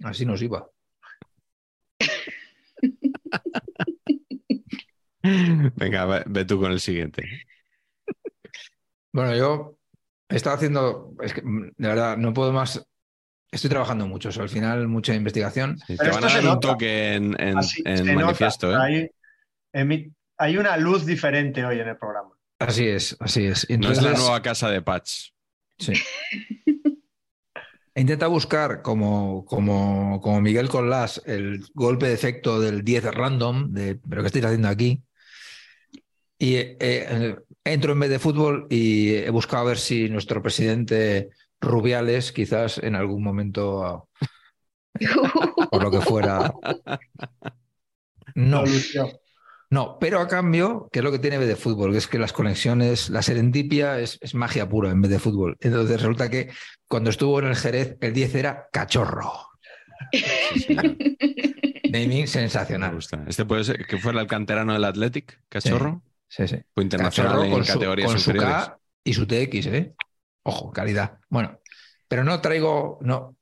[0.03, 0.69] Así nos iba.
[5.23, 7.23] Venga, ve, tú con el siguiente.
[9.13, 9.77] Bueno, yo
[10.35, 12.85] estado haciendo, es que de verdad no puedo más
[13.51, 15.77] Estoy trabajando mucho, al final mucha investigación.
[15.85, 18.71] te van a dar un toque en, en, manifiesto.
[18.71, 19.11] ¿eh?
[20.37, 22.29] Hay, una luz diferente hoy en el programa.
[22.59, 23.67] Así es, así es.
[23.69, 25.31] no es la nueva casa de Patch.
[25.77, 25.91] Sí.
[27.93, 33.99] Intenta buscar, como, como, como Miguel Colás, el golpe de efecto del 10 random, de,
[34.09, 35.03] pero ¿qué estáis haciendo aquí?
[36.37, 40.41] Y eh, eh, entro en vez de fútbol y he buscado a ver si nuestro
[40.41, 41.29] presidente
[41.59, 44.09] Rubiales quizás en algún momento,
[45.69, 46.53] por lo que fuera.
[48.35, 48.63] No.
[49.69, 51.93] No, pero a cambio, ¿qué es lo que tiene de fútbol?
[51.93, 55.55] Que es que las conexiones, la serendipia es, magia pura en vez de fútbol.
[55.61, 56.49] Entonces resulta que
[56.89, 59.31] cuando estuvo en el Jerez, el 10 era cachorro.
[61.89, 62.99] Naming sensacional.
[63.27, 66.03] Este puede ser que fuera el canterano del Athletic, cachorro.
[66.31, 66.57] Sí, sí.
[66.73, 68.71] Fue internacional en categorías superiores.
[69.03, 69.93] y su TX, ¿eh?
[70.43, 71.19] Ojo, calidad.
[71.29, 71.59] Bueno,
[72.07, 73.35] pero no traigo, no,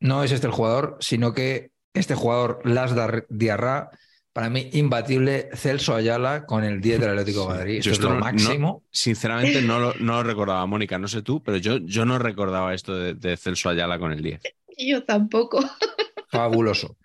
[0.00, 3.88] no es este el jugador, sino que este jugador, Lasdar Diarra,
[4.34, 7.78] para mí imbatible, Celso Ayala con el 10 del Atlético de Madrid.
[7.78, 8.82] Esto, es lo máximo.
[8.90, 12.94] sinceramente no lo, no recordaba, Mónica, no sé tú, pero yo, yo no recordaba esto
[12.94, 14.42] de, de Celso Ayala con el 10.
[14.76, 15.64] Yo tampoco.
[16.28, 16.98] Fabuloso.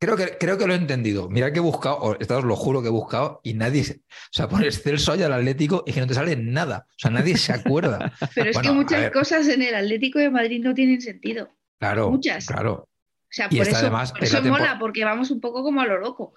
[0.00, 1.28] Creo que, creo que lo he entendido.
[1.28, 3.82] Mira que he buscado, os lo juro que he buscado y nadie.
[3.82, 6.86] O sea, pones Celso al Atlético y que no te sale nada.
[6.88, 8.10] O sea, nadie se acuerda.
[8.34, 11.50] Pero es que muchas cosas en el Atlético de Madrid no tienen sentido.
[11.78, 12.10] Claro.
[12.10, 12.46] Muchas.
[12.46, 12.72] Claro.
[12.72, 16.32] O sea, por eso, mola, porque vamos un poco como a lo loco.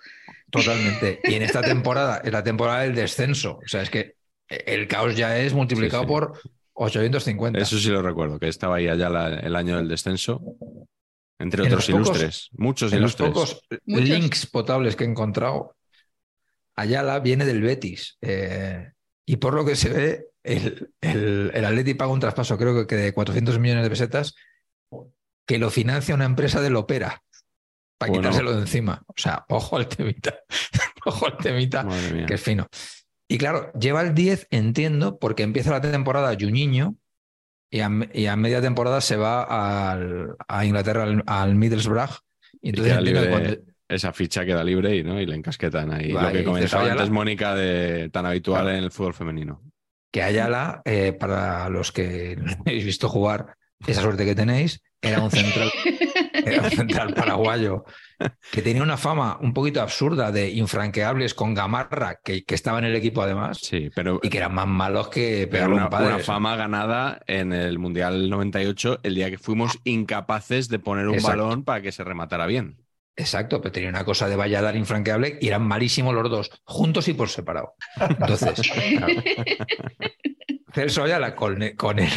[0.51, 1.21] Totalmente.
[1.23, 4.17] Y en esta temporada, en la temporada del descenso, o sea, es que
[4.49, 6.39] el caos ya es multiplicado por
[6.73, 7.59] 850.
[7.59, 9.07] Eso sí lo recuerdo, que estaba ahí allá
[9.41, 10.41] el año del descenso.
[11.43, 13.29] Entre otros ilustres, muchos ilustres.
[13.29, 15.75] Los pocos links potables que he encontrado,
[16.75, 18.17] Ayala viene del Betis.
[18.21, 18.91] Eh,
[19.25, 23.13] y por lo que se ve, el, el, Atleti paga un traspaso, creo que de
[23.13, 24.35] 400 millones de pesetas,
[25.45, 27.21] que lo financia una empresa del Opera
[27.97, 29.03] para quitárselo de encima.
[29.07, 30.35] O sea, ojo al temita.
[31.05, 31.87] ojo al temita,
[32.27, 32.67] que es fino.
[33.27, 36.95] Y claro, lleva el 10, entiendo, porque empieza la temporada Juninho,
[37.73, 42.19] y a, media temporada se va a Inglaterra, al, Middlesbrough.
[42.61, 45.19] Y entonces esa ficha queda libre y, ¿no?
[45.19, 46.11] y le encasquetan ahí.
[46.11, 49.63] lo que comentaba antes Mónica de tan habitual en el fútbol femenino.
[50.11, 53.55] Que Ayala, eh, para los que no habéis visto jugar,
[53.87, 55.71] esa suerte que tenéis, era un central,
[56.33, 57.83] era un central paraguayo
[58.51, 62.85] que tenía una fama un poquito absurda de infranqueables con Gamarra, que, que estaba en
[62.85, 66.07] el equipo además, sí, pero, y que eran más malos que pegarle una, un padre.
[66.07, 71.21] Una fama ganada en el Mundial 98, el día que fuimos incapaces de poner un
[71.21, 72.77] balón para que se rematara bien.
[73.15, 77.13] Exacto, pero tenía una cosa de Valladar infranqueable y eran malísimos los dos, juntos y
[77.13, 77.75] por separado.
[77.99, 78.61] Entonces,
[80.73, 82.09] Celso Ayala con, con, el,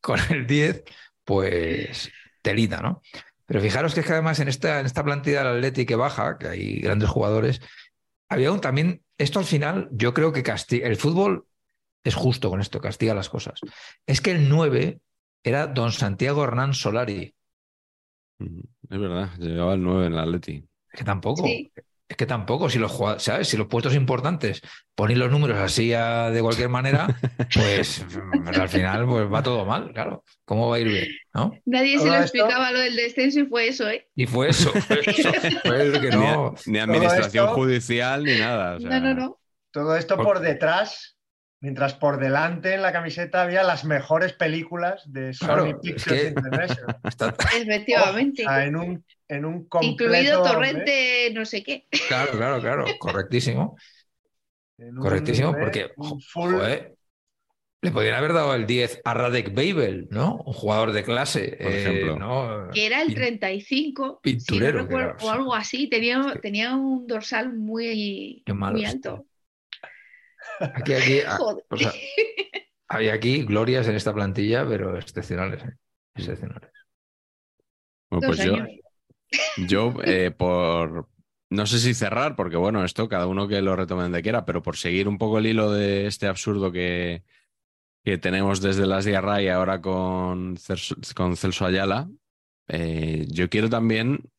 [0.00, 0.84] con el 10,
[1.24, 2.10] pues
[2.44, 3.02] telita, ¿no?
[3.46, 6.38] Pero fijaros que es que además en esta, en esta plantilla del Atleti que baja,
[6.38, 7.60] que hay grandes jugadores,
[8.28, 11.46] había un también, esto al final, yo creo que castiga, el fútbol
[12.04, 13.60] es justo con esto, castiga las cosas.
[14.06, 15.00] Es que el 9
[15.42, 17.34] era don Santiago Hernán Solari.
[18.38, 18.60] Mm,
[18.90, 20.68] Es verdad, llevaba el 9 en el Atleti.
[20.92, 21.44] Es que tampoco.
[21.44, 21.72] Sí.
[22.06, 23.48] Es que tampoco, si los ¿sabes?
[23.48, 24.60] Si los puestos importantes
[24.94, 27.06] ponéis los números así a- de cualquier manera,
[27.54, 30.22] pues mm, al final pues va todo mal, claro.
[30.44, 31.06] ¿Cómo va a ir bien?
[31.32, 31.52] ¿No?
[31.64, 34.06] Nadie se lo esto- explicaba lo del descenso y fue eso, ¿eh?
[34.14, 34.70] Y fue eso.
[34.86, 35.30] fue eso,
[35.64, 36.54] fue el que Ni, no.
[36.66, 38.76] ni administración esto- judicial ni nada.
[38.76, 39.38] o sea, No, no, no.
[39.70, 41.16] Todo esto Por- detrás,
[41.60, 46.04] mientras por delante en la camiseta había las mejores películas de Sony Claro, es Pictures
[46.22, 46.96] que- International.
[47.02, 48.44] Está- Efectivamente.
[48.46, 50.04] O sea, en un, en un completo...
[50.04, 50.50] Incluido ¿eh?
[50.50, 51.86] Torrente, no sé qué.
[52.08, 52.84] Claro, claro, claro.
[52.98, 53.76] Correctísimo.
[54.76, 55.56] Un, Correctísimo, ¿eh?
[55.60, 56.94] porque un full- joder,
[57.80, 60.36] le podrían haber dado el 10 a Radek Babel, ¿no?
[60.36, 61.56] Un jugador de clase.
[61.60, 62.18] Por eh, ejemplo.
[62.18, 62.70] ¿no?
[62.72, 65.28] Que era el Pin- 35, pinturero si no recuerdo, era, o sí.
[65.28, 65.88] algo así.
[65.88, 69.26] Tenía, tenía un dorsal muy, Qué malo muy alto.
[70.60, 71.64] Aquí, aquí, ah, Joder.
[71.68, 71.92] o sea,
[72.88, 75.62] hay aquí glorias en esta plantilla, pero excepcionales.
[75.62, 75.72] ¿eh?
[76.14, 76.70] Excepcionales.
[78.10, 78.68] Bueno, Dos pues yo, años.
[79.68, 81.08] Yo eh, por,
[81.50, 84.62] no sé si cerrar, porque bueno, esto cada uno que lo retome donde quiera, pero
[84.62, 87.22] por seguir un poco el hilo de este absurdo que,
[88.04, 92.10] que tenemos desde las Diarra y ahora con, Celso- con Celso Ayala,
[92.68, 94.30] eh, yo quiero también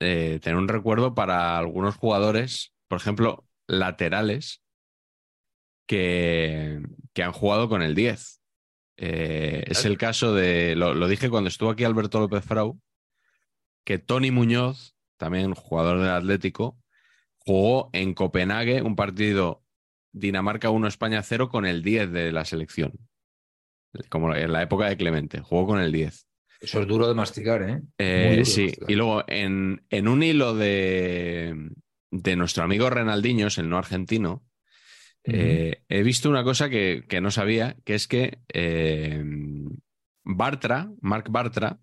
[0.00, 4.62] eh, tener un recuerdo para algunos jugadores, por ejemplo, laterales,
[5.86, 6.80] que,
[7.12, 8.40] que han jugado con el 10.
[8.98, 12.80] Eh, es el caso de, lo, lo dije cuando estuvo aquí Alberto López Frau,
[13.86, 16.76] que Tony Muñoz, también jugador del Atlético,
[17.38, 19.62] jugó en Copenhague un partido
[20.12, 22.92] Dinamarca 1, España 0 con el 10 de la selección.
[24.10, 26.26] Como en la época de Clemente, jugó con el 10.
[26.60, 27.80] Eso es duro de masticar, ¿eh?
[27.96, 28.90] Eh, sí, masticar.
[28.90, 31.70] y luego en, en un hilo de,
[32.10, 34.44] de nuestro amigo Renaldiños, el no argentino,
[35.22, 39.22] eh, he visto una cosa que, que no sabía, que es que eh,
[40.24, 41.78] Bartra, Marc Bartra,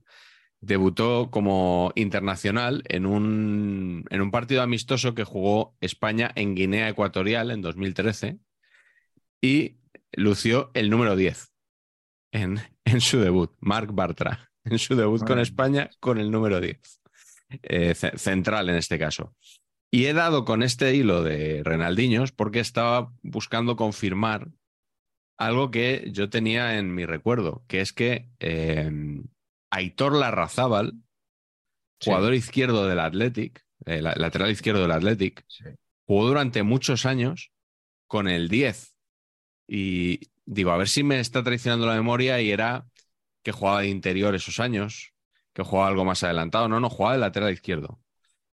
[0.66, 7.52] debutó como internacional en un, en un partido amistoso que jugó España en Guinea Ecuatorial
[7.52, 8.40] en 2013
[9.42, 9.78] y
[10.14, 11.52] lució el número 10
[12.32, 15.40] en, en su debut, Marc Bartra, en su debut con.
[15.40, 16.80] España con el número 10,
[17.64, 19.36] eh, ce- central en este caso.
[19.92, 24.48] Y he dado con este hilo de Renaldiños porque estaba buscando confirmar
[25.38, 28.90] algo que yo tenía en mi recuerdo, que es que eh,
[29.74, 30.94] Aitor Larrazábal,
[32.00, 32.10] Sí.
[32.10, 35.64] jugador izquierdo del Athletic, eh, la- lateral izquierdo del Athletic, Sí.
[36.06, 37.52] jugó durante muchos años
[38.08, 38.96] con el 10.
[39.68, 42.86] Y digo, a ver si me está traicionando la memoria y era
[43.44, 45.14] que jugaba de interior esos años,
[45.54, 46.68] que jugaba algo más adelantado.
[46.68, 48.00] No, no, jugaba de lateral izquierdo.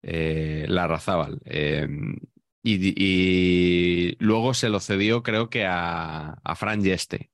[0.02, 1.40] Eh, Larrazábal.
[1.46, 1.88] Eh,
[2.62, 7.30] y, y luego se lo cedió, creo que a, a Fran Yeste,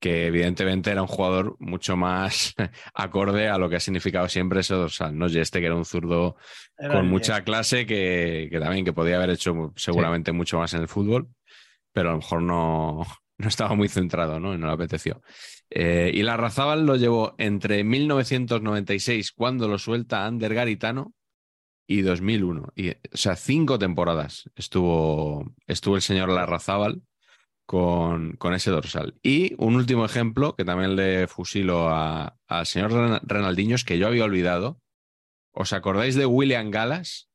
[0.00, 2.54] que evidentemente era un jugador mucho más
[2.94, 5.28] acorde a lo que ha significado siempre ese dorsal, ¿no?
[5.28, 6.36] Yeste, que era un zurdo
[6.76, 7.44] Era con mucha 10.
[7.44, 11.28] clase que, que también que podía haber hecho seguramente mucho más en el fútbol,
[11.92, 13.06] pero a lo mejor no,
[13.38, 14.54] no estaba muy centrado, ¿no?
[14.54, 15.22] Y no le apeteció.
[15.68, 21.14] Eh, y la Razábal lo llevó entre 1996, cuando lo suelta Ander Garitano,
[21.86, 22.72] y 2001.
[22.76, 27.02] Y, o sea, cinco temporadas estuvo, estuvo el señor Larrazábal
[27.70, 29.14] con, con ese dorsal.
[29.22, 34.08] Y un último ejemplo, que también le fusilo a- al señor Ren- Renaldiños, que yo
[34.08, 34.80] había olvidado.
[35.52, 37.28] ¿Os acordáis de William Gallas?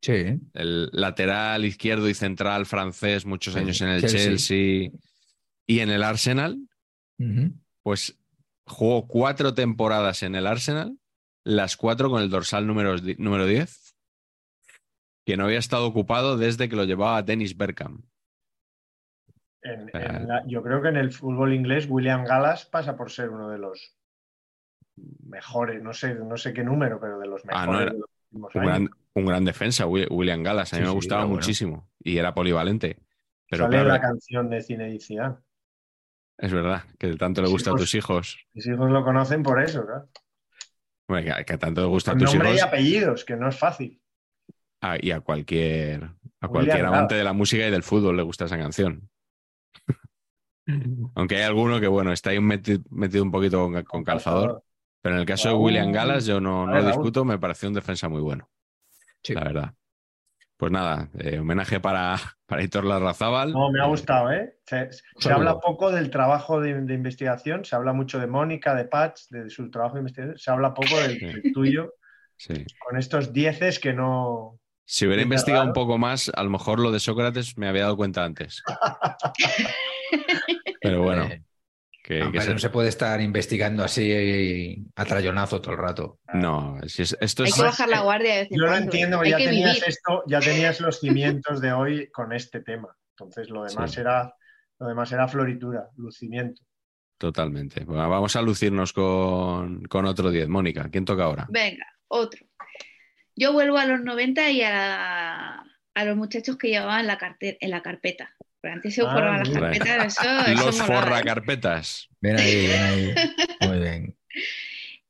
[0.00, 0.40] Sí.
[0.54, 4.20] El lateral izquierdo y central francés, muchos años en el Chelsea.
[4.24, 4.90] Chelsea.
[5.66, 6.56] y en el Arsenal.
[7.82, 8.18] Pues
[8.64, 10.96] jugó cuatro temporadas en el Arsenal,
[11.44, 13.94] las cuatro con el dorsal número, número 10,
[15.26, 18.02] que no había estado ocupado desde que lo llevaba Dennis Bergkamp.
[19.62, 23.30] En- en la- yo creo que en el fútbol inglés William Gallas pasa por ser
[23.30, 23.96] uno de los
[25.24, 27.98] mejores, no sé, no sé qué número, pero de los Ah, mejores no, era de
[27.98, 28.72] los últimos Un años.
[28.72, 30.72] gran, un gran defensa, Wi- William Gallas.
[30.72, 31.36] A mí Sí, me sí, gustaba bueno.
[31.36, 32.98] muchísimo y era polivalente.
[33.48, 34.98] Pero Sale claro, la canción de Cine
[36.38, 38.38] es verdad que tanto le gusta a tus hijos.
[38.54, 40.08] Mis hijos lo conocen por eso, claro.
[41.06, 43.56] Bueno, que, que tanto le gusta a tus nombre y hijos apellidos, que no es
[43.58, 44.00] fácil.
[44.80, 47.18] a- y a cualquier, a William cualquier amante Gallas.
[47.20, 49.08] de la música y del fútbol le gusta esa canción.
[51.14, 54.62] Aunque hay alguno que, bueno, está ahí meti- metido un poquito con, con calzador.
[55.00, 55.54] Pero en el caso de.
[55.56, 58.48] William Gallas, yo no, no lo discuto, me pareció un defensa muy bueno,
[59.22, 59.34] Sí.
[59.34, 59.74] la verdad.
[60.56, 62.16] Pues nada, eh, homenaje para,
[62.46, 63.52] para Hitor Larrazábal.
[63.52, 64.58] No, me ha gustado, ¿eh?
[64.64, 69.22] Se, habla poco del trabajo de, de investigación, se habla mucho de Mónica, de Patch,
[69.30, 71.26] de su trabajo de investigación, se habla poco del, Sí.
[71.26, 71.94] del tuyo,
[72.36, 72.64] Sí.
[72.88, 74.60] con estos dieces que no...
[74.84, 77.82] Si hubiera ¿Es investigado un poco más, a lo mejor lo de Sócrates me había
[77.82, 78.62] dado cuenta antes.
[80.80, 81.42] Pero bueno, Eh,
[82.02, 85.78] que, no, que pero se- no se puede estar investigando así a trayonazo todo el
[85.78, 86.18] rato.
[86.34, 88.68] no, si es- esto Hay es que bajar la guardia de vez en Yo lo
[88.70, 88.84] cuando.
[88.86, 89.84] entiendo, Hay ya tenías vivir.
[89.88, 92.88] esto, ya tenías los cimientos de hoy con este tema.
[93.16, 94.00] Entonces lo demás Sí.
[94.00, 94.34] era
[94.80, 96.60] lo demás era floritura, lucimiento.
[97.18, 97.84] totalmente.
[97.84, 100.48] Bueno, vamos a lucirnos con, con otro 10.
[100.48, 101.46] Mónica, ¿quién toca ahora?
[101.50, 102.44] Venga, otro.
[103.36, 105.60] Yo vuelvo a los 90 y a,
[105.94, 108.34] a los muchachos que llevaban la en la carpeta.
[108.62, 111.24] Pero antes se Ah, forraban las carpetas, eso, eso Los molaba, forra ¿eh?
[111.24, 112.10] carpetas.
[112.20, 113.14] Ven ahí, ven ahí.
[113.60, 114.18] Muy bien.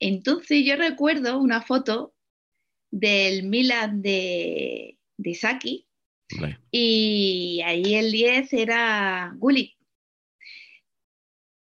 [0.00, 2.14] Entonces yo recuerdo una foto
[2.90, 5.88] del Milan de, de Saki
[6.32, 9.72] Hombre, y ahí el 10 era Gullit.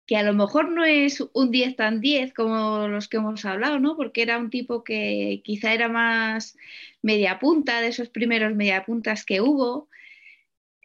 [0.08, 3.80] Que a lo mejor no es un 10 tan 10 como los que hemos hablado,
[3.80, 3.96] ¿no?
[3.96, 6.58] Porque era un tipo que quizá era más
[7.02, 9.90] media punta, de esos primeros media puntas que hubo.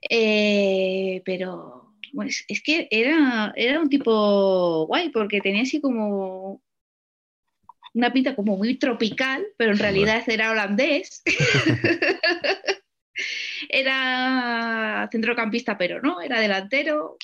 [0.09, 6.63] Eh, pero pues, es que era, era un tipo guay, porque tenía así como
[7.95, 11.23] una pinta como muy tropical, pero en realidad era holandés.
[13.69, 17.17] era centrocampista, pero no, era delantero.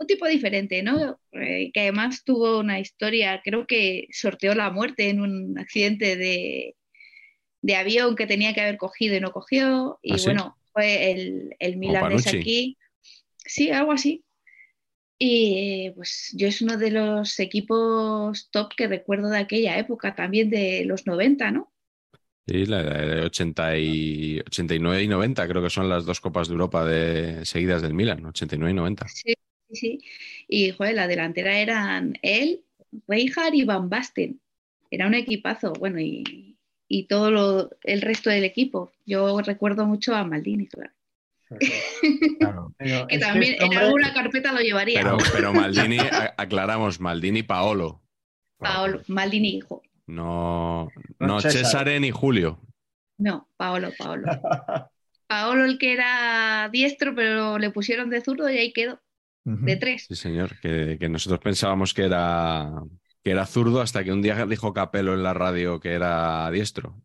[0.00, 1.18] Un tipo diferente, ¿no?
[1.32, 6.76] Eh, que además tuvo una historia, creo que sorteó la muerte en un accidente de,
[7.62, 9.98] de avión que tenía que haber cogido y no cogió.
[10.02, 10.24] Y ¿Ah, sí?
[10.26, 12.78] bueno, fue el, el milanés aquí.
[13.38, 14.24] Sí, algo así.
[15.18, 20.50] Y pues yo es uno de los equipos top que recuerdo de aquella época, también
[20.50, 21.72] de los 90, ¿no?
[22.46, 26.52] Sí, la de 80 y 89 y 90 creo que son las dos Copas de
[26.52, 29.08] Europa de, seguidas del Milan, 89 y 90.
[29.08, 29.34] Sí,
[29.72, 29.98] sí.
[30.46, 32.62] Y joder, la delantera eran él,
[33.08, 34.40] Rijkaard y Van Basten.
[34.90, 36.47] Era un equipazo, bueno, y,
[36.88, 38.92] y todo lo, el resto del equipo.
[39.06, 40.92] Yo recuerdo mucho a Maldini, claro.
[43.08, 45.02] Que también este en alguna carpeta lo llevaría.
[45.02, 45.98] Pero, pero Maldini,
[46.36, 48.02] aclaramos, Maldini Paolo.
[48.58, 49.82] Paolo, Maldini hijo.
[50.06, 50.88] No,
[51.18, 51.64] No no César.
[51.64, 52.60] Cesare ni Julio.
[53.18, 54.26] No, Paolo, Paolo.
[55.26, 59.00] Paolo el que era diestro, pero le pusieron de zurdo y ahí quedó,
[59.44, 60.06] de tres.
[60.08, 62.72] Sí, señor, que, que nosotros pensábamos que era,
[63.28, 67.02] que era zurdo hasta que un día dijo Capelo en la radio que era diestro.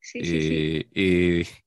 [0.00, 0.64] Sí, sí, sí.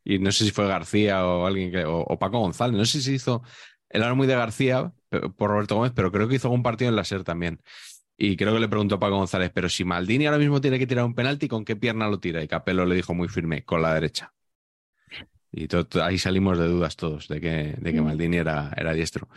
[0.04, 3.02] y, no sé si fue García o alguien que, o, o Paco González, no sé
[3.02, 3.44] si hizo,
[3.90, 6.90] él era muy de García pe- por Roberto Gómez, pero creo que hizo algún partido
[6.90, 7.62] en la SER también.
[8.18, 10.88] Y creo que le preguntó a Paco González, pero si Maldini ahora mismo tiene que
[10.88, 12.44] tirar un penalti, ¿con qué pierna lo tira?
[12.44, 14.34] Y Capello le dijo muy firme, con la derecha.
[15.52, 15.68] Y
[16.02, 18.06] ahí salimos de dudas todos de que, de que Mm.
[18.06, 19.30] Maldini era, era diestro.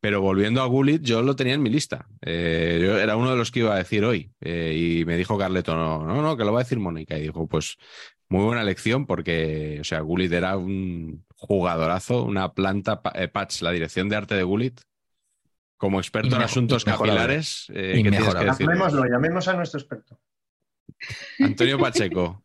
[0.00, 2.06] Pero volviendo a Gullit, yo lo tenía en mi lista.
[2.22, 4.30] Eh, yo era uno de los que iba a decir hoy.
[4.40, 7.18] Eh, y me dijo Carleto, no, no, no, que lo va a decir Mónica.
[7.18, 7.76] Y dijo, pues
[8.28, 13.72] muy buena elección porque, o sea, Gullit era un jugadorazo, una planta, eh, Patch, la
[13.72, 14.80] dirección de arte de Gullit.
[15.76, 18.50] Como experto en asuntos capilares, eh, ¿qué tienes que Inmejorable.
[18.50, 18.66] decir?
[18.66, 20.20] Llamémoslo, llamemos a nuestro experto.
[21.38, 22.44] Antonio Pacheco,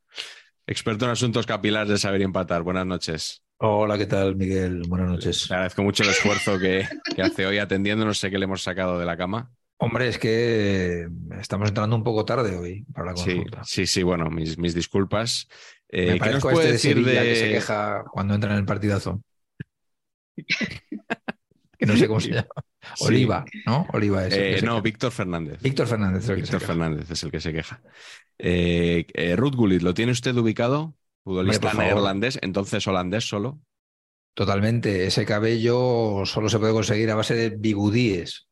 [0.67, 2.61] experto en asuntos capilares de saber y empatar.
[2.61, 3.43] Buenas noches.
[3.65, 4.83] Hola, ¿qué tal, Miguel?
[4.89, 5.49] Buenas noches.
[5.49, 6.85] Le agradezco mucho el esfuerzo que,
[7.15, 8.03] que hace hoy atendiendo.
[8.03, 9.53] No sé qué le hemos sacado de la cama.
[9.77, 11.07] Hombre, es que
[11.39, 13.63] estamos entrando un poco tarde hoy para la consulta.
[13.63, 15.47] sí, sí, bueno, mis, mis disculpas.
[15.87, 17.29] Eh, Me ¿Qué nos puede este de decir Sevilla de...
[17.29, 19.21] que se queja cuando entra en el partidazo.
[21.77, 22.47] que no sé cómo se llama.
[22.95, 23.05] Sí.
[23.05, 23.87] Oliva, ¿no?
[23.93, 24.33] Oliva es.
[24.33, 24.81] el Eh, que no, queja.
[24.81, 25.61] Víctor Fernández.
[25.61, 26.65] Víctor Fernández es el que Víctor se.
[26.67, 27.81] Fernández es el que se queja.
[28.39, 30.95] Eh, eh, Ruth Gullit, ¿lo tiene usted ubicado?
[31.23, 33.59] Futbolista Hombre, neerlandés, entonces holandés solo.
[34.35, 35.05] Totalmente.
[35.05, 38.47] Ese cabello solo se puede conseguir a base de bigudíes.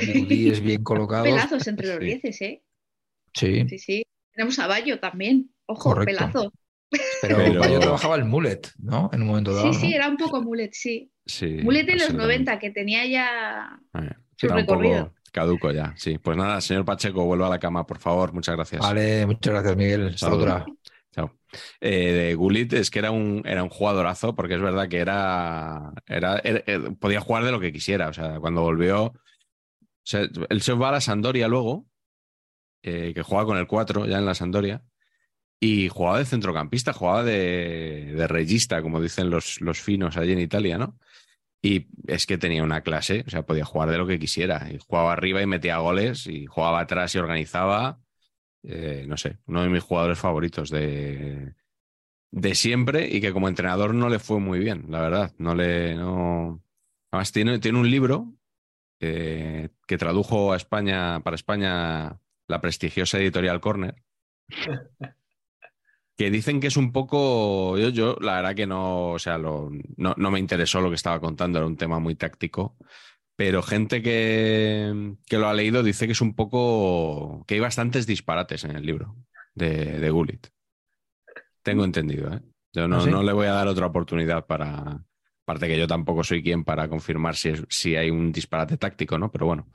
[0.00, 1.26] Bigudíes bien colocados.
[1.26, 2.04] Pelazos entre los Sí.
[2.04, 2.62] dieces, ¿eh?
[3.34, 4.02] Sí, Sí, sí.
[4.32, 5.50] Tenemos a Bayo también.
[5.66, 6.18] Ojo, Correcto.
[6.18, 6.52] pelazo.
[7.22, 9.10] pero, Pero- yo trabajaba el mullet, ¿no?
[9.12, 9.72] En un momento dado.
[9.72, 9.96] Sí, sí, ¿no?
[9.96, 11.10] era un poco mulet, sí.
[11.26, 11.58] Sí.
[11.62, 12.44] Mulet en los absolutamente.
[12.52, 15.04] 90, que tenía ya Eh, su Era un recorrido.
[15.08, 16.18] poco caduco ya, sí.
[16.18, 18.32] Pues nada, señor Pacheco, vuelva a la cama, por favor.
[18.32, 18.80] Muchas gracias.
[18.82, 20.06] Vale, muchas gracias, Miguel.
[20.08, 20.42] Hasta Saludos.
[20.44, 20.66] otra.
[21.14, 21.38] Chao.
[21.80, 25.92] Eh, de Gullit es que era un, era un jugadorazo, porque es verdad que era,
[26.06, 28.08] era, era- podía jugar de lo que quisiera.
[28.08, 29.04] O sea, cuando volvió.
[29.06, 29.14] o
[30.50, 31.86] él se va a la Sandoria luego,
[32.82, 34.82] eh, que jugaba con el 4 ya en la Sandoria,
[35.60, 40.40] y jugaba de centrocampista, jugaba de, de regista, como dicen los, los finos allí en
[40.40, 40.98] Italia, ¿no?
[41.62, 44.68] Y es que tenía una clase, o sea, podía jugar de lo que quisiera.
[44.72, 48.00] Y jugaba arriba y metía goles, y jugaba atrás y organizaba.
[48.66, 51.54] Eh, no sé, uno de mis jugadores favoritos de,
[52.30, 55.34] de siempre y que como entrenador no le fue muy bien, la verdad.
[55.38, 55.94] No le.
[55.94, 56.62] No...
[57.10, 58.34] Además, tiene, tiene un libro
[59.00, 62.18] eh, que tradujo a España, para España,
[62.48, 64.02] la prestigiosa editorial Corner.
[66.16, 67.76] que dicen que es un poco.
[67.78, 71.20] Yo, yo la verdad que no, o sea, no, no, me interesó lo que estaba
[71.20, 72.76] contando, era un tema muy táctico.
[73.36, 77.44] Pero gente que, que, lo ha leído dice que es un poco.
[77.46, 79.16] que hay bastantes disparates en el libro
[79.54, 80.46] de, de Gullit.
[81.62, 82.40] Tengo entendido, ¿eh?
[82.72, 85.00] Yo no, ¿Ah, no le voy a dar otra oportunidad para.
[85.46, 89.30] Aparte que yo tampoco soy quien para confirmar si, si hay un disparate táctico, ¿no?
[89.30, 89.68] Pero bueno.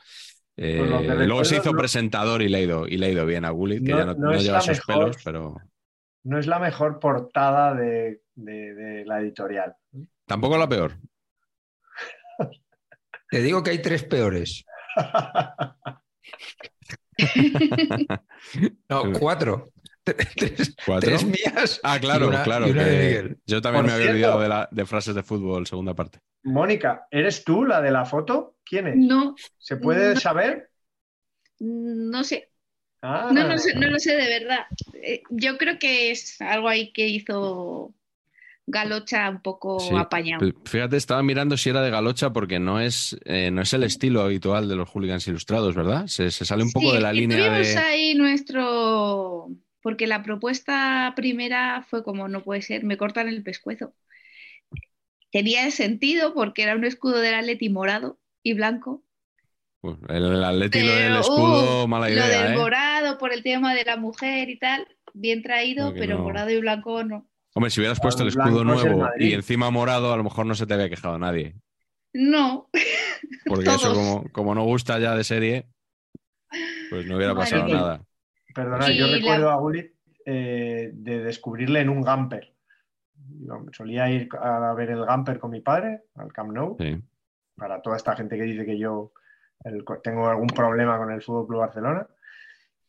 [0.58, 0.84] Eh,
[1.26, 4.34] luego se hizo presentador y le, ido, y le bien a Gullit, que ya no,
[4.34, 5.56] lleva sus pelos, pero
[6.24, 9.76] no es la mejor portada de, la editorial.
[10.26, 10.98] Tampoco la peor.
[13.30, 14.66] Te digo que hay tres peores.
[18.90, 19.72] no, cuatro.
[20.04, 21.18] Tres, ¿Cuatro?
[21.24, 21.80] mías.
[21.84, 22.68] Ah, claro, claro.
[23.46, 26.20] yo también me había olvidado de, frases de fútbol, segunda parte.
[26.44, 28.56] Mónica, ¿eres tú la de la foto?
[28.64, 28.96] ¿Quién es?
[28.96, 29.36] No.
[29.58, 30.72] ¿Se puede saber?
[31.60, 32.52] No sé.
[33.02, 34.66] No, no, sé, no lo sé de verdad.
[35.02, 37.94] Eh, yo creo que es algo ahí que hizo
[38.70, 40.40] Galocha un poco apañado.
[40.40, 43.84] Pues fíjate, estaba mirando si era de Galocha porque no es, eh, no es el
[43.84, 46.08] estilo habitual de los hooligans ilustrados, ¿verdad?
[46.08, 49.50] Se, sale un poco de la línea tuvimos ahí nuestro...
[49.82, 53.94] Porque la propuesta primera fue como, no puede ser, me cortan el pescuezo.
[55.32, 59.04] Tenía sentido porque era un escudo del Atleti morado y blanco
[60.10, 62.28] el Atleti lo del escudo, mala idea.
[62.28, 62.58] Lo del ¿eh?
[62.58, 67.04] morado por el tema de la mujer y tal, bien traído, pero morado y blanco
[67.04, 67.30] no.
[67.60, 70.66] Hombre, si hubieras puesto el escudo nuevo y encima morado, a lo mejor no se
[70.66, 71.58] te había quejado nadie.
[72.14, 72.70] No.
[73.46, 75.68] Porque eso, como, no gusta ya de serie,
[76.90, 78.02] pues no hubiera pasado nada.
[78.56, 79.92] Perdona, yo recuerdo a Gullit
[80.26, 82.56] eh, de descubrirle en un gamper.
[83.74, 86.78] solía ir a ver el gamper con mi padre, al Camp Nou.
[87.58, 89.12] Para toda esta gente que dice que yo
[90.02, 92.08] tengo algún problema con el Fútbol Club Barcelona.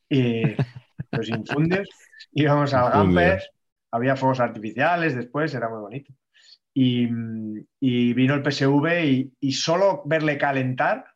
[0.09, 0.43] Y
[1.11, 1.89] los infundios,
[2.31, 3.51] íbamos al Gampers,
[3.91, 6.13] había fuegos artificiales después, era muy bonito.
[6.73, 7.07] Y,
[8.15, 11.07] vino el PSV y, solo verle calentar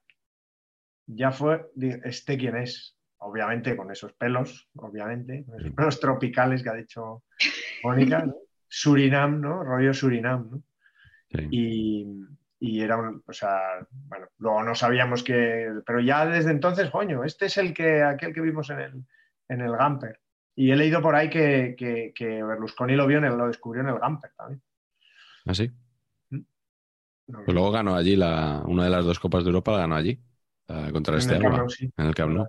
[1.07, 1.71] ya fue,
[2.05, 7.25] este quién es, obviamente con esos pelos, obviamente, con esos pelos tropicales que ha dicho
[7.83, 8.27] Mónica,
[8.67, 9.63] Surinam, ¿no?
[9.63, 10.63] Rollo Surinam, ¿no?
[11.51, 12.07] Y,
[12.59, 13.61] y era un, o sea,
[13.91, 18.33] bueno, luego no sabíamos que, pero ya desde entonces, coño, este es el que, aquel
[18.33, 19.05] que vimos en el,
[19.49, 20.21] en el Gamper.
[20.57, 23.89] Y he leído por ahí que, que, Berlusconi lo vio en el, lo descubrió en
[23.89, 24.63] el Gamper también.
[25.47, 25.71] ¿Ah, sí?
[26.31, 26.41] ¿Mm?
[27.27, 30.21] Pues luego ganó allí la, una de las dos Copas de Europa, la ganó allí,
[30.93, 31.67] contra este Alba,
[31.97, 32.49] en el Camp Nou,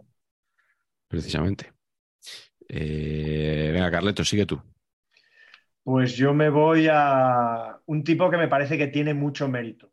[1.08, 1.74] precisamente.
[2.68, 4.62] Eh, venga, Carleto, sigue tú.
[5.84, 9.92] Pues yo me voy a un tipo que me parece que tiene mucho mérito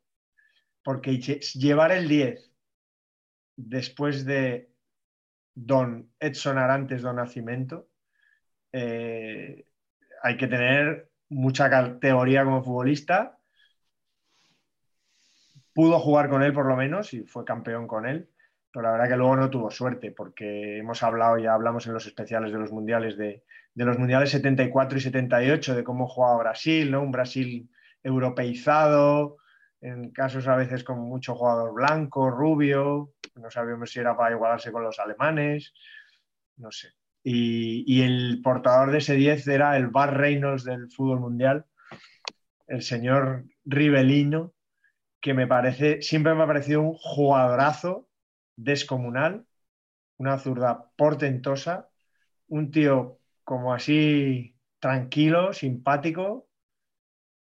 [0.82, 2.52] porque llevar el 10
[3.56, 4.72] después de
[5.54, 7.88] Don Edson Arantes Don Nacimiento,
[8.72, 9.66] eh,
[10.22, 13.38] hay que tener mucha categoría como futbolista.
[15.74, 18.28] Pudo jugar con él por lo menos y fue campeón con él,
[18.70, 22.06] pero la verdad que luego no tuvo suerte porque hemos hablado, ya hablamos en los
[22.06, 23.44] especiales de los mundiales, de,
[23.74, 27.02] de los mundiales 74 y 78, de cómo jugaba Brasil, ¿no?
[27.02, 27.70] Un Brasil
[28.02, 29.38] europeizado,
[29.80, 34.70] en casos a veces con mucho jugador blanco, rubio, no sabíamos si era para igualarse
[34.70, 35.72] con los alemanes,
[36.56, 36.88] no sé.
[37.24, 41.66] Y, el portador de ese 10 era el Bar Reynolds del fútbol mundial,
[42.66, 44.54] el señor Rivelino,
[45.20, 48.08] que me parece, siempre me ha parecido un jugadorazo
[48.56, 49.46] descomunal,
[50.16, 51.88] una zurda portentosa,
[52.48, 56.48] un tío como así tranquilo, simpático,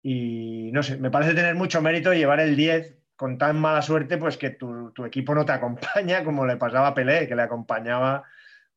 [0.02, 4.18] y no sé, me parece tener mucho mérito llevar el 10 con tan mala suerte,
[4.18, 8.24] pues que tu, equipo no te acompaña, como le pasaba a Pelé, que le acompañaba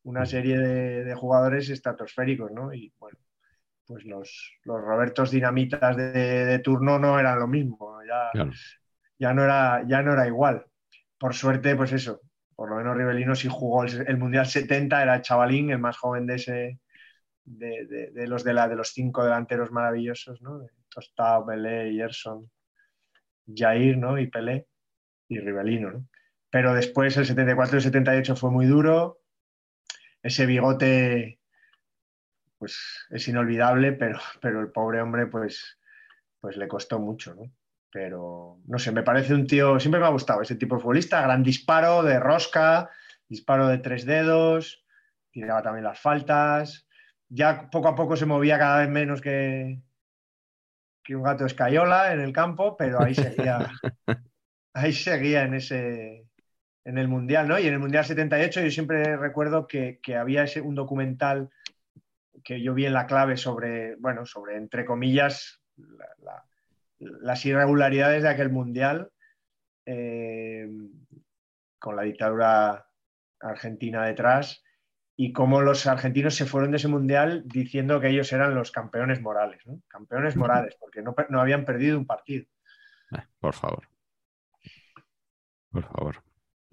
[0.05, 2.73] una serie de, jugadores estratosféricos, ¿no?
[2.73, 3.17] Y bueno,
[3.85, 8.45] pues los, los Robertos Dinamitas de, turno no eran lo mismo, ya,
[9.17, 10.65] ya, no era, ya no era igual.
[11.17, 12.21] Por suerte, pues eso,
[12.55, 16.35] por lo menos Rivelino sí jugó el, Mundial 70, era chavalín, el más joven de
[16.35, 16.79] ese,
[17.43, 20.65] de, los de, la, de los cinco delanteros maravillosos, ¿no?
[20.87, 22.49] Tostao, Pelé, Gerson,
[23.53, 24.19] Jair, ¿no?
[24.19, 24.67] Y Pelé
[25.29, 26.07] y Rivelino, ¿no?
[26.51, 29.19] Pero después el 74 y el 78 fue muy duro.
[30.25, 31.39] Ese bigote,
[32.57, 35.77] pues es inolvidable, pero, pero el pobre hombre, pues,
[36.39, 37.51] pues le costó mucho, ¿no?
[37.91, 41.21] Pero no sé, me parece un tío, siempre me ha gustado ese tipo de futbolista,
[41.21, 42.89] gran disparo de rosca,
[43.29, 44.83] disparo de tres dedos,
[45.29, 46.87] tiraba también las faltas,
[47.29, 49.79] ya poco a poco se movía cada vez menos que,
[51.03, 53.59] que un gato escayola en el campo, pero ahí seguía,
[54.73, 56.25] ahí seguía en ese
[56.85, 57.59] en el Mundial, ¿no?
[57.59, 61.49] Y en el Mundial 78 yo siempre recuerdo que, había ese, un documental
[62.43, 66.45] que yo vi en la clave sobre, bueno, sobre, entre comillas, la, la,
[66.99, 69.11] las irregularidades de aquel Mundial
[69.85, 70.69] eh,
[71.79, 72.87] con la dictadura
[73.39, 74.63] argentina detrás
[75.15, 79.21] y cómo los argentinos se fueron de ese mundial diciendo que ellos eran los campeones
[79.21, 79.81] morales, ¿no?
[79.87, 82.45] campeones morales, porque no, no habían perdido un partido.
[83.11, 83.87] Eh, por favor.
[85.71, 86.23] Por favor.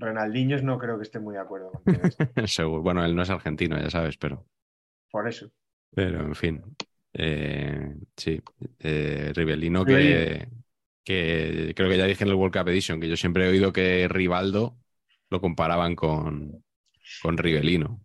[0.03, 1.83] Renaldiños no creo que esté muy de acuerdo con
[2.49, 2.83] Seguro.
[2.83, 4.47] Bueno, él no es argentino, ya sabes, pero.
[5.11, 5.51] Por eso.
[5.95, 6.63] Pero, en fin.
[7.13, 8.43] Eh, sí.
[8.79, 10.49] Eh, Rivelino, que,
[11.05, 13.73] que creo que ya dije en el World Cup Edition, que yo siempre he oído
[13.73, 14.77] que Rivaldo
[15.31, 16.65] lo comparaban con,
[17.23, 18.05] con Rivelino.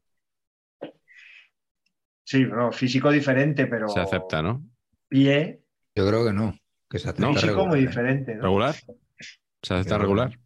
[2.23, 3.87] Sí, no, físico diferente, pero.
[3.87, 4.63] Se acepta, ¿no?
[5.07, 5.61] Pie.
[5.95, 6.53] Yo creo que no.
[6.89, 7.87] Que se acepta físico regular, muy ¿eh?
[7.87, 8.35] diferente.
[8.35, 8.43] ¿no?
[8.43, 8.75] ¿Regular?
[9.61, 10.37] ¿Se acepta regular?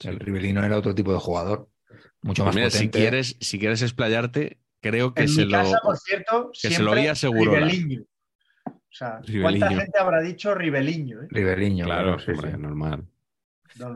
[0.00, 1.68] El Rivelino era otro tipo de jugador.
[2.22, 2.98] Mucho más Pues mira, si potente.
[2.98, 5.58] quieres, si quieres explayarte, creo que En se mi lo.
[5.58, 7.66] casa, por cierto, que se lo oía Segurola.
[7.66, 8.02] Riveliño.
[8.66, 11.22] O sea, ¿cuánta gente habrá dicho Riveliño?
[11.22, 11.26] eh?
[11.30, 12.58] Riveliño, Claro, sí, hombre, sí.
[12.58, 13.04] normal.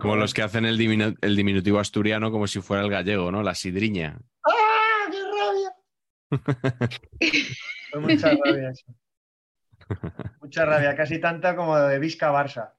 [0.00, 3.42] Como los que hacen el, diminu- el diminutivo asturiano como si fuera el gallego, ¿no?
[3.42, 4.18] La sidriña.
[4.44, 5.72] ¡Ah, qué rabia!
[7.90, 8.94] Fue mucha rabia eso.
[10.40, 12.72] Mucha rabia, casi tanta como de Vizca Barça.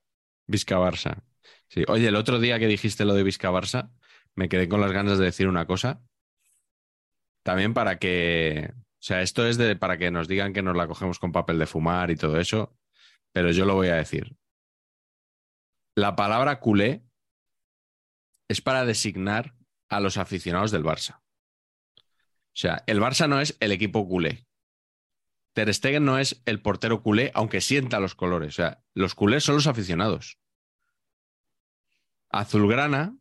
[0.48, 1.18] Vizca Barça.
[1.74, 1.84] Sí.
[1.88, 3.90] Oye, el otro día que dijiste lo de Vizca Barça,
[4.36, 6.04] me quedé con las ganas de decir una cosa.
[7.42, 8.72] También para que.
[8.76, 11.66] O sea, esto es para que nos digan que nos la cogemos con papel de
[11.66, 12.78] fumar y todo eso,
[13.32, 14.38] pero yo lo voy a decir.
[15.96, 17.04] La palabra culé
[18.48, 19.56] es para designar
[19.90, 21.22] a los aficionados del Barça.
[21.98, 24.46] O sea, el Barça no es el equipo culé.
[25.54, 28.50] Ter Stegen no es el portero culé, aunque sienta los colores.
[28.50, 30.38] O sea, los culés son los aficionados.
[32.34, 33.16] Azulgrana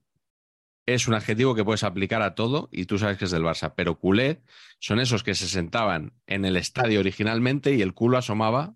[0.87, 3.75] es un adjetivo que puedes aplicar a todo y tú sabes que es del Barça,
[3.77, 4.43] pero culé
[4.81, 8.75] son esos que se sentaban en el estadio originalmente y el culo asomaba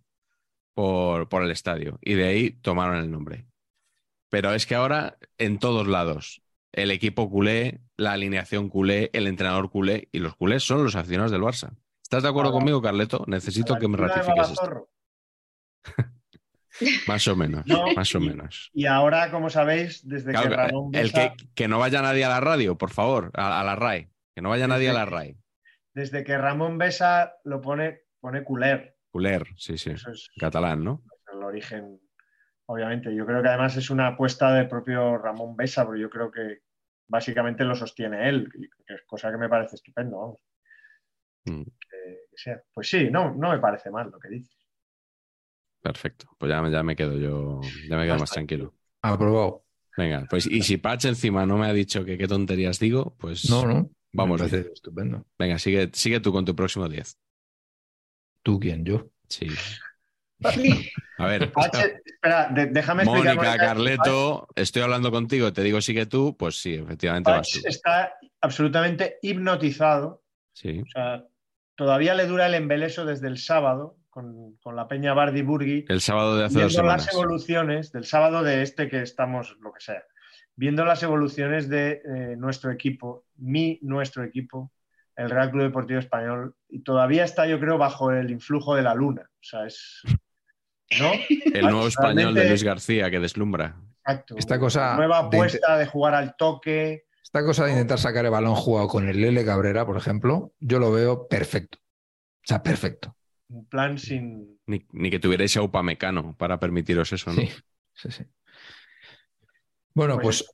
[0.74, 3.46] por, por el estadio y de ahí tomaron el nombre.
[4.28, 6.42] Pero es que ahora en todos lados,
[6.72, 11.32] el equipo culé, la alineación culé, el entrenador culé y los culés son los aficionados
[11.32, 11.74] del Barça.
[12.02, 13.24] ¿Estás de acuerdo conmigo, Carleto?
[13.26, 14.88] Necesito que me ratifiques esto.
[17.06, 18.70] Más o menos, No, más o y- menos.
[18.74, 22.24] Y ahora, como sabéis, desde Claro, que Ramón el Besa, que, que no vaya nadie
[22.24, 24.10] a la radio, por favor, a, a la RAE.
[24.34, 25.36] Que no vaya nadie a la RAE.
[25.94, 28.96] desde que Ramón Besa lo pone, pone culer.
[29.10, 29.90] Culer, sí, sí.
[29.90, 31.02] Eso es Catalán, ¿no?
[31.32, 31.98] el origen,
[32.66, 33.14] obviamente.
[33.14, 36.60] Yo creo que además es una apuesta del propio Ramón Besa, porque yo creo que
[37.08, 38.50] básicamente lo sostiene él,
[39.06, 40.40] cosa que me parece estupendo, vamos.
[41.46, 41.62] Mm,
[42.34, 42.60] sea.
[42.74, 44.55] Pues sí, no, no me parece mal lo que dices.
[45.88, 46.26] Perfecto.
[46.38, 48.74] Pues ya, ya me quedo yo, ya me quedo más tranquilo.
[49.02, 49.64] Aprobado.
[49.96, 53.48] Venga, pues y si Patch encima no me ha dicho que qué tonterías digo, pues
[53.48, 53.90] No, no.
[54.12, 55.26] Vamos Me estupendo.
[55.38, 57.18] venga, sigue, sigue tú con tu próximo 10.
[58.42, 58.84] ¿Tú quién?
[58.84, 59.08] Yo.
[59.28, 59.46] Sí.
[61.18, 63.36] A ver, H, espera, de- déjame explicar.
[63.36, 67.68] Mónica, Carleto, estoy hablando contigo, te digo sigue tú, pues sí, efectivamente vas Patch tú.
[67.68, 70.22] está absolutamente hipnotizado.
[70.52, 70.80] Sí.
[70.80, 71.24] O sea,
[71.74, 75.84] todavía le dura el embeleso desde el sábado con, con la Peña Bardi Burgi.
[75.90, 77.14] El sábado de hace dos viendo las semanas.
[77.14, 80.02] evoluciones del sábado de este que estamos, lo que sea,
[80.54, 84.72] viendo las evoluciones de eh, nuestro equipo, mi, nuestro equipo,
[85.16, 88.94] el Real Club Deportivo Español, y todavía está, yo creo, bajo el influjo de la
[88.94, 89.28] luna.
[89.28, 90.00] O sea, es.
[90.98, 91.12] ¿No?
[91.52, 93.76] El nuevo español de Luis García que deslumbra.
[93.98, 94.34] Exacto.
[94.38, 97.04] Esta cosa Nueva de- apuesta de, jugar al toque.
[97.22, 100.78] Esta cosa de intentar sacar el balón jugado con el Lele Cabrera, por ejemplo, yo
[100.78, 101.76] lo veo perfecto.
[101.80, 103.14] O sea, perfecto.
[103.48, 104.58] Un plan sin.
[104.66, 107.40] Ni, ni que tuvierais a Upamecano para permitiros eso, ¿no?
[107.40, 107.48] Sí,
[107.94, 108.24] sí, sí.
[109.94, 110.44] Bueno, Pues-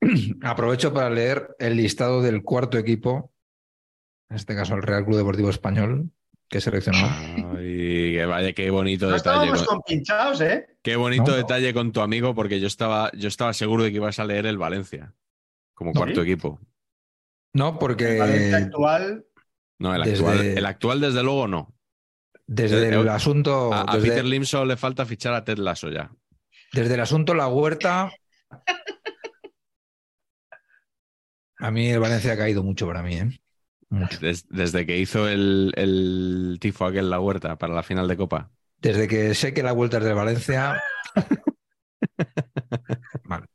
[0.00, 3.32] pues aprovecho para leer el listado del cuarto equipo,
[4.28, 6.10] en este caso el Real Club Deportivo Español,
[6.48, 7.08] que he seleccionado.
[7.56, 9.34] Ay, que vaya, qué bonito No detalle.
[9.46, 10.66] estábamos con- compinchados, ¿eh?
[10.82, 11.36] Qué bonito No.
[11.36, 14.44] detalle con tu amigo, porque yo estaba, yo estaba seguro de que ibas a leer
[14.46, 15.14] el Valencia
[15.72, 15.98] como ¿Sí?
[15.98, 16.60] cuarto equipo.
[17.54, 19.24] No, El porque Valencia actual.
[19.78, 21.73] No, el Desde- actual, el actual, desde luego, no.
[22.46, 25.44] Desde Eh, el eh, asunto, A, a desde, Peter Lim solo le falta fichar a
[25.44, 26.10] Ted Lasso ya.
[26.72, 28.10] desde el asunto La Huerta,
[31.58, 33.40] a mí el Valencia ha caído mucho para mí, ¿eh?
[33.88, 34.18] Mucho.
[34.20, 38.50] Desde que hizo el, el tifo aquel la huerta para la final de Copa.
[38.78, 40.82] Desde que sé que la vuelta es del Valencia.
[43.24, 43.46] Vale.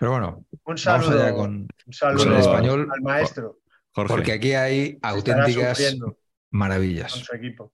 [0.00, 1.68] Pero bueno, Un vamos saludo, allá con.
[1.86, 3.58] un saludo con el español, al maestro.
[3.92, 4.14] Jorge.
[4.14, 6.06] Porque aquí hay auténticas sufriendo.
[6.06, 6.16] con
[6.50, 7.12] maravillas.
[7.12, 7.72] su equipo.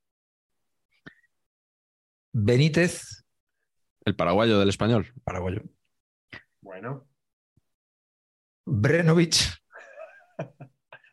[2.36, 3.22] Benítez,
[4.04, 5.12] El paraguayo del español.
[5.22, 5.62] paraguayo.
[6.60, 7.06] Bueno,
[8.66, 9.62] Brenovich,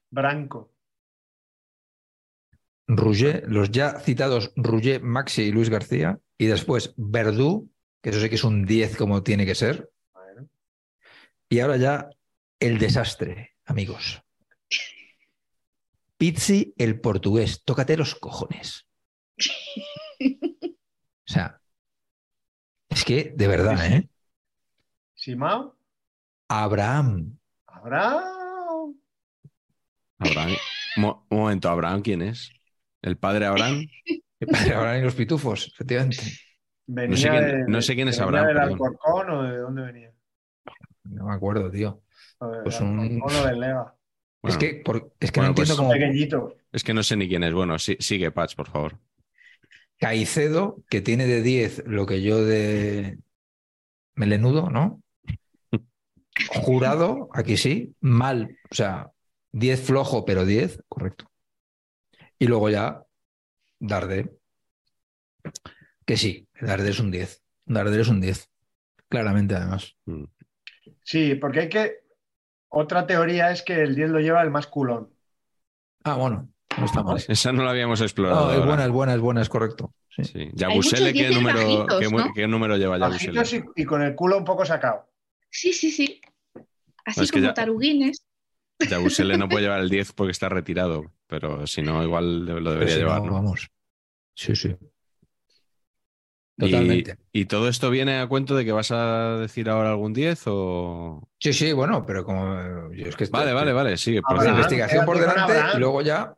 [0.10, 0.74] Branco.
[2.88, 6.20] Rouget, los ya citados Rouget, Maxi y Luis García.
[6.40, 7.70] Y después Verdú,
[8.02, 9.92] que eso sí que es un 10 como tiene que ser.
[10.14, 10.50] Bueno,
[11.50, 12.10] Y ahora ya
[12.60, 14.24] el desastre, amigos.
[16.18, 17.64] Pizzi, el portugués.
[17.64, 18.88] Tócate los cojones.
[21.30, 21.62] O sea,
[22.90, 24.10] es que, de verdad, ¿eh?
[25.14, 25.78] Simao.
[26.50, 27.38] Abraham.
[27.68, 28.96] Abraham.
[30.98, 32.52] Mo- un momento, ¿Abraham quién es?
[33.02, 33.88] ¿El padre Abraham?
[34.76, 36.18] Abraham y los pitufos, efectivamente.
[36.88, 38.72] Venía sé quién- de- no sé quién es venía Abraham, ¿Del perdón.
[38.74, 40.12] Alcorcón o de dónde venía?
[41.04, 42.04] No me acuerdo, tío.
[42.42, 43.96] Del Pues un- Alcorcón o del Lega.
[44.42, 46.58] Bueno, es que, por- es que Bueno, no pues- entiendo cómo Pequeñito.
[46.72, 47.54] es que no sé ni quién es.
[47.54, 49.00] Bueno, sí- sigue, Patch, por favor.
[50.02, 53.20] Caicedo, que tiene de 10 lo que yo de
[54.16, 55.04] melenudo, ¿no?
[56.64, 59.12] Jurado, aquí sí, mal, o sea,
[59.52, 61.32] 10 flojo, pero 10, correcto.
[62.40, 63.04] Y luego ya,
[63.80, 64.36] Darde,
[66.04, 67.44] que sí, Darde es un 10.
[67.66, 68.50] Darde es un 10,
[69.08, 69.96] claramente además.
[70.06, 70.24] Mm.
[71.04, 72.02] Sí, porque hay que.
[72.70, 75.14] Otra teoría es que el 10 lo lleva el más culón.
[76.04, 77.18] Ah, bueno, no está mal.
[77.28, 78.48] Esa no la habíamos explorado.
[78.48, 79.94] No, es buena, es buena, es buena, es correcto.
[80.10, 80.24] Sí.
[80.26, 80.50] Sí.
[80.54, 82.34] Yabusele, ¿qué número, bajitos, qué, mu- ¿no?
[82.34, 83.42] qué número lleva Yabusele?
[83.76, 85.10] Y, y con el culo un poco sacado.
[85.50, 86.20] Sí, sí, sí.
[87.06, 88.26] Así como ya- taruguines.
[88.90, 92.94] Yabusele no puede llevar el 10 porque está retirado, pero si no, igual lo debería
[92.96, 93.22] si llevar.
[93.24, 93.34] ¿no?
[93.34, 93.70] Vamos.
[94.34, 94.76] Sí, sí.
[96.58, 97.18] Y- Totalmente.
[97.32, 101.28] Y, todo esto viene a cuento de que vas a decir ahora algún 10 o...?
[101.40, 104.48] Sí, sí, bueno, pero como eh, yo es que estoy- Vale, vale, vale, por favor.
[104.48, 106.36] investigación por delante y luego ya.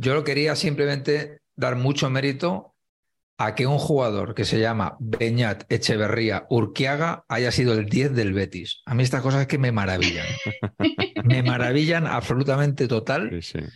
[0.00, 2.76] Yo lo quería simplemente dar mucho mérito
[3.36, 8.32] a que un jugador que se llama Beñat Echeverría Urquiaga haya sido el 10 del
[8.32, 8.80] Betis.
[8.86, 10.26] A mí estas cosas es que me maravillan.
[11.24, 13.42] me maravillan absolutamente total.
[13.42, 13.66] Sí, sí.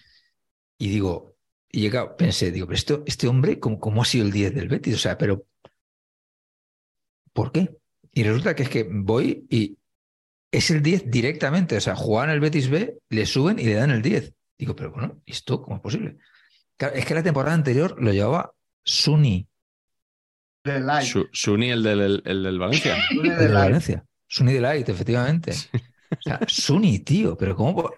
[0.78, 1.34] Y digo,
[1.72, 4.68] y llega, pensé, digo, pero este, este hombre, ¿cómo, cómo ha sido el 10 del
[4.68, 4.94] Betis?
[4.94, 5.44] O sea, pero
[7.32, 7.68] ¿por qué?
[8.12, 9.76] Y resulta que es que voy y
[10.52, 11.76] es el 10 directamente.
[11.76, 14.32] O sea, jugaban el Betis B, le suben y le dan el 10.
[14.62, 16.18] Digo, pero bueno, ¿y ¿esto cómo es posible?
[16.76, 19.48] Claro, es que la temporada anterior lo llevaba Suni.
[21.02, 22.94] Su- Suni, el del, el del Valencia.
[23.08, 23.54] Suni el de light.
[23.54, 24.04] Valencia.
[24.28, 25.50] Suni de Light, efectivamente.
[25.50, 27.92] O sea, Suni, tío, pero ¿cómo?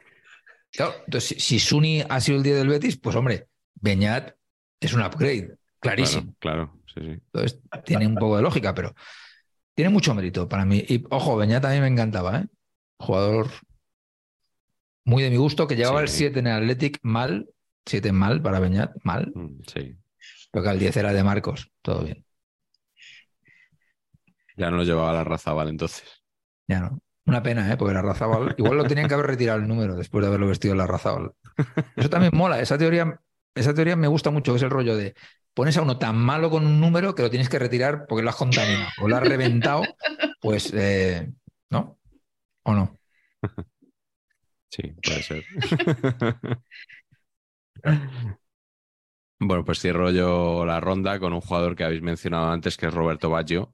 [0.73, 4.35] Claro, entonces, si, si Suni ha sido el 10 del Betis, pues hombre, Beñat
[4.81, 6.35] es un upgrade, clarísimo.
[6.39, 7.11] Claro, claro, sí, sí.
[7.27, 8.95] Entonces, tiene un poco de lógica, pero
[9.75, 10.83] tiene mucho mérito para mí.
[10.89, 12.47] Y ojo, Beñat también me encantaba, ¿eh?
[12.99, 13.51] Jugador
[15.05, 16.03] muy de mi gusto, que llevaba Sí.
[16.05, 17.49] el 7 en el Athletic mal,
[17.87, 19.97] 7 mal para Beñat, mal, Mm, Sí.
[20.51, 22.25] pero que el 10 era de Marcos, todo bien.
[24.57, 26.05] Ya no lo llevaba la raza, vale, entonces.
[26.69, 27.01] Ya no.
[27.27, 27.77] Una pena, ¿eh?
[27.77, 30.75] Porque la Razabal, igual lo tenían que haber retirado el número después de haberlo vestido
[30.75, 31.33] la Razabal.
[31.97, 33.19] Eso también mola, esa teoría,
[33.55, 35.15] esa teoría me gusta mucho, que es el rollo de
[35.55, 38.29] pones a uno tan malo con un número que lo tienes que retirar porque lo
[38.31, 39.83] has contaminado o lo has reventado,
[40.41, 41.33] pues, eh,
[41.71, 41.99] ¿no?
[42.65, 42.99] ¿O no?
[44.75, 45.45] Sí, puede ser.
[49.39, 52.95] bueno, pues cierro yo la ronda con un jugador que habéis mencionado antes, que es
[52.95, 53.73] Roberto Baggio.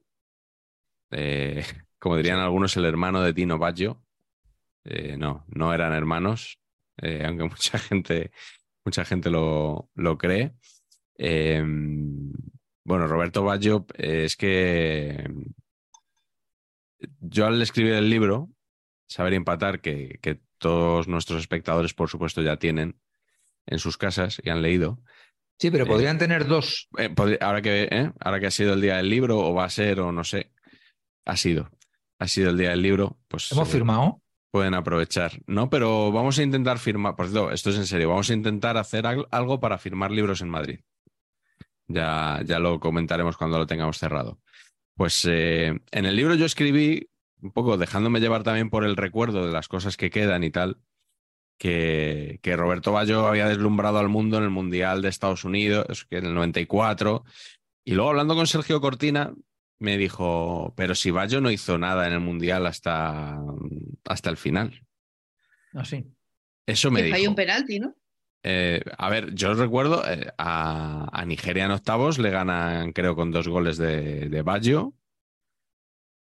[1.11, 1.63] Eh,
[1.99, 4.01] como dirían algunos, el hermano de Tino Baggio.
[4.85, 6.59] Eh, no, no eran hermanos,
[7.01, 8.31] eh, aunque mucha gente,
[8.85, 10.53] mucha gente lo, lo cree.
[11.17, 11.63] Eh,
[12.83, 15.23] bueno, Roberto Baggio es que
[17.19, 18.49] yo al escribir el libro,
[19.11, 22.97] Saber Empatar, que, que todos nuestros espectadores, por supuesto, ya tienen
[23.65, 25.01] en sus casas y han leído.
[25.59, 26.87] Sí, pero Eh, podrían tener dos.
[26.97, 28.11] Eh, ahora, que, ¿eh?
[28.21, 30.53] ahora que ha sido el día del libro, o va a ser, o no sé,
[31.25, 31.69] ha sido.
[32.19, 34.21] Ha sido el día del libro, pues Hemos firmado.
[34.49, 35.33] pueden aprovechar.
[35.45, 38.77] No, pero vamos a intentar firmar, por cierto, esto es en serio, vamos a intentar
[38.77, 40.79] hacer al- algo para firmar libros en Madrid.
[41.87, 44.39] Ya, ya lo comentaremos cuando lo tengamos cerrado.
[44.95, 47.09] Pues en el libro yo escribí,
[47.41, 50.77] un poco dejándome llevar también por el recuerdo de las cosas que quedan y tal,
[51.57, 56.17] que, que Roberto Baggio había deslumbrado al mundo en el Mundial de Estados Unidos, que
[56.17, 57.23] en el 94.
[57.83, 59.33] Y luego hablando con Sergio Cortina,
[59.79, 63.39] me dijo, pero si Baggio no hizo nada en el Mundial hasta,
[64.05, 64.85] hasta el final.
[65.73, 66.05] Así.
[66.65, 67.29] Eso me dijo.
[67.29, 67.95] un penalti, ¿no?
[68.43, 73.31] Eh, a ver, yo recuerdo eh, a, a Nigeria en octavos le ganan, creo, con
[73.31, 74.93] dos goles de, de Baggio.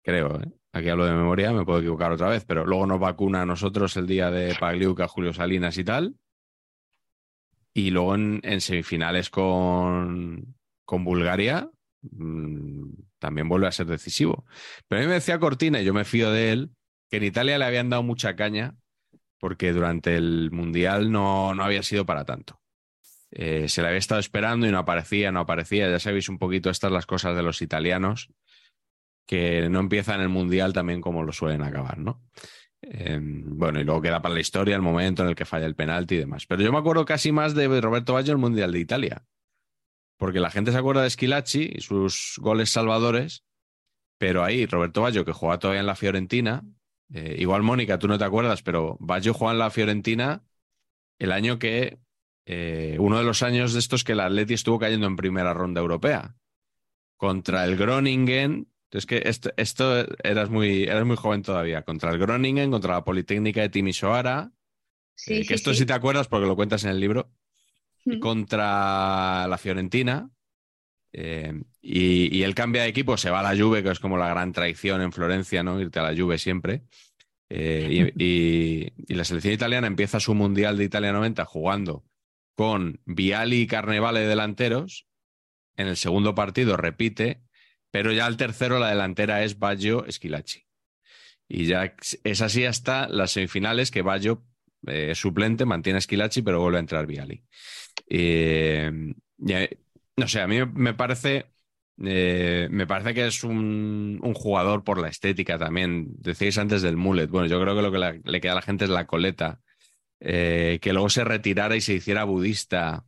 [0.02, 0.52] Creo, ¿eh?
[0.73, 3.97] Aquí hablo de memoria, me puedo equivocar otra vez, pero luego nos vacuna a nosotros
[3.97, 6.16] el día de Pagliuca, Julio Salinas y tal.
[7.74, 10.55] Y luego en, semifinales con,
[10.85, 11.70] con Bulgaria
[12.03, 12.89] mm,
[13.19, 14.47] también vuelve a ser decisivo.
[14.89, 16.70] Pero a mí me decía Cortina, y yo me fío de él,
[17.11, 18.74] que en Italia le habían dado mucha caña
[19.39, 22.61] porque durante el Mundial no, no había sido para tanto.
[23.32, 25.90] Eh, se le había estado esperando y no aparecía, no aparecía.
[25.90, 28.28] Ya sabéis un poquito estas las cosas de los italianos,
[29.27, 32.23] que no empiezan el Mundial también como lo suelen acabar, ¿no?
[32.82, 35.77] Eh, bueno, y luego queda para la historia el momento en el que falla el
[35.77, 36.47] penalti y demás.
[36.47, 39.24] Pero yo me acuerdo casi más de Roberto Baggio el Mundial de Italia,
[40.19, 43.44] porque la gente se acuerda de Schilacci y sus goles salvadores,
[44.19, 46.65] pero ahí Roberto Baggio, que juega todavía en la Fiorentina,
[47.12, 50.43] eh, igual Mónica, tú no te acuerdas, pero Baggio juega en la Fiorentina
[51.19, 51.99] el año que,
[52.47, 55.81] eh, uno de los años de estos que el Atleti estuvo cayendo en primera ronda
[55.81, 56.35] europea,
[57.16, 61.82] contra el Groningen es que esto, esto eras, muy, eras muy joven todavía.
[61.82, 64.52] Contra el Groningen, contra la Politécnica de Timisoara.
[65.14, 65.81] Sí, eh, que esto sí.
[65.81, 67.31] sí te acuerdas porque lo cuentas en el libro.
[68.05, 68.19] Mm.
[68.19, 70.31] Contra la Fiorentina.
[71.12, 74.16] eh, y, y él cambia de equipo, se va a la Juve, que es como
[74.16, 75.81] la gran traición en Florencia, ¿no?
[75.81, 76.82] Irte a la Juve siempre.
[77.51, 82.05] Eh, y, y- y la selección italiana empieza su Mundial de Italia 90 jugando
[82.55, 85.06] con Viali y Carnevale delanteros.
[85.77, 87.43] En el segundo partido repite,
[87.93, 90.64] pero ya al tercero la delantera es Baggio Esquilachi.
[91.48, 91.94] Y ya
[92.24, 94.44] es así hasta las semifinales que Baggio
[94.86, 97.44] eh, es suplente, mantiene a Esquilachi, pero vuelve a entrar Viali.
[98.09, 98.90] Eh,
[99.39, 99.69] ya-
[100.16, 101.47] no sé, a mí me parece,
[102.05, 106.09] eh, me parece que es un, un jugador por la estética también.
[106.19, 107.28] Decíais antes del mullet.
[107.28, 109.60] Bueno, yo creo que lo que la- le queda a la gente es la coleta.
[110.20, 113.06] Eh, que luego se retirara y se hiciera budista.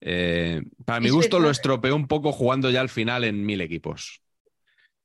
[0.00, 4.23] Eh, para mi gusto lo estropeó un poco jugando ya al final en mil equipos.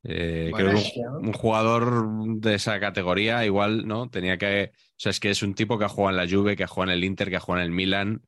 [0.04, 0.90] Eh, Bueno, creo que
[1.20, 2.08] un, un jugador
[2.40, 4.10] de esa categoría igual, ¿no?
[4.10, 4.72] Tenía que...
[4.74, 6.68] O sea, es que es un tipo que ha jugado en la Juve, que ha
[6.68, 8.22] jugado en el Inter, que ha jugado en el Milan,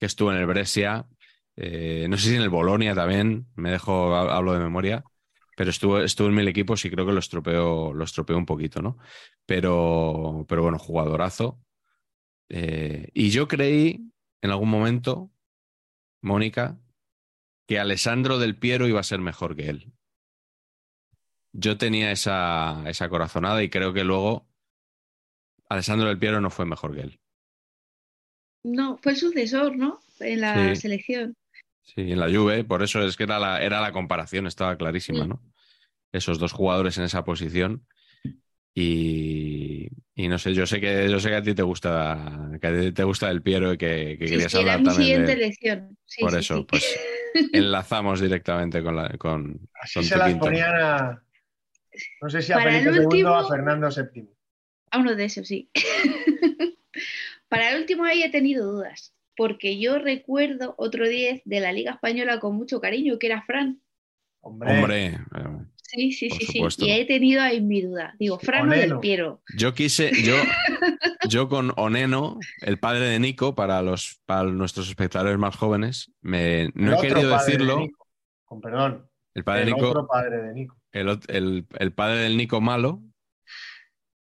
[0.00, 1.06] que estuvo en el Brescia,
[1.56, 5.04] eh, no sé si en el Bolonia también, me dejo, ha- hablo de memoria,
[5.56, 8.82] pero estuvo, estuvo en mil equipos y creo que lo estropeó, lo estropeó un poquito,
[8.82, 8.98] ¿no?
[9.46, 11.60] Pero, pero bueno, jugadorazo.
[12.48, 14.10] Eh, y yo creí
[14.42, 15.30] en algún momento,
[16.22, 16.78] Mónica,
[17.68, 19.92] que Alessandro del Piero iba a ser mejor que él.
[21.56, 24.46] Yo tenía esa, esa corazonada y creo que luego
[25.68, 27.20] Alessandro del Piero no fue mejor que él.
[28.64, 29.98] No, fue el sucesor, ¿no?
[30.20, 30.74] En la Sí.
[30.74, 31.34] selección.
[31.82, 35.24] Sí, en la Juve, por eso es que era la, era la comparación, estaba clarísima,
[35.24, 35.28] Mm.
[35.28, 35.42] ¿no?
[36.12, 37.86] Esos dos jugadores en esa posición.
[38.74, 42.66] Y, y no sé, yo sé que yo sé que a ti te gusta, que
[42.68, 44.90] a ti te gusta el Piero y que, que Sí, querías sí, era hablar mi
[44.90, 45.44] también siguiente de él.
[45.44, 45.96] elección.
[46.04, 46.66] Sí, Por sí, eso, sí.
[46.66, 47.02] pues
[47.52, 51.22] enlazamos directamente con la con, Así con se tu las ponían a.
[52.22, 54.28] No sé si a Para el Felipe II o último- a Fernando VII.
[54.90, 55.70] A uno de esos, sí.
[57.48, 61.92] Para el último ahí he tenido dudas, porque yo recuerdo otro 10 de la Liga
[61.92, 63.80] Española con mucho cariño, que era Fran.
[64.40, 66.86] Hombre, Hombre, eh, Sí, sí, Por sí, sí.
[66.86, 68.14] Y he tenido ahí mi duda.
[68.18, 68.98] Digo, Fran o del.
[68.98, 69.40] Piero.
[69.56, 70.34] yo quise, yo,
[71.28, 76.70] yo con Oneno, el padre de Nico, para los para nuestros espectadores más jóvenes, me,
[76.74, 77.86] no el he querido de decirlo.
[78.44, 79.08] Con perdón.
[79.34, 80.76] El padre de el Nico, otro padre de Nico.
[81.00, 83.02] El, el- el padre del Nico malo,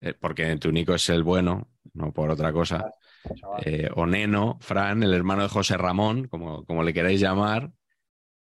[0.02, 2.92] eh, porque tu Nico es el bueno, no por otra cosa.
[3.36, 3.64] chaval.
[3.66, 7.72] Eh, Oneno, Fran, el hermano de José Ramón, como, como le queráis llamar,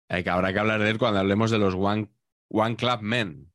[0.08, 2.10] eh, que habrá que hablar de él cuando hablemos de los One,
[2.50, 3.52] one Club Men.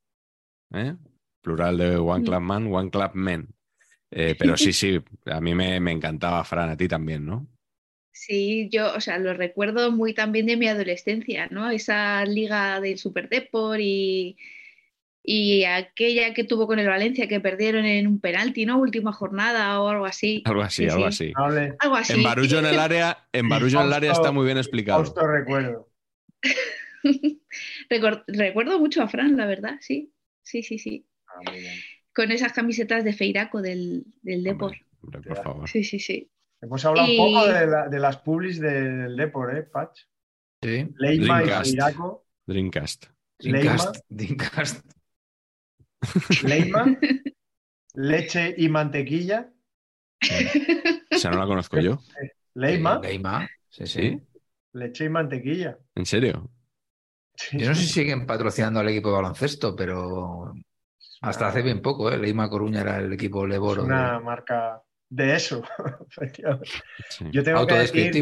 [0.74, 0.96] ¿eh?
[1.42, 2.24] Plural de One.
[2.24, 3.48] Club Man, One Club Men.
[4.10, 7.46] Eh, pero sí, sí, a mí me, me encantaba Fran, a ti también, ¿no?
[8.12, 11.70] Sí, yo, o sea, lo recuerdo muy también de mi adolescencia, ¿no?
[11.70, 14.36] Esa liga del Super Depor y,
[15.22, 18.78] y aquella que tuvo con el Valencia que perdieron en un penalti, ¿no?
[18.78, 20.42] Última jornada o algo así.
[20.46, 21.32] Algo así, Sí, algo sí.
[21.34, 21.74] así.
[21.78, 22.12] Algo así.
[22.14, 25.04] En Barullo en el área, en Barullo en el área está muy bien explicado.
[25.04, 25.88] Fausto recuerdo.
[28.26, 30.12] Recuerdo mucho a Fran, la verdad, sí.
[30.42, 31.06] Sí, sí, sí.
[31.28, 31.74] Ah, muy bien.
[32.14, 34.72] Con esas camisetas de Feiraco del, del Depor.
[34.72, 35.68] Hombre, hombre, por favor.
[35.68, 36.30] Sí, sí, sí.
[36.60, 40.00] Hemos hablado Y- un poco de, la- de las publis del Depor, ¿eh, Patch?
[40.62, 40.88] Sí.
[40.98, 41.64] Leima y Dreamcast.
[41.70, 42.26] Feiraco.
[42.46, 43.06] Dreamcast.
[43.38, 43.96] Dreamcast.
[44.08, 44.90] Dreamcast.
[46.44, 46.84] Leima,
[47.94, 49.50] leche y mantequilla.
[51.10, 51.98] Esa no la conozco yo.
[52.54, 53.48] Leima, Leima.
[53.68, 54.20] Sí, sí.
[54.72, 55.78] Leche y mantequilla.
[55.94, 56.50] ¿En serio?
[57.52, 60.52] Yo no sé si siguen patrocinando al equipo de baloncesto, pero
[61.22, 62.18] hasta hace bien poco, ¿eh?
[62.18, 63.84] Leima Coruña era el equipo Es Leboro.
[63.84, 65.62] una de- marca de eso.
[67.08, 67.24] Sí.
[67.32, 68.12] Yo tengo que decir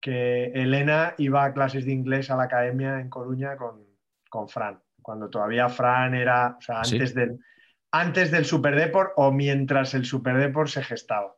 [0.00, 3.84] que Elena iba a clases de inglés a la academia en Coruña con,
[4.32, 6.94] con Fran, cuando todavía Fran era, o sea, ¿Sí?
[6.94, 7.38] antes del,
[7.90, 11.36] antes del Superdeport o mientras el Superdeport se gestaba.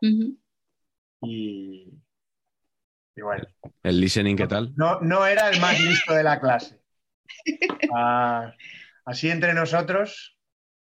[0.00, 0.38] Ujú.
[1.22, 1.92] y,
[3.14, 3.44] y bueno.
[3.82, 4.72] ¿El listening qué tal?
[4.76, 6.80] No, no era el más listo de la clase.
[7.94, 8.52] Ah,
[9.04, 10.38] así entre nosotros,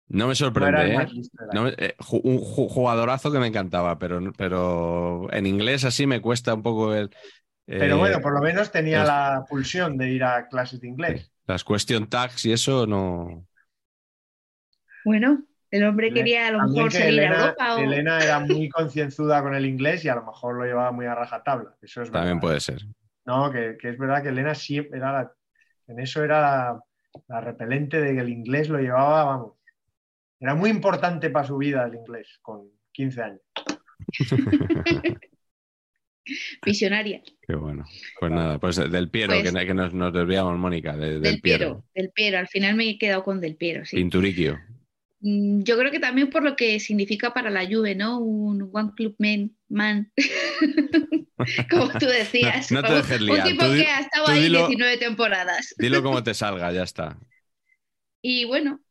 [0.09, 0.95] No me no era sorprende, el ¿eh?
[0.95, 5.27] más listo de la No me- eh, un ju- jugadorazo que me encantaba, pero, pero
[5.33, 7.09] en inglés así me cuesta un poco el.
[7.65, 10.87] Pero eh, bueno, por lo menos tenía los- la pulsión de ir a clases de
[10.87, 11.31] inglés.
[11.47, 13.47] Las question tags y eso no.
[15.05, 17.79] Bueno, el hombre quería a lo También mejor que salir a Europa o...
[17.79, 21.15] Elena era muy concienzuda con el inglés y a lo mejor lo llevaba muy a
[21.15, 21.75] rajatabla.
[21.81, 22.41] Eso es También verdad.
[22.41, 22.81] puede ser.
[23.25, 25.31] No, que, que es verdad que Elena siempre era la,
[25.87, 26.83] en eso era la,
[27.27, 29.53] la repelente de que el inglés lo llevaba, vamos.
[30.39, 33.41] Era muy importante para su vida el inglés con 15 años.
[36.65, 37.21] Visionaria.
[37.47, 37.85] Qué bueno.
[38.19, 41.41] Pues nada, pues del Piero, Pues- que, que nos, nos desviamos, Mónica, de- del, Del
[41.41, 41.57] Piero.
[41.65, 42.37] Piero, del Piero.
[42.39, 43.95] Al final me he quedado con Del Piero, sí.
[43.97, 44.59] Pinturiquio.
[45.21, 48.19] Mm, Yo creo que también por lo que significa para la Juve, ¿no?
[48.19, 50.11] Un One Club Man, man.
[51.69, 52.71] como tú decías.
[52.71, 54.97] No- no te dejes un liar, tipo tú di- que ha estado ahí dilo- 19
[54.97, 55.73] temporadas.
[55.77, 57.17] Dilo como te salga, ya está.
[58.21, 58.81] Y bueno,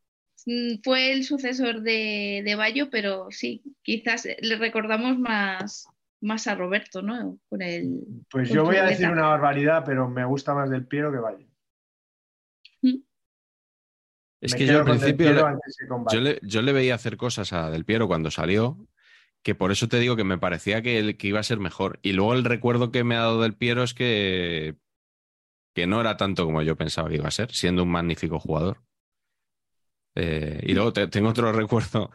[0.47, 5.87] mm, fue el sucesor de, de Bayo, pero sí, quizás le recordamos más,
[6.21, 7.39] más a Roberto, ¿no?
[7.49, 8.01] Con el...
[8.31, 11.19] Pues Con yo voy a decir una barbaridad, pero me gusta más del Piero que
[11.19, 11.49] Valle.
[14.43, 15.43] Es Me que yo al principio le-
[16.13, 18.77] yo le, yo le veía hacer cosas a Del Piero cuando salió,
[19.43, 21.99] que por eso te digo que me parecía que, el- que iba a ser mejor.
[22.03, 24.77] Y luego el recuerdo que me ha dado Del Piero es que,
[25.75, 28.83] que no era tanto como yo pensaba que iba a ser, siendo un magnífico jugador.
[30.17, 32.11] Eh, y luego te- tengo otro recuerdo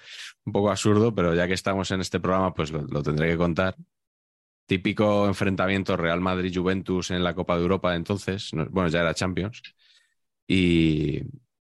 [0.46, 3.38] un poco absurdo, pero ya que estamos en este programa, pues lo, lo tendré que
[3.38, 3.76] contar.
[4.66, 9.14] Típico enfrentamiento Real Madrid-Juventus en la Copa de Europa de entonces, no- bueno, ya era
[9.14, 9.62] Champions.
[10.48, 11.22] Y,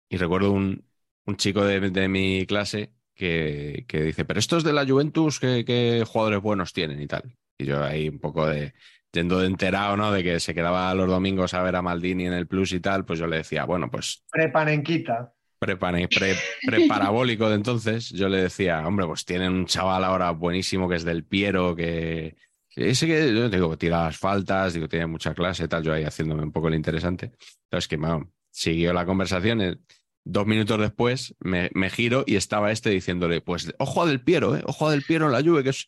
[0.09, 0.85] y recuerdo un,
[1.25, 5.63] un chico de, de mi clase que, que dice, pero estos de la Juventus, ¿qué,
[5.65, 7.37] qué jugadores buenos tienen y tal?
[7.57, 8.73] Y yo ahí un poco de,
[9.11, 10.11] yendo de enterado, ¿no?
[10.11, 13.05] De que se quedaba los domingos a ver a Maldini en el Plus y tal,
[13.05, 15.17] pues yo le decía, bueno, pues Prepanenquita.
[15.59, 20.87] Prepane- pre- preparabólico de entonces, yo le decía, hombre, pues tienen un chaval ahora buenísimo
[20.89, 22.35] que es del Piero, que
[22.75, 26.43] ese que yo digo, tira las faltas, digo, tiene mucha clase, tal, yo ahí haciéndome
[26.43, 27.31] un poco el interesante.
[27.65, 29.61] Entonces que bueno, siguió la conversación.
[29.61, 29.77] eh,
[30.25, 34.55] Dos minutos después me, me giro y estaba este diciéndole, pues ojo a del Piero,
[34.55, 34.61] ¿eh?
[34.65, 35.87] ojo a del Piero en la lluvia, que es,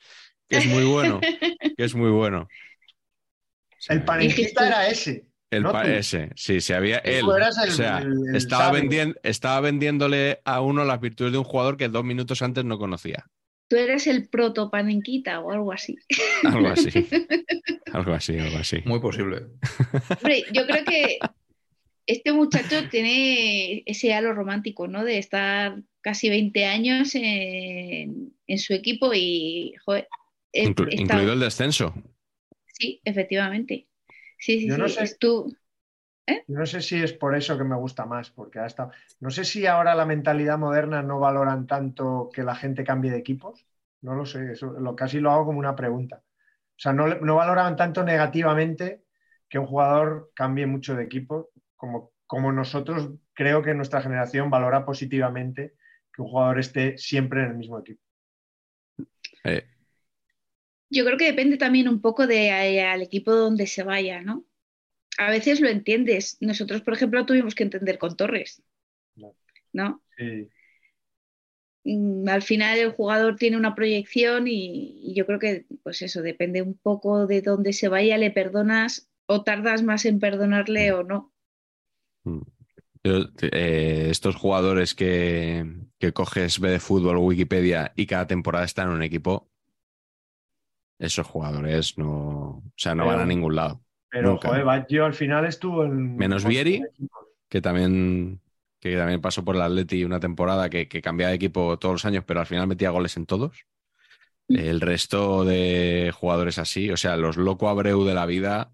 [0.50, 1.20] que es muy bueno,
[1.78, 2.44] que es muy bueno.
[2.44, 2.48] O
[3.78, 5.26] sea, El panenquita era ese.
[5.52, 7.20] El no ese, sí, se había él.
[7.20, 8.82] El- o sea, el- estaba, sabio.
[8.82, 12.78] vendien- estaba vendiéndole a uno las virtudes de un jugador que dos minutos antes no
[12.80, 13.26] conocía.
[13.70, 15.96] Tú eres el proto panenquita o algo así.
[16.44, 16.90] Algo así.
[17.94, 18.78] algo así, algo así.
[18.86, 19.44] Muy posible.
[20.18, 21.20] Hombre, yo creo que
[22.06, 25.04] este muchacho tiene ese halo romántico, ¿no?
[25.06, 30.08] De estar casi 20 años en, en su equipo y, joder,
[30.54, 31.94] Inclu- incluido el descenso.
[32.68, 33.88] Sí, efectivamente.
[34.42, 34.96] Sí, sí, Yo no sí.
[34.96, 35.56] sé- es tú-
[36.48, 39.30] Yo no sé si es por eso que me gusta más, porque ha estado- No
[39.32, 43.66] sé si ahora la mentalidad moderna no valoran tanto que la gente cambie de equipos.
[44.02, 46.24] No lo sé, eso lo, casi lo hago como una pregunta.
[46.78, 49.04] O sea, no, no valoran tanto negativamente
[49.50, 54.86] que un jugador cambie mucho de equipo, como, como nosotros creo que nuestra generación valora
[54.86, 55.76] positivamente
[56.14, 58.02] que un jugador esté siempre en el mismo equipo.
[59.44, 59.64] Eh,
[60.92, 64.46] Yo creo que depende también un poco de eh, al equipo donde se vaya, ¿no?
[65.20, 66.38] A veces lo entiendes.
[66.42, 68.64] Nosotros, por ejemplo, tuvimos que entender con Torres,
[69.16, 69.36] No.
[69.74, 70.02] ¿no?
[70.18, 70.52] Sí.
[71.84, 76.22] Mm, Al final el jugador tiene una proyección y, y yo creo que, pues eso,
[76.22, 81.04] depende un poco de dónde se vaya, le perdonas o tardas más en perdonarle o
[81.04, 81.34] no.
[83.04, 85.66] yo, eh, estos jugadores que,
[86.00, 89.51] que coges B de fútbol o Wikipedia y cada temporada están en un equipo,
[91.02, 93.82] esos jugadores no, o sea, no Pero- van a ningún lado.
[94.10, 94.50] Pero, Nunca.
[94.50, 96.16] joder, Baggio al final estuvo en.
[96.18, 96.82] Menos en Vieri.
[97.50, 98.42] que también,
[98.80, 102.06] que también pasó por el Atleti una temporada que, que cambiaba de equipo todos los
[102.06, 103.66] años, pero al final metía goles en todos.
[104.50, 108.74] El resto de jugadores así, o sea, los loco Abreu de la vida,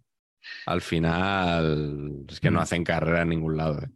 [0.66, 2.62] al final es que no Mm.
[2.64, 3.84] hacen carrera en ningún lado.
[3.84, 3.90] ¿eh?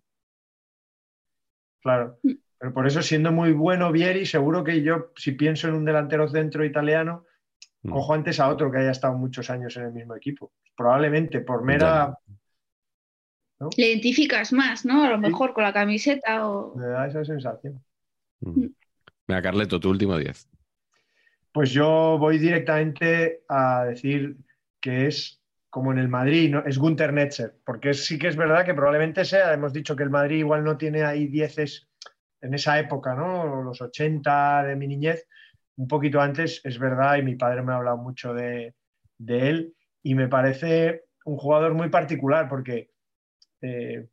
[1.82, 2.20] Claro.
[2.60, 6.28] Pero por eso, siendo muy bueno Vieri, seguro que yo, si pienso en un delantero
[6.28, 7.31] centro italiano, Mm.
[7.90, 10.52] Cojo antes a otro que haya estado muchos años en el mismo equipo.
[10.76, 12.16] Probablemente por mera.
[13.78, 15.04] Le identificas más, ¿no?
[15.04, 15.22] A lo Sí.
[15.22, 16.76] mejor con la camiseta o...
[16.76, 17.84] Me da esa sensación.
[18.40, 18.66] Mm.
[19.28, 20.48] Mira, Carleto, tu último 10.
[21.52, 24.38] Pues yo voy directamente a decir
[24.80, 26.64] que es como en el Madrid, ¿no?
[26.66, 30.10] es Gunter Netzer, porque sí que es verdad que probablemente sea, hemos dicho que el
[30.10, 31.88] Madrid igual no tiene ahí dieces
[32.42, 33.62] en esa época, ¿no?
[33.64, 35.28] Los 80 de mi niñez,
[35.78, 38.76] un poquito antes, es verdad, y mi padre me ha hablado mucho de,
[39.18, 42.92] de él y me parece un jugador muy particular porque
[43.62, 44.08] eh,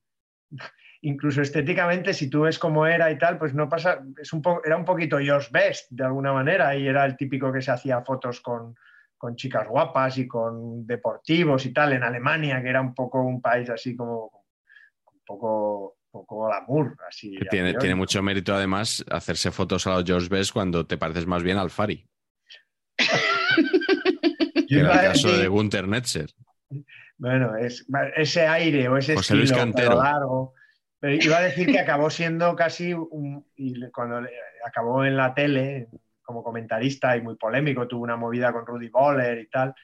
[1.02, 4.76] incluso estéticamente, si tú ves cómo era y tal, pues no pasa, es un era
[4.76, 8.40] un poquito Josh Best de alguna manera y era el típico que se hacía fotos
[8.40, 8.74] con,
[9.16, 13.40] con chicas guapas y con deportivos y tal en Alemania, que era un poco un
[13.40, 14.44] país así como
[15.12, 16.96] un poco poco glamour.
[17.08, 21.26] Así, tiene, tiene mucho mérito además hacerse fotos a los George Best cuando te pareces
[21.26, 22.06] más bien al Fari.
[24.68, 26.30] que era el caso de Gunther Netzer.
[27.16, 27.86] Bueno, es,
[28.16, 29.44] ese aire o ese estilo
[29.94, 30.54] largo.
[31.00, 34.20] Pero iba a decir que acabó siendo casi un, y cuando
[34.64, 35.88] acabó en la tele
[36.22, 39.74] como comentarista y muy polémico, tuvo una movida con Rudy Boller y tal,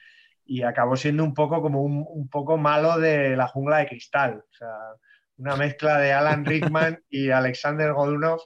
[0.45, 4.43] y acabó siendo un poco como un, un poco malo de la jungla de cristal.
[4.47, 4.67] O sea,
[5.37, 8.39] una mezcla de Alan Rickman y Alexander Godunov.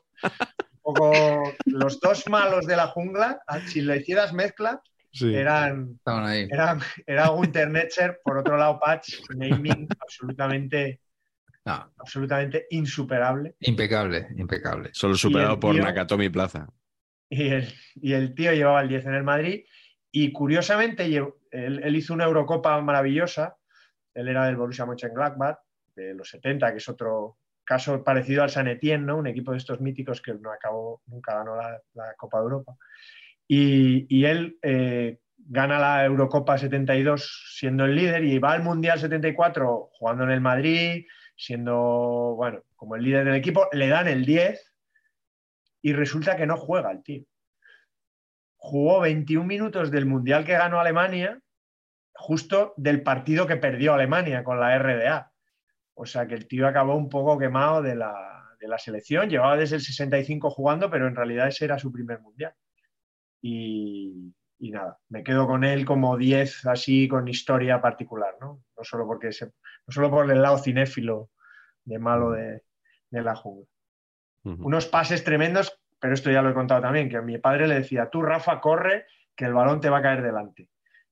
[0.81, 4.81] Un poco los dos malos de la jungla, ah, si le hicieras mezcla,
[5.21, 11.01] eran, eran, era Gunther Netzer, por otro lado Patch, naming absolutamente,
[11.65, 13.55] absolutamente insuperable.
[13.59, 14.89] Impecable, impecable.
[14.93, 16.67] Solo superado por Nakatomi Plaza.
[17.29, 19.63] Y el, y el, tío llevaba el 10 en el Madrid
[20.11, 23.57] y curiosamente él, él, hizo una Eurocopa maravillosa,
[24.15, 25.59] él era del Borussia Mönchengladbach
[25.99, 29.17] de los 70, que es otro caso parecido al San Etienne, ¿no?
[29.17, 32.75] un equipo de estos míticos que no acabó, nunca ganó la, Copa de Europa.
[33.47, 39.89] Y, él eh, gana la Eurocopa 72 siendo el líder y va al Mundial 74
[39.93, 41.05] jugando en el Madrid,
[41.35, 44.75] siendo, bueno, como el líder del equipo, le dan el 10
[45.81, 47.23] y resulta que no juega el tío.
[48.57, 51.39] Jugó 21 minutos del Mundial que ganó Alemania,
[52.13, 55.28] justo del partido que perdió Alemania con la RDA.
[56.01, 59.29] O sea que el tío acabó un poco quemado de la, selección.
[59.29, 62.53] Llevaba desde el 65 jugando, pero en realidad ese era su primer mundial.
[63.41, 68.63] Y, nada, me quedo con él como 10 así con historia particular, ¿no?
[68.77, 71.31] No solo, porque no solo por el lado cinéfilo
[71.83, 72.63] de malo de,
[73.11, 73.67] la jungla.
[74.45, 77.75] Unos pases tremendos, pero esto ya lo he contado también, que a mi padre le
[77.75, 79.05] decía, tú Rafa, corre,
[79.35, 80.69] que el balón te va a caer delante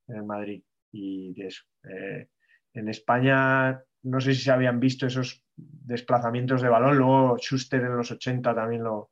[0.08, 0.64] en el Madrid.
[0.94, 1.66] Y eso.
[1.84, 2.30] Eh,
[2.74, 6.98] en España no sé si se habían visto esos desplazamientos de balón.
[6.98, 9.12] Luego Schuster en los 80 también lo,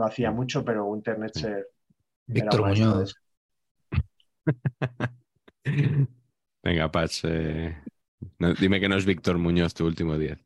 [0.00, 1.64] hacía mucho, pero Internet se.
[2.26, 3.14] Víctor Muñoz.
[6.62, 7.76] Venga, Pach, eh,
[8.60, 10.38] dime que no es Víctor Muñoz tu último día.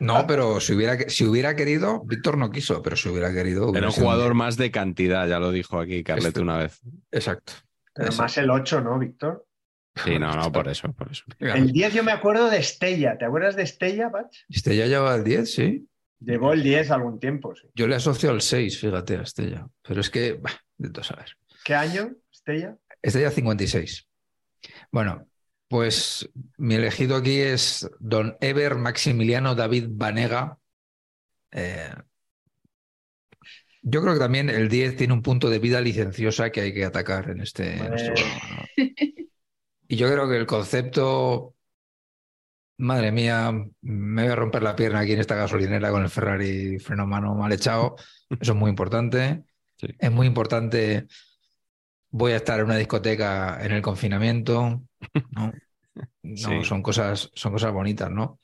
[0.00, 3.74] No, pero si hubiera, si hubiera querido, Víctor no quiso, pero si hubiera querido.
[3.74, 6.80] Era un jugador más de cantidad, ya lo dijo aquí Carlet una vez.
[7.12, 7.52] Exacto.
[7.92, 9.46] Pero más el 8, ¿no, Víctor?
[9.96, 11.24] Sí, no, no, por eso, por eso.
[11.38, 13.18] El 10 yo me acuerdo de Estella.
[13.18, 14.34] ¿Te acuerdas de Estella, Pach?
[14.48, 15.86] Estella lleva el 10, sí.
[16.20, 17.68] Llevó el 10 algún tiempo, sí.
[17.74, 19.66] Yo le asocio al 6, fíjate, a Estella.
[19.82, 21.36] Pero es que, bah, de saber.
[21.64, 22.76] ¿Qué año, Estella?
[23.02, 24.06] Estella 56.
[24.92, 25.26] Bueno,
[25.68, 30.58] pues mi elegido aquí es don Eber Maximiliano David Vanega.
[31.52, 31.94] Eh,
[33.82, 36.84] yo creo que también el 10 tiene un punto de vida licenciosa que hay que
[36.84, 38.68] atacar en este, en este programa.
[39.90, 41.56] Y yo creo que el concepto,
[42.78, 43.50] madre mía,
[43.80, 47.34] me voy a romper la pierna aquí en esta gasolinera con el Ferrari freno mano
[47.34, 47.96] mal echado.
[48.40, 49.42] Eso es muy importante.
[49.98, 51.08] Es muy importante.
[52.08, 54.80] Voy a estar en una discoteca en el confinamiento.
[55.32, 55.52] No,
[56.22, 58.38] no son, cosas, son cosas bonitas, ¿no?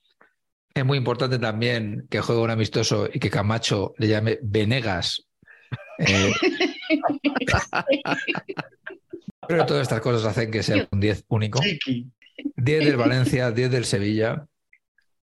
[0.75, 5.29] Es muy importante también que juegue un amistoso y que Camacho le llame Venegas.
[5.99, 6.33] Eh,
[9.49, 11.61] Pero todas estas cosas hacen que sea un 10 único.
[12.57, 14.47] 10 del Valencia, 10 del Sevilla.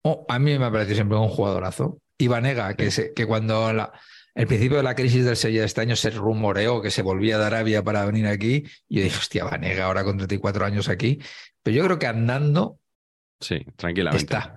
[0.01, 2.01] Oh, a mí me ha parecido siempre un jugadorazo.
[2.17, 3.91] Y Vanega, que, que cuando la,
[4.35, 7.37] el principio de la crisis del Sevilla de este año se rumoreó que se volvía
[7.37, 11.19] de Arabia para venir aquí, y yo dije, hostia, Vanega ahora con 34 años aquí.
[11.63, 12.79] Pero yo creo que andando.
[13.39, 14.23] Sí, tranquilamente.
[14.23, 14.55] Está,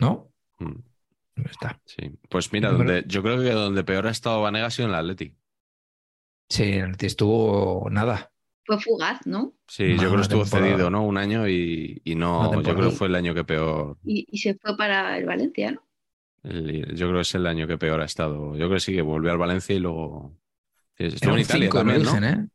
[0.00, 0.30] ¿no?
[0.58, 0.80] Mm.
[1.50, 1.80] Está.
[1.84, 2.12] Sí.
[2.28, 5.00] Pues mira, donde, yo creo que donde peor ha estado Vanega ha sido en el
[5.00, 5.34] Atleti.
[6.48, 8.33] Sí, en el Atleti estuvo nada
[8.64, 9.54] fue fugaz, ¿no?
[9.68, 11.04] Sí, yo creo que estuvo cedido, ¿no?
[11.04, 13.98] Un año y, no, yo creo que fue el año que peor.
[14.04, 15.82] Y, se fue para el Valencia, ¿no?
[16.44, 18.52] yo creo que es el año que peor ha estado.
[18.52, 20.36] Yo creo que sí, que volvió al Valencia y luego.
[20.96, 22.26] Estuvo en Italia también, ¿no?
[22.26, 22.46] ¿eh?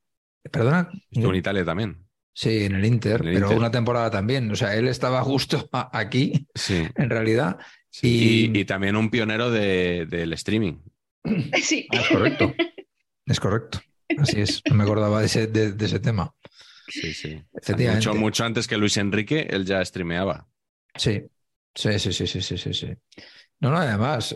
[0.51, 0.89] Perdona.
[1.09, 2.09] Estuvo en Italia también.
[2.33, 4.49] Sí, en el Inter, pero una temporada también.
[4.51, 6.87] O sea, él estaba justo aquí, sí.
[6.95, 7.57] en realidad.
[8.01, 8.63] Y...
[8.65, 10.77] también un pionero del streaming.
[11.61, 11.87] Sí.
[11.91, 12.53] Ah, es correcto.
[13.25, 13.79] Es correcto.
[14.17, 16.33] Así es, no me acordaba de ese, de, ese tema.
[16.87, 17.43] Sí, sí.
[17.93, 20.47] Mucho, mucho antes que Luis Enrique, él ya streameaba.
[20.95, 21.23] Sí,
[21.75, 22.93] sí, sí, sí, sí, sí, sí.
[23.59, 24.35] No, no, además,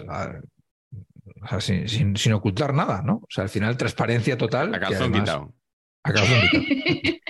[1.60, 3.16] sin, sin, ocultar nada, ¿no?
[3.16, 4.74] O sea, al final, transparencia total.
[4.76, 5.54] A calzón quitado.
[6.04, 6.64] A calzón quitado.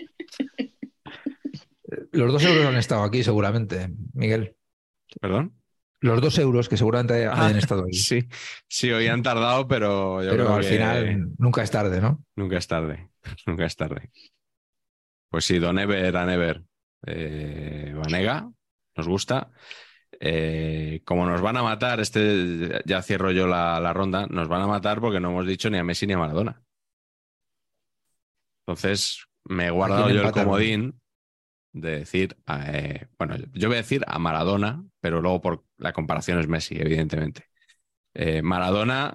[2.12, 4.56] Los dos euros han estado aquí seguramente, Miguel.
[5.20, 5.54] ¿Perdón?
[6.04, 7.98] Los dos euros que seguramente Ah, hayan estado aquí.
[7.98, 8.28] Sí,
[8.68, 12.24] sí, hoy han tardado, pero yo Pero creo al que final nunca es tarde, ¿no?
[12.36, 13.10] nunca es tarde.
[13.48, 14.12] Nunca es tarde.
[15.30, 16.62] Pues sí, Don Ever, Anever,
[17.08, 18.52] eh, Vanega,
[18.98, 19.50] nos gusta.
[20.20, 24.62] Eh, como nos van a matar, este ya cierro yo la, la ronda, nos van
[24.62, 26.62] a matar porque no hemos dicho ni a Messi ni a Maradona.
[28.66, 31.02] Entonces, me he guardado yo el comodín
[31.74, 32.38] de decir,
[32.68, 36.76] eh, bueno, yo voy a decir a Maradona, pero luego por la comparación es Messi,
[36.80, 37.50] evidentemente.
[38.14, 39.14] Eh, Maradona,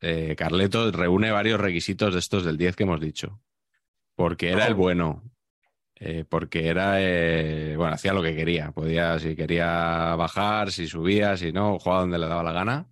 [0.00, 3.40] eh, Carleto, reúne varios requisitos de estos del 10 que hemos dicho.
[4.14, 5.22] Porque era el bueno,
[5.98, 8.70] eh, porque era, eh, bueno, hacía lo que quería.
[8.72, 12.86] Podía, si quería bajar, si subía, si no, jugaba donde le daba la gana.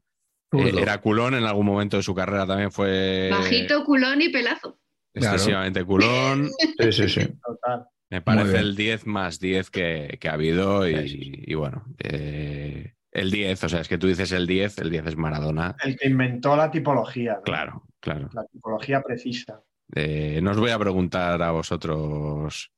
[0.52, 4.78] Eh, era culón en algún momento de su carrera también fue Bajito, culón y pelazo.
[5.12, 6.50] excesivamente culón.
[6.78, 7.28] Sí, sí, sí.
[7.44, 7.86] Total.
[8.14, 11.84] Me parece el 10 más 10 que, que ha habido y, Sí, sí, y bueno,
[11.98, 15.74] eh, el 10, o sea, es que tú dices el 10, el 10 es Maradona.
[15.82, 17.34] El que inventó la tipología.
[17.34, 17.42] ¿no?
[17.42, 18.30] Claro, claro.
[18.32, 19.64] La tipología precisa.
[19.96, 22.70] Eh, no os voy a preguntar a vosotros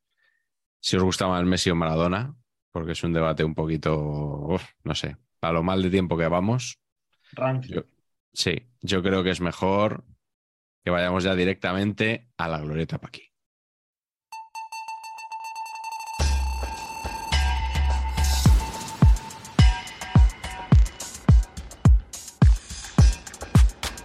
[0.81, 2.35] si os gusta más Messi o Maradona,
[2.73, 6.29] porque es un debate un poquito, uf, no sé, a lo mal de tiempo que
[6.29, 6.81] vamos.
[7.33, 7.75] Rancio.
[7.77, 7.85] Yo-
[8.33, 10.03] sí, yo creo que es mejor
[10.83, 13.33] que vayamos ya directamente a la glorieta Paqui.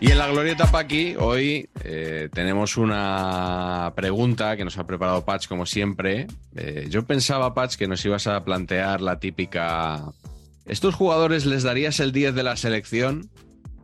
[0.04, 5.48] Y en la glorieta Paqui, hoy eh, tenemos una pregunta que nos ha preparado Patch,
[5.48, 6.26] como siempre.
[6.56, 10.02] Eh, yo pensaba, Patch, que nos ibas a plantear la típica.
[10.66, 13.30] ¿Estos jugadores les darías el 10 de la selección?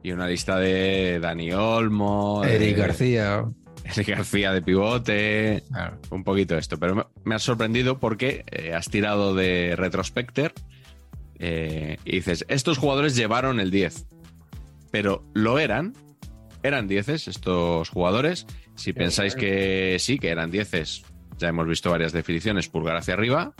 [0.01, 3.45] Y una lista de Dani Olmo, de Eric García.
[3.83, 5.99] Eric García de pivote, Claro.
[6.09, 6.79] un poquito esto.
[6.79, 10.51] Pero me, me has sorprendido porque eh, has tirado de Retrospector
[11.37, 14.07] eh, y dices: Estos jugadores llevaron el 10,
[14.89, 15.93] pero lo eran.
[16.63, 18.45] Eran 10 estos jugadores.
[18.75, 21.03] Si pensáis que sí, que eran 10
[21.37, 23.53] ya hemos visto varias definiciones, pulgar hacia arriba.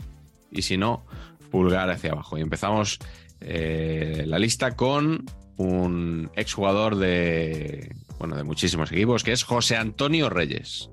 [0.50, 1.06] Y si no,
[1.50, 2.38] pulgar hacia abajo.
[2.38, 2.98] Y empezamos
[3.40, 5.24] eh, la lista con
[5.56, 10.88] un exjugador de, bueno, de muchísimos equipos, que es José Antonio Reyes.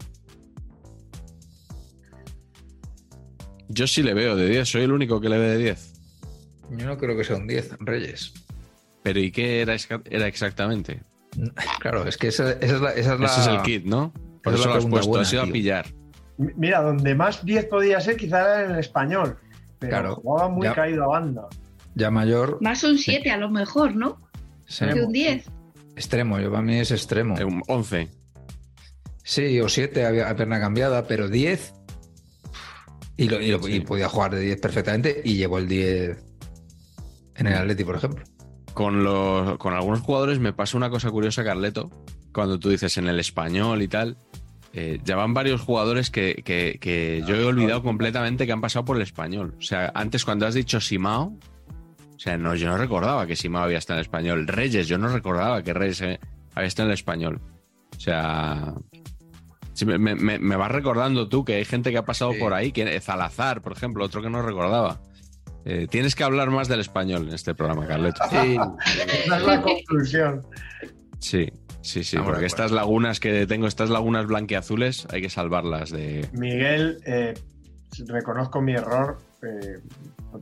[3.68, 5.94] Yo sí le veo de 10, soy el único que le ve de 10.
[6.72, 8.34] Yo no creo que sea un 10, Reyes.
[9.04, 9.76] Pero ¿y qué era,
[10.06, 11.02] era exactamente?
[11.80, 12.92] Claro, es que esa, esa es la.
[12.92, 14.14] Esa es la- Ese es el kit, ¿no?
[14.44, 15.54] Por eso la lo has puesto, buena, has ido a tío.
[15.54, 15.86] pillar.
[16.38, 19.38] M- Mira, donde más 10 podía ser quizá era en el español.
[19.80, 20.74] Pero Claro, jugaba muy ya.
[20.74, 21.48] caído a banda.
[21.96, 22.58] Ya mayor.
[22.62, 24.22] Más un 7 a lo mejor, ¿no?
[24.66, 25.46] sí, Que un 10.
[25.96, 27.38] extremo, yo para mí es extremo.
[27.38, 28.10] Eh, un 11.
[29.24, 31.74] Sí, o 7 había a pierna cambiada, pero 10.
[33.18, 33.80] Y, lo- y lo- y Sí.
[33.82, 36.18] podía jugar de 10 perfectamente y llevó el 10
[37.36, 38.24] en el Atleti, por ejemplo.
[38.76, 41.90] Con, los, con algunos jugadores me pasa una cosa curiosa, Carleto,
[42.32, 44.18] cuando tú dices en el español y tal.
[44.74, 48.84] eh, ya van varios jugadores que, que- que yo he olvidado completamente que han pasado
[48.84, 49.56] por el español.
[49.58, 51.34] O sea, antes cuando has dicho Simao,
[52.14, 54.48] o sea, no, yo no recordaba que Simao había estado en el español.
[54.48, 56.20] Reyes, yo no recordaba que Reyes eh,
[56.56, 57.40] había estado en el español.
[57.96, 58.74] O sea,
[59.86, 62.40] me, me- me vas recordando tú que hay gente que ha pasado Sí.
[62.40, 65.00] por ahí, que Zalazar, por ejemplo, otro que no recordaba.
[65.66, 68.22] Eh, tienes que hablar más del español en este programa, Carleto.
[68.30, 68.58] Sí,
[69.26, 70.46] Esa es la conclusión.
[71.20, 71.52] Sí,
[71.82, 76.30] sí, sí, porque estas lagunas que tengo, estas lagunas blanqueazules, hay que salvarlas de...
[76.34, 77.34] Miguel, eh,
[78.08, 79.18] reconozco mi error.
[79.42, 79.80] eh,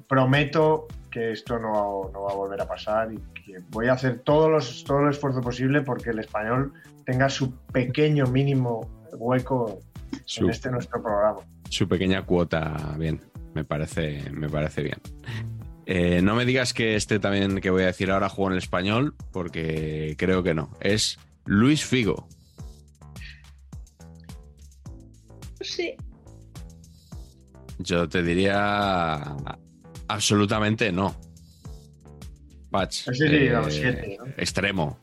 [0.07, 4.19] prometo que esto no, no va a volver a pasar y que voy a hacer
[4.21, 6.73] todos los, todo el esfuerzo posible porque el español
[7.05, 9.79] tenga su pequeño mínimo hueco
[10.25, 11.39] Su, en este nuestro programa.
[11.69, 13.21] su pequeña cuota, bien,
[13.53, 14.99] me parece, me parece bien.
[15.85, 18.59] Eh, no me digas que este también que voy a decir ahora jugó en el
[18.59, 20.69] español, porque creo que no.
[20.79, 22.27] Es Luis Figo.
[25.61, 25.95] Sí.
[27.79, 29.35] Yo te diría
[30.07, 31.15] absolutamente no.
[32.69, 33.07] Patch.
[33.09, 34.25] Ese sí, no, siete, ¿no?
[34.37, 34.99] Extremo.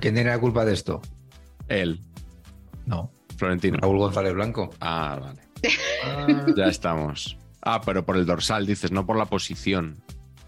[0.00, 1.00] ¿Quién tiene la culpa de esto?
[1.68, 2.00] Él,
[2.86, 3.78] No, Florentino.
[3.80, 4.70] Raúl González Blanco.
[4.80, 5.42] Ah, vale.
[6.56, 7.36] Ya estamos.
[7.62, 10.02] Ah, pero por el dorsal, dices, no por la posición.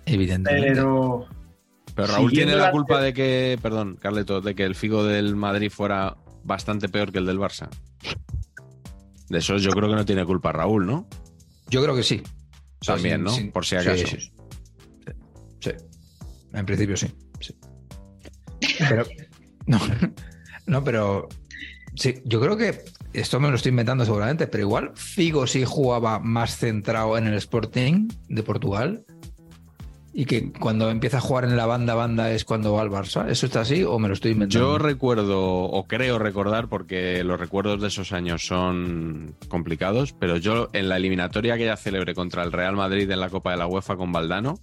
[0.04, 0.68] Evidentemente.
[0.68, 1.26] Pero
[1.94, 5.70] Pero Raúl tiene la culpa de que, perdón, Carleto, de que el Figo del Madrid
[5.70, 7.68] fuera bastante peor que el del Barça.
[9.28, 11.08] De eso yo creo que no tiene culpa Raúl, ¿no?
[11.70, 12.22] Yo creo que sí.
[12.84, 13.32] También, ¿no?
[13.52, 14.06] Por si acaso.
[14.06, 14.32] Sí, sí, sí.
[15.60, 15.70] Sí.
[16.52, 17.08] En principio sí.
[17.40, 17.54] sí.
[18.78, 19.04] Pero,
[19.66, 19.80] no,
[20.66, 21.28] no, pero
[21.94, 22.84] sí, yo creo que
[23.14, 27.34] esto me lo estoy inventando seguramente, pero igual Figo sí jugaba más centrado en el
[27.34, 29.04] Sporting de Portugal
[30.12, 33.28] y que cuando empieza a jugar en la banda banda es cuando va al Barça.
[33.28, 34.66] ¿Eso está así o me lo estoy inventando?
[34.66, 40.68] Yo recuerdo, o creo recordar, porque los recuerdos de esos años son complicados, pero yo
[40.72, 43.66] en la eliminatoria que ya celebré contra el Real Madrid en la Copa de la
[43.66, 44.60] UEFA con Valdano,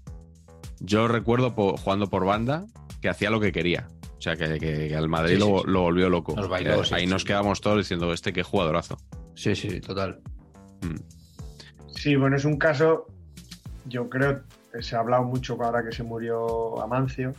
[0.80, 2.66] yo recuerdo jugando por banda
[3.02, 3.88] que hacía lo que quería.
[4.22, 6.36] O sea, que, al Madrid lo, volvió loco.
[6.92, 8.96] Ahí nos quedamos todos diciendo, este qué jugadorazo.
[9.34, 10.22] Sí, sí, total.
[10.82, 11.90] Mm.
[11.96, 13.08] Sí, bueno, es un caso,
[13.86, 14.44] yo creo,
[14.80, 17.34] se ha hablado mucho ahora que se murió Amancio,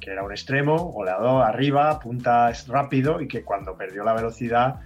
[0.00, 4.80] que era un extremo, goleador arriba, punta rápido y que cuando perdió la velocidad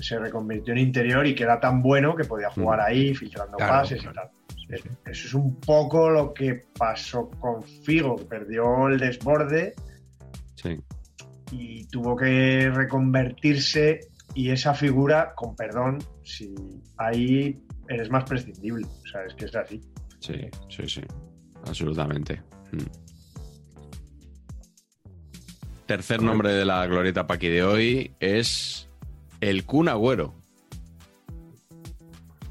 [0.00, 2.84] se reconvirtió en interior y que era tan bueno que podía jugar mm.
[2.84, 4.28] ahí, filtrando pases y tal.
[4.68, 9.74] Eso es un poco lo que pasó con Figo, perdió el desborde
[11.52, 14.00] y tuvo que reconvertirse
[14.34, 16.54] y esa figura, con perdón, si
[16.96, 17.58] ahí
[17.88, 18.86] eres más prescindible.
[18.86, 19.80] O sea, es que es así.
[20.20, 20.34] Sí,
[20.68, 21.02] sí, sí
[21.66, 22.42] absolutamente.
[22.72, 22.78] Mm.
[25.86, 28.88] Tercer nombre de la glorieta Paqui de hoy es
[29.40, 30.34] el Kun Agüero.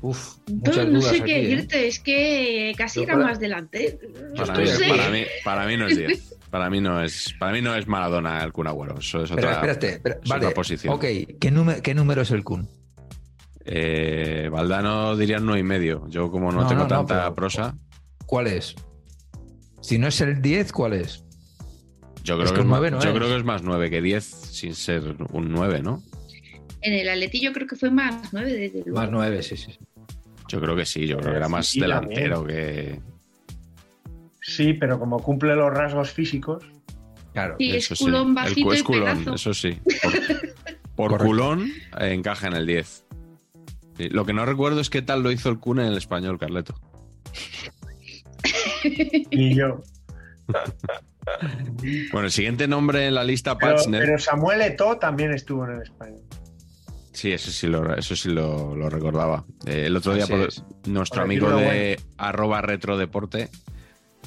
[0.01, 1.47] Uf, no, sé qué ¿eh?
[1.47, 3.99] decirte, es que casi era más delante.
[4.35, 4.57] Para,
[5.09, 6.28] mí, para, mí, no es 10.
[6.49, 8.97] Para mí no es, para mí no es Maradona el Kun Agüero.
[8.99, 10.93] Eso es otra, espérate, vale, posición.
[10.93, 11.05] Ok,
[11.39, 12.67] ¿qué, número, es el Kun?
[13.65, 16.07] Eh, Valdano diría nueve y medio.
[16.09, 17.75] Yo como no, tengo tanta prosa.
[18.25, 18.75] ¿Cuál es?
[19.81, 21.23] Si no es el 10, ¿cuál es?
[22.23, 25.15] Yo creo, que, es más, yo creo que es más 9 que 10 sin ser
[25.31, 26.03] un 9, ¿no?
[26.81, 28.99] En el Atleti yo creo que fue más 9 desde luego.
[28.99, 29.77] Más 9, sí, sí.
[30.47, 32.99] Yo creo que sí, yo creo que era más delantero que.
[34.49, 36.63] Sí, pero como cumple los rasgos físicos.
[37.33, 39.79] Claro, sí, es culón bajito es culón, eso sí.
[40.95, 43.05] Por, culón eh, encaja en el 10.
[44.09, 46.75] Lo que no recuerdo es qué tal lo hizo el Kun en el español, Carleto.
[48.83, 49.81] y yo.
[52.11, 55.81] Bueno, el siguiente nombre en la lista, pero, Pero Samuel Eto'o también estuvo en el
[55.83, 56.21] español.
[57.11, 59.45] Sí, eso sí lo, eso sí lo, recordaba.
[59.67, 60.25] Eh, el otro día,
[60.87, 63.49] nuestro amigo de arroba retrodeporte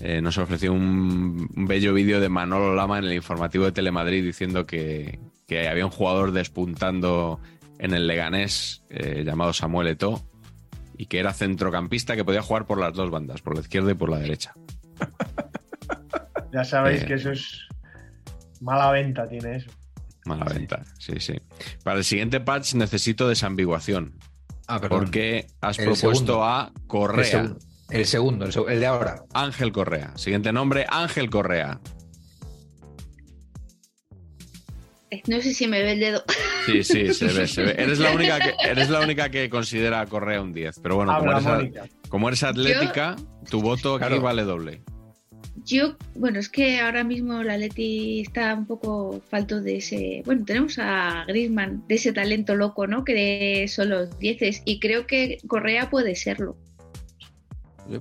[0.05, 4.67] eh, nos ofreció un, bello vídeo de Manolo Lama en el informativo de Telemadrid diciendo
[4.67, 7.39] que, había un jugador despuntando
[7.79, 10.27] en el Leganés eh, llamado Samuel Eto'o
[10.97, 13.95] y que era centrocampista que podía jugar por las dos bandas, por la izquierda y
[13.95, 14.55] por la derecha.
[16.53, 17.07] Ya sabéis eh.
[17.07, 17.69] que eso es
[18.61, 19.71] mala venta, tiene eso.
[20.25, 21.35] Mala venta, sí, sí.
[21.85, 24.19] Para el siguiente patch necesito desambiguación.
[24.67, 27.55] Ah, porque has propuesto a Correa.
[27.93, 29.25] El segundo, el de ahora.
[29.35, 30.17] Ángel Correa.
[30.17, 31.79] Siguiente nombre, Ángel Correa.
[35.27, 36.25] No sé si me ve el dedo.
[36.65, 37.75] Sí, sí, se ve, se ve.
[37.77, 40.81] Eres la única que, eres la única que considera a Correa un 10.
[40.83, 41.13] Pero bueno,
[42.09, 43.17] como eres, atlética,
[43.51, 44.81] tu voto aquí vale doble.
[45.65, 50.23] Yo, bueno, es que ahora mismo la Leti está un poco falto de ese.
[50.25, 53.05] Bueno, tenemos a Grisman, de ese talento loco, ¿no?
[53.05, 56.57] Que son los 10 y creo que Correa puede serlo.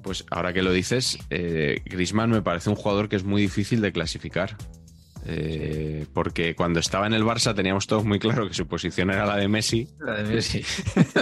[0.04, 3.82] Pues ahora que lo dices, eh, Grisman me parece un jugador que es muy difícil
[3.82, 4.56] de clasificar.
[5.24, 9.26] Eh, porque cuando estaba en el Barça teníamos todos muy claro que su posición era
[9.26, 9.88] la de Messi.
[10.00, 10.64] La de Messi.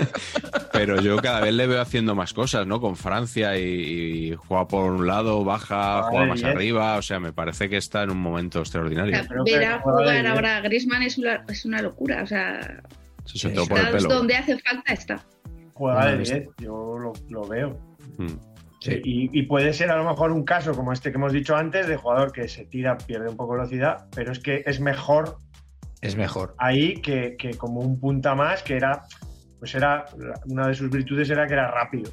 [0.72, 2.80] Pero yo cada vez le veo haciendo más cosas, ¿no?
[2.80, 6.98] Con Francia y, juega por un lado, baja, juega más arriba.
[6.98, 9.18] O sea, me parece que está en un momento extraordinario.
[9.45, 12.23] ver a jugar ahora a Griezmann es una, locura.
[12.23, 12.81] O sea,
[14.07, 15.26] donde hace falta está.
[15.73, 17.80] Juega de 10, yo lo, veo.
[18.85, 18.91] Mm.
[19.03, 21.97] Y, puede ser a lo mejor un caso como este que hemos dicho antes, de
[21.97, 25.38] jugador que se tira, pierde un poco velocidad, pero es que es mejor.
[26.01, 26.56] Es mejor.
[26.57, 29.03] Ahí que, como un punta más, que era.
[29.60, 30.06] Pues era.
[30.45, 32.10] Una de sus virtudes era que era rápido.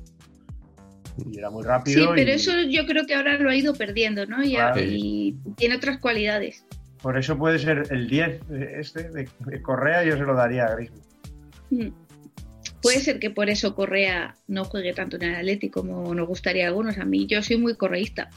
[1.24, 2.02] Y era muy rápido.
[2.02, 4.43] Sí, pero eso yo creo que ahora lo ha ido perdiendo, ¿no?
[4.43, 6.66] Y, tiene otras cualidades.
[7.01, 8.40] Por eso puede ser el 10
[8.78, 11.02] este de, Correa, yo se lo daría a Griezmann.
[11.70, 12.06] Mm.
[12.87, 16.67] Puede ser que por eso Correa no juegue tanto en el Atlético como nos gustaría
[16.67, 16.99] a algunos.
[16.99, 18.31] A mí yo soy muy correísta.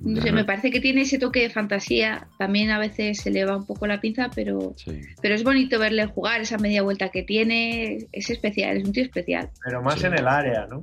[0.00, 2.26] No sé, me parece que tiene ese toque de fantasía.
[2.38, 4.74] También a veces se le va un poco la pinza, pero,
[5.22, 8.08] pero es bonito verle jugar, esa media vuelta que tiene.
[8.10, 9.50] Es especial, es un tío especial.
[9.64, 10.82] Pero más en el área, ¿no?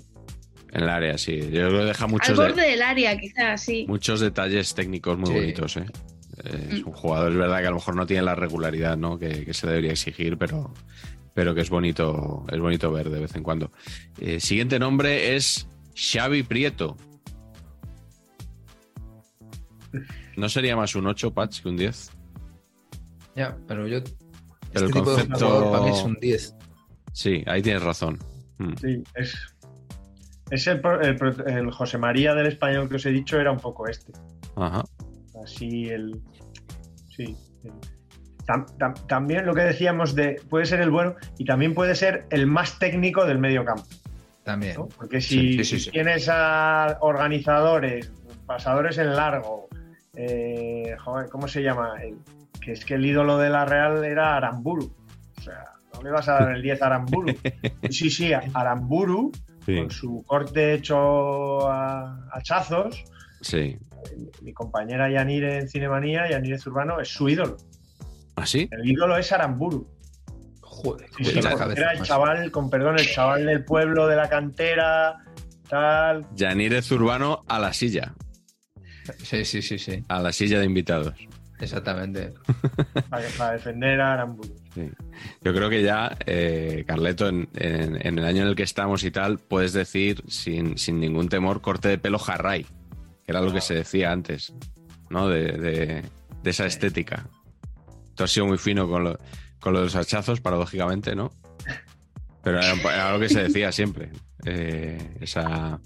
[0.71, 1.37] En el área, sí.
[1.37, 2.29] Yo creo que deja muchos.
[2.29, 3.85] Al borde del área, quizás, sí.
[3.89, 5.85] Muchos detalles técnicos muy bonitos, ¿eh?
[6.45, 9.17] Es un jugador, es verdad que a lo mejor no tiene la regularidad ¿no?
[9.17, 10.71] que, que se debería exigir, pero,
[11.37, 13.71] pero que es bonito, es bonito ver de vez en cuando.
[14.19, 16.97] Eh, siguiente nombre es Xavi Prieto.
[20.35, 22.09] ¿No sería más un 8, Patch, que un 10?
[23.35, 24.15] Ya, pero yo Pero
[24.73, 25.45] Este el tipo de concepto.
[25.45, 26.55] jugador para mí es un 10.
[27.13, 28.17] Sí, ahí tienes razón.
[28.57, 28.73] Mm.
[28.81, 29.35] Sí, es.
[30.49, 33.59] Es el, pro- el el José María del español que os he dicho, era un
[33.59, 34.11] poco este.
[34.55, 34.83] Ajá.
[35.43, 36.19] Así el.
[37.15, 37.37] Sí.
[37.63, 37.73] el-
[38.47, 40.41] tam- tam- también lo que decíamos de.
[40.49, 43.83] Puede ser el bueno y también puede ser el más técnico del medio campo.
[44.43, 44.75] También.
[44.77, 44.87] ¿no?
[44.87, 45.91] Porque si, Sí, sí, sí, si sí.
[45.91, 48.11] tienes a organizadores,
[48.45, 49.67] pasadores en largo,
[50.15, 51.93] eh, joder, ¿cómo se llama?
[52.01, 52.17] El-
[52.61, 54.91] que es que el ídolo de la Real era Aramburu.
[55.37, 57.33] O sea, no le vas a dar el 10 a Aramburu.
[57.89, 59.31] Sí, sí, Aramburu,
[59.65, 63.03] con su corte hecho a hachazos.
[63.41, 63.77] Sí.
[64.41, 67.57] Mi compañera Yanire en Cinemanía, Yanire Zurbano, es su ídolo.
[68.37, 68.69] ¿Ah, sí?
[68.71, 69.87] El ídolo es Aramburu.
[70.61, 73.65] Joder, Sí, joder, sí, la porque cabeza, era el chaval, con perdón, el chaval del
[73.65, 75.15] pueblo, de la cantera,
[75.67, 76.25] tal.
[76.35, 78.13] Yanire Zurbano a la silla.
[79.23, 80.03] Sí, sí, sí, sí.
[80.07, 81.13] A la silla de invitados.
[81.59, 82.33] Exactamente.
[83.09, 84.55] para, para defender a Aramburu.
[84.75, 84.87] Sí.
[85.41, 89.03] Yo creo que ya, eh, Carleto, en, en- en el año en el que estamos
[89.03, 92.69] y tal, puedes decir sin, sin ningún temor corte de pelo jarray, que
[93.31, 94.53] era lo que se decía antes,
[95.09, 95.27] ¿no?
[95.27, 96.03] De, de-
[96.43, 97.27] de esa estética.
[98.17, 99.19] Tú has sido muy fino con lo,
[99.61, 101.31] con lo de los hachazos, paradójicamente, ¿no?
[102.43, 104.09] Pero era, era lo que se decía siempre,
[104.45, 105.79] eh, esa,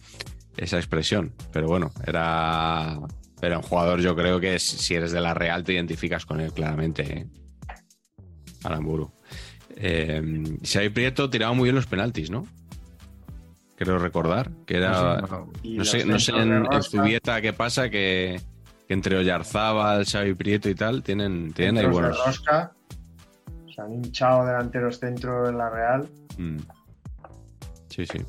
[0.58, 1.34] esa expresión.
[1.52, 2.98] Pero bueno, era,
[3.42, 6.40] era un jugador, yo creo que es- si eres de la Real te identificas con
[6.40, 7.04] él claramente.
[7.04, 7.28] ¿eh?
[8.64, 9.12] Aramburu.
[9.76, 10.22] Eh,
[10.64, 12.46] Xavi Prieto tiraba muy bien los penaltis, ¿no?
[13.76, 15.22] Creo recordar que era.
[15.22, 15.52] No sé, no.
[15.78, 18.40] No sé, no sé centros en, en rosca, Zubieta qué pasa, que
[18.94, 22.18] entre Oyarzábal, Xavi Prieto y tal tienen, tienen ahí buenos.
[22.26, 22.72] rosca.
[23.74, 26.10] Se han hinchado delanteros centro en la Real.
[26.38, 26.58] Mm.
[27.90, 28.20] Sí, sí.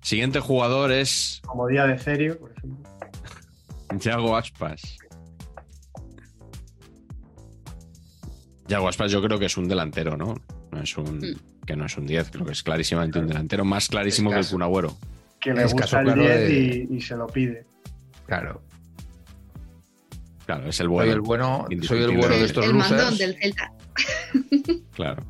[0.00, 2.88] Siguiente jugador es Como día de Cerio, por ejemplo.
[4.00, 4.80] Yago Aspas.
[8.68, 10.34] Yago Aspas yo creo que es un delantero, ¿no?
[10.70, 11.64] No es un, Mm.
[11.66, 14.46] que no es un 10, creo que es clarísimamente un delantero, más clarísimo que el.
[14.48, 14.96] Kun Agüero.
[15.40, 17.66] Que le Es gusta caso el claro 10 de- y, y se lo pide.
[18.26, 18.62] Claro.
[20.50, 21.12] Claro, es el Soy bueno.
[21.12, 23.72] el bueno, soy el bueno de el, estos el mandón del Celta.
[24.94, 25.22] Claro.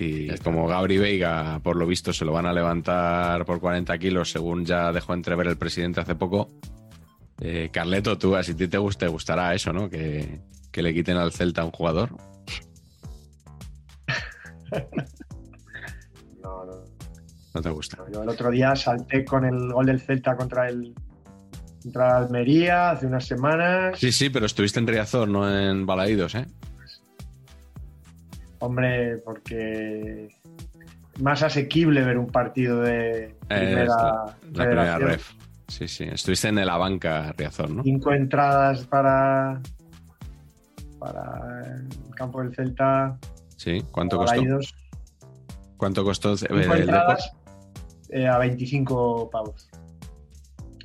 [0.00, 4.30] Y como Gabri Veiga, por lo visto, se lo van a levantar por 40 kilos,
[4.30, 6.48] según ya dejó entrever el presidente hace poco.
[7.38, 9.90] Eh, Carleto, tú, a si te, gusta, te gustará eso, ¿no?
[9.90, 10.40] Que,
[10.72, 12.16] que le quiten al Celta a un jugador.
[16.42, 16.84] No, no,
[17.54, 17.98] No te gusta.
[18.12, 20.94] Yo el otro día salté con el gol del Celta contra el
[21.86, 23.96] contra Almería hace unas semanas.
[23.96, 26.44] Sí, sí, pero estuviste en Riazor, no en Balaídos, ¿eh?
[28.58, 30.28] Hombre, porque
[31.20, 35.30] más asequible ver un partido de primera Es la, la primera ref.
[35.68, 36.04] Sí, sí.
[36.04, 37.84] Estuviste en la banca Riazor, ¿no?
[37.84, 39.60] Cinco entradas para
[40.98, 43.16] para el campo del Celta.
[43.56, 43.84] Sí.
[43.92, 44.34] ¿Cuánto costó?
[44.34, 44.74] Balaídos.
[45.76, 47.32] ¿Cuánto costó eh, Cinco el entradas
[48.08, 49.68] eh, a 25 pavos.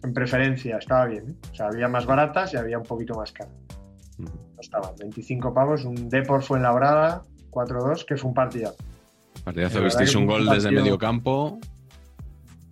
[0.04, 1.30] En preferencia, estaba bien.
[1.30, 1.36] ¿eh?
[1.52, 3.54] O sea, había más baratas y había un poquito más caras.
[4.18, 4.30] No
[4.60, 4.92] estaban.
[5.00, 8.78] 25 pavos, un Depor fue en Labrada, 4-2, que fue un partidazo.
[9.44, 11.60] Partidazo, La visteis un un gol desde medio campo,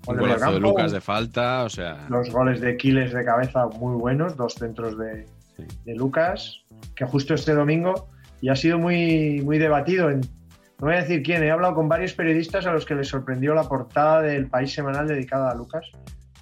[0.08, 2.06] un de golazo de Lucas de falta, o sea...
[2.10, 5.26] Los goles de Quiles de cabeza muy buenos, dos centros de,
[5.58, 5.64] Sí.
[5.86, 6.64] de Lucas,
[6.96, 8.10] que justo este domingo
[8.42, 10.10] y ha sido muy, muy debatido.
[10.10, 13.08] En, no voy a decir quién, he hablado con varios periodistas a los que les
[13.08, 15.86] sorprendió la portada del País Semanal dedicada a Lucas,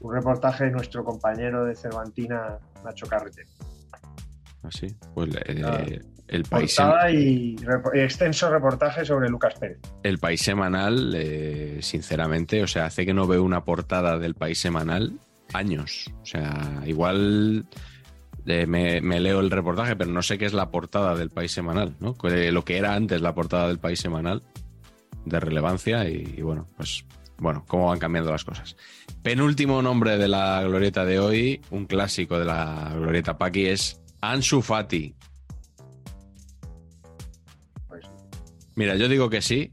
[0.01, 3.43] un reportaje de nuestro compañero de Cervantina, Nacho Carrete.
[4.63, 5.83] Así, pues eh, Ah.
[6.27, 7.55] el, país Portada y
[7.93, 9.79] extenso reportaje sobre Lucas Pérez.
[10.03, 14.59] el país semanal, eh, sinceramente, o sea, hace que no veo una portada del país
[14.59, 15.13] semanal
[15.53, 16.11] años.
[16.21, 17.65] O sea, igual
[18.45, 21.51] eh, me, me leo el reportaje, pero no sé qué es la portada del país
[21.53, 22.13] semanal, ¿no?
[22.15, 24.43] Que- Lo que era antes la portada del país semanal
[25.25, 27.05] de relevancia y, y bueno, pues
[27.37, 28.75] bueno, cómo van cambiando las cosas.
[29.23, 34.61] Penúltimo nombre de la glorieta de hoy, un clásico de la glorieta Paqui es Ansu
[34.61, 35.13] Fati.
[38.75, 39.71] Mira, yo digo que sí,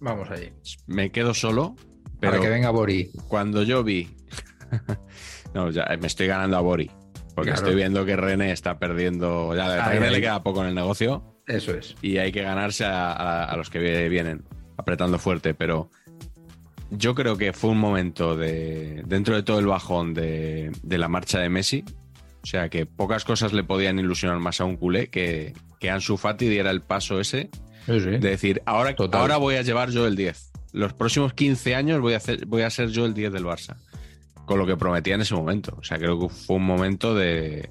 [0.00, 0.52] Vamos allí.
[0.86, 1.74] me quedo solo,
[2.20, 3.10] Para pero que venga Bori.
[3.28, 4.08] cuando yo vi.
[5.54, 6.90] no, ya me estoy ganando a Bori.
[7.34, 7.66] Porque Claro.
[7.66, 9.54] estoy viendo que René está perdiendo.
[9.56, 11.96] Ya a Ahí, René le queda poco en el negocio Eso es.
[12.00, 14.44] y hay que ganarse a, a- a los que vi- vienen
[14.76, 15.52] apretando fuerte.
[15.52, 15.90] Pero
[16.96, 19.02] yo creo que fue un momento de.
[19.06, 21.84] Dentro de todo el bajón de, de la marcha de Messi.
[22.42, 26.16] O sea que pocas cosas le podían ilusionar más a un culé que, que Ansu
[26.18, 27.48] Fati diera el paso ese
[27.86, 28.10] Sí, sí.
[28.10, 29.20] de decir, ahora, Total.
[29.20, 30.52] ahora voy a llevar yo el 10.
[30.72, 33.76] Los próximos 15 años voy a, hacer, voy a ser yo el 10 del Barça.
[34.46, 35.74] Con lo que prometía en ese momento.
[35.78, 37.70] O sea, creo que fue un momento de,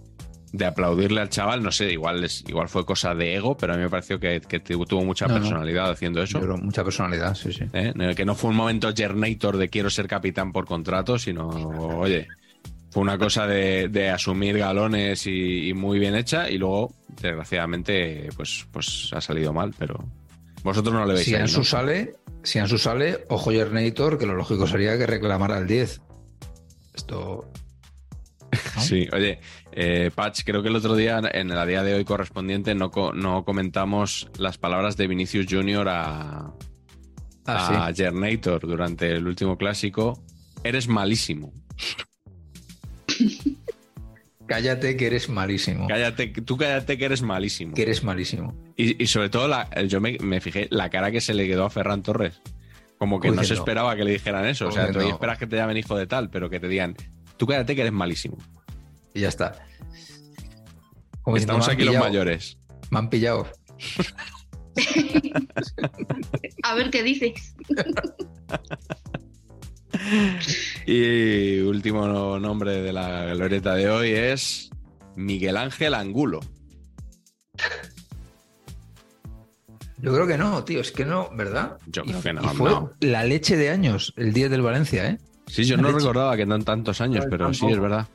[0.53, 3.75] de aplaudirle al chaval, no sé, igual, es, igual fue cosa de ego, pero a
[3.75, 5.39] mí me pareció que, que tuvo mucha No, no.
[5.41, 6.39] personalidad haciendo eso.
[6.57, 7.65] Mucha personalidad, sí, sí.
[7.73, 7.91] ¿eh?
[8.15, 12.27] Que no fue un momento Gernator de quiero ser capitán por contrato, sino, oye,
[12.91, 18.29] fue una cosa de, de asumir galones y, y muy bien hecha y luego, desgraciadamente,
[18.37, 19.97] pues, pues ha salido mal, pero
[20.63, 21.63] vosotros no le veis Si ahí, Ansu ¿no?
[21.65, 22.13] sale,
[22.43, 25.99] si Ansu sale, ojo Gernator, que lo lógico sería que reclamara el 10.
[26.93, 27.49] Esto.
[27.51, 27.63] ¿no?
[28.79, 29.39] Sí, oye,
[29.75, 33.13] eh, Patch, creo que el otro día, en la día de hoy correspondiente, no, co-
[33.13, 36.51] no comentamos las palabras de Vinicius Junior a,
[37.45, 40.23] Ah, a Gernator durante el último clásico.
[40.63, 41.51] Eres malísimo.
[43.07, 43.57] sí.
[44.45, 45.87] Cállate que eres malísimo.
[45.87, 47.73] Cállate, tú cállate que eres malísimo.
[47.75, 48.53] Que eres malísimo.
[48.75, 51.65] Y, y sobre todo, la- yo me, me fijé la cara que se le quedó
[51.65, 52.41] a Ferran Torres.
[52.97, 54.67] Como que no se esperaba que le dijeran eso.
[54.67, 56.95] O sea, tú esperas que te llamen hijo de tal, pero que te digan,
[57.37, 58.37] tú cállate que eres malísimo.
[59.13, 59.65] Y ya está.
[61.21, 62.57] Como Estamos "Me han aquí los mayores.
[62.91, 63.47] Me han pillado.
[66.63, 67.55] A ver qué dices.
[70.85, 74.69] Y último no- nombre de la glorieta de hoy es
[75.15, 76.39] Miguel Ángel Angulo.
[79.99, 80.81] Yo creo que no, tío.
[80.81, 81.77] Es que no, ¿verdad?
[81.87, 82.91] Yo Y- creo que no, y fue no.
[82.99, 85.17] la leche de años, el 10 del Valencia, ¿eh?
[85.47, 85.99] Sí, yo no leche.
[85.99, 88.07] recordaba que eran tantos años, pero sí, es verdad.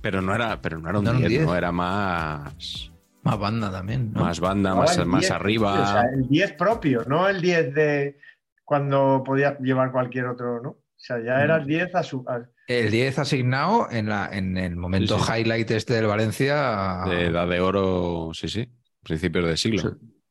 [0.00, 1.46] Pero no era, pero no era un No era un 10, 10.
[1.46, 2.92] no era más,
[3.22, 4.20] Más banda también, ¿no?
[4.22, 5.72] más banda, más, más 10, arriba.
[5.82, 8.18] O sea, el 10 propio, no el 10 de
[8.64, 10.68] cuando podía llevar cualquier otro, ¿no?
[10.70, 12.24] O sea, ya era el 10 a su.
[12.28, 15.32] a- El 10 asignado en, la, en el momento Sí, sí.
[15.40, 17.02] highlight este del Valencia.
[17.08, 18.68] de edad de oro, sí, sí,
[19.02, 19.80] principios de siglo.
[19.82, 19.88] Sí.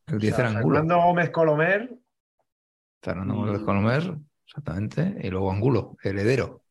[0.08, 0.76] El o 10 sea, era Angulo.
[0.78, 1.90] Fernando Gómez Colomer,
[3.02, 5.16] Fernando y- Gómez Colomer, exactamente.
[5.24, 6.64] Y luego Angulo, heredero.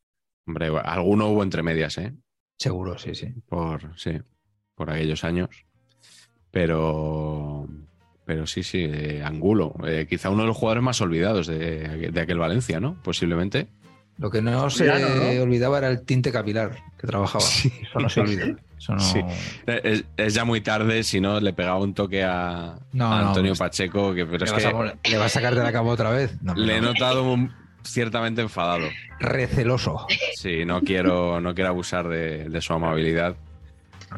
[0.47, 2.13] Hombre, alguno hubo entre medias, ¿eh?
[2.57, 3.33] Seguro, sí, sí.
[3.47, 4.11] Por, sí,
[4.75, 5.49] por aquellos años.
[6.51, 7.67] Pero,
[8.25, 9.75] pero sí, sí, eh, Angulo.
[9.85, 13.01] eh, quizá uno de los jugadores más olvidados de, de aquel Valencia, ¿no?
[13.03, 13.67] Posiblemente.
[14.17, 17.43] Lo que no se olvidaba era el tinte capilar que trabajaba.
[17.43, 17.71] Sí.
[17.83, 18.45] Eso no se olvida.
[18.75, 18.99] Eso no.
[18.99, 19.19] Sí.
[19.67, 23.27] Es, es ya muy tarde, si no, le pegaba un toque a, No, a no,
[23.27, 25.53] Antonio pues- Pacheco, que, pero ¿Le, es vas que a, mol- ¿Le vas a sacar
[25.53, 26.41] de la cama otra vez?
[26.41, 26.87] No, le he no.
[26.87, 27.53] notado un-
[27.91, 28.87] ciertamente enfadado.
[29.19, 30.05] Receloso.
[30.35, 33.35] Sí, no quiero, no quiero abusar de, de su amabilidad,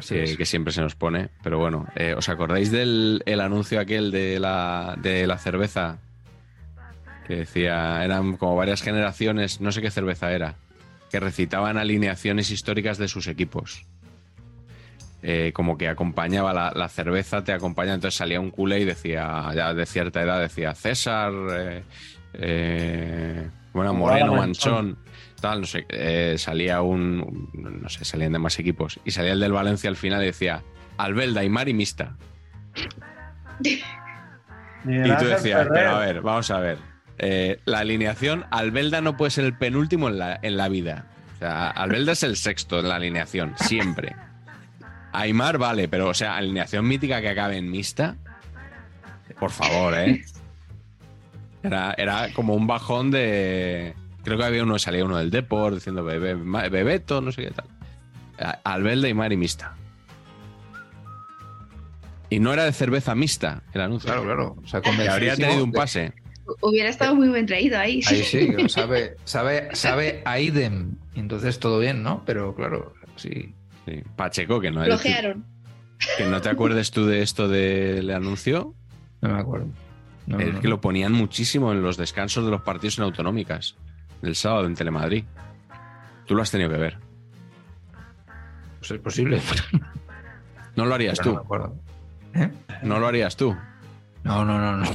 [0.08, 1.28] que, siempre se nos pone.
[1.42, 5.98] Pero bueno, eh, ¿os acordáis del el anuncio aquel de la, de la cerveza?
[7.26, 10.56] Que decía, eran como varias generaciones, no sé qué cerveza era,
[11.10, 13.86] que recitaban alineaciones históricas de sus equipos.
[15.22, 19.50] Eh, como que acompañaba la, la cerveza, te acompaña, entonces salía un culé y decía,
[19.54, 21.82] ya de cierta edad, decía César, eh,
[22.32, 24.98] eh, bueno, Moreno, Manchón.
[25.40, 29.40] Tal, no sé, eh, salía un, no sé, salían de más equipos, y salía el
[29.40, 30.62] del Valencia al final y decía,
[30.98, 32.16] Albelda, Aymar y Mista.
[33.64, 33.80] Y
[34.84, 36.78] tú decías, pero a ver, vamos a ver.
[37.18, 41.06] Eh, la alineación, Albelda no puede ser el penúltimo en la, en la vida.
[41.36, 44.14] O sea, Albelda es el sexto en la alineación, siempre.
[45.12, 48.16] Aymar, vale, pero, o sea, alineación mítica que acabe en mixta.
[49.38, 50.22] Por favor, ¿eh?
[51.62, 53.94] Era, era como un bajón de.
[54.24, 57.50] Creo que había uno, salía uno del Deport diciendo bebé, ma- Bebeto, no sé qué
[57.50, 57.66] tal.
[58.38, 59.74] A- Albelda, y mixta.
[62.28, 64.06] Y no era de cerveza mixta el anuncio.
[64.06, 64.56] Claro, claro.
[64.62, 64.80] O sea,
[65.10, 66.12] habría tenido un pase.
[66.62, 68.00] Hubiera estado muy bien traído ahí.
[68.06, 70.96] Ahí sí, sabe, sabe, sabe a idem.
[71.14, 72.22] Entonces todo bien, ¿no?
[72.24, 73.54] Pero claro, sí.
[73.86, 74.02] Sí.
[74.16, 75.44] Pacheco, que no, Flojearon.
[76.18, 78.74] que no te acuerdes tú de esto del anuncio,
[79.22, 79.66] No me acuerdo.
[80.30, 80.70] No, es no, que no.
[80.70, 83.76] lo ponían muchísimo en los descansos de los partidos en autonómicas
[84.22, 85.24] del sábado en Telemadrid.
[86.26, 86.98] Tú lo has tenido que ver.
[88.78, 89.40] Pues es posible.
[90.76, 91.80] No lo harías pero tú.
[92.34, 92.48] ¿Eh?
[92.84, 93.54] No lo harías tú.
[94.22, 94.86] No, no, no, no.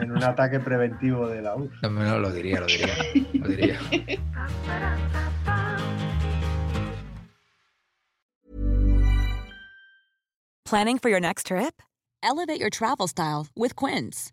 [0.00, 1.54] En un ataque preventivo de la.
[1.82, 2.94] No, no, lo diría, lo diría.
[3.34, 3.78] Lo diría.
[10.64, 11.82] Planning for your next trip?
[12.22, 14.32] Elevate your travel style with Quince.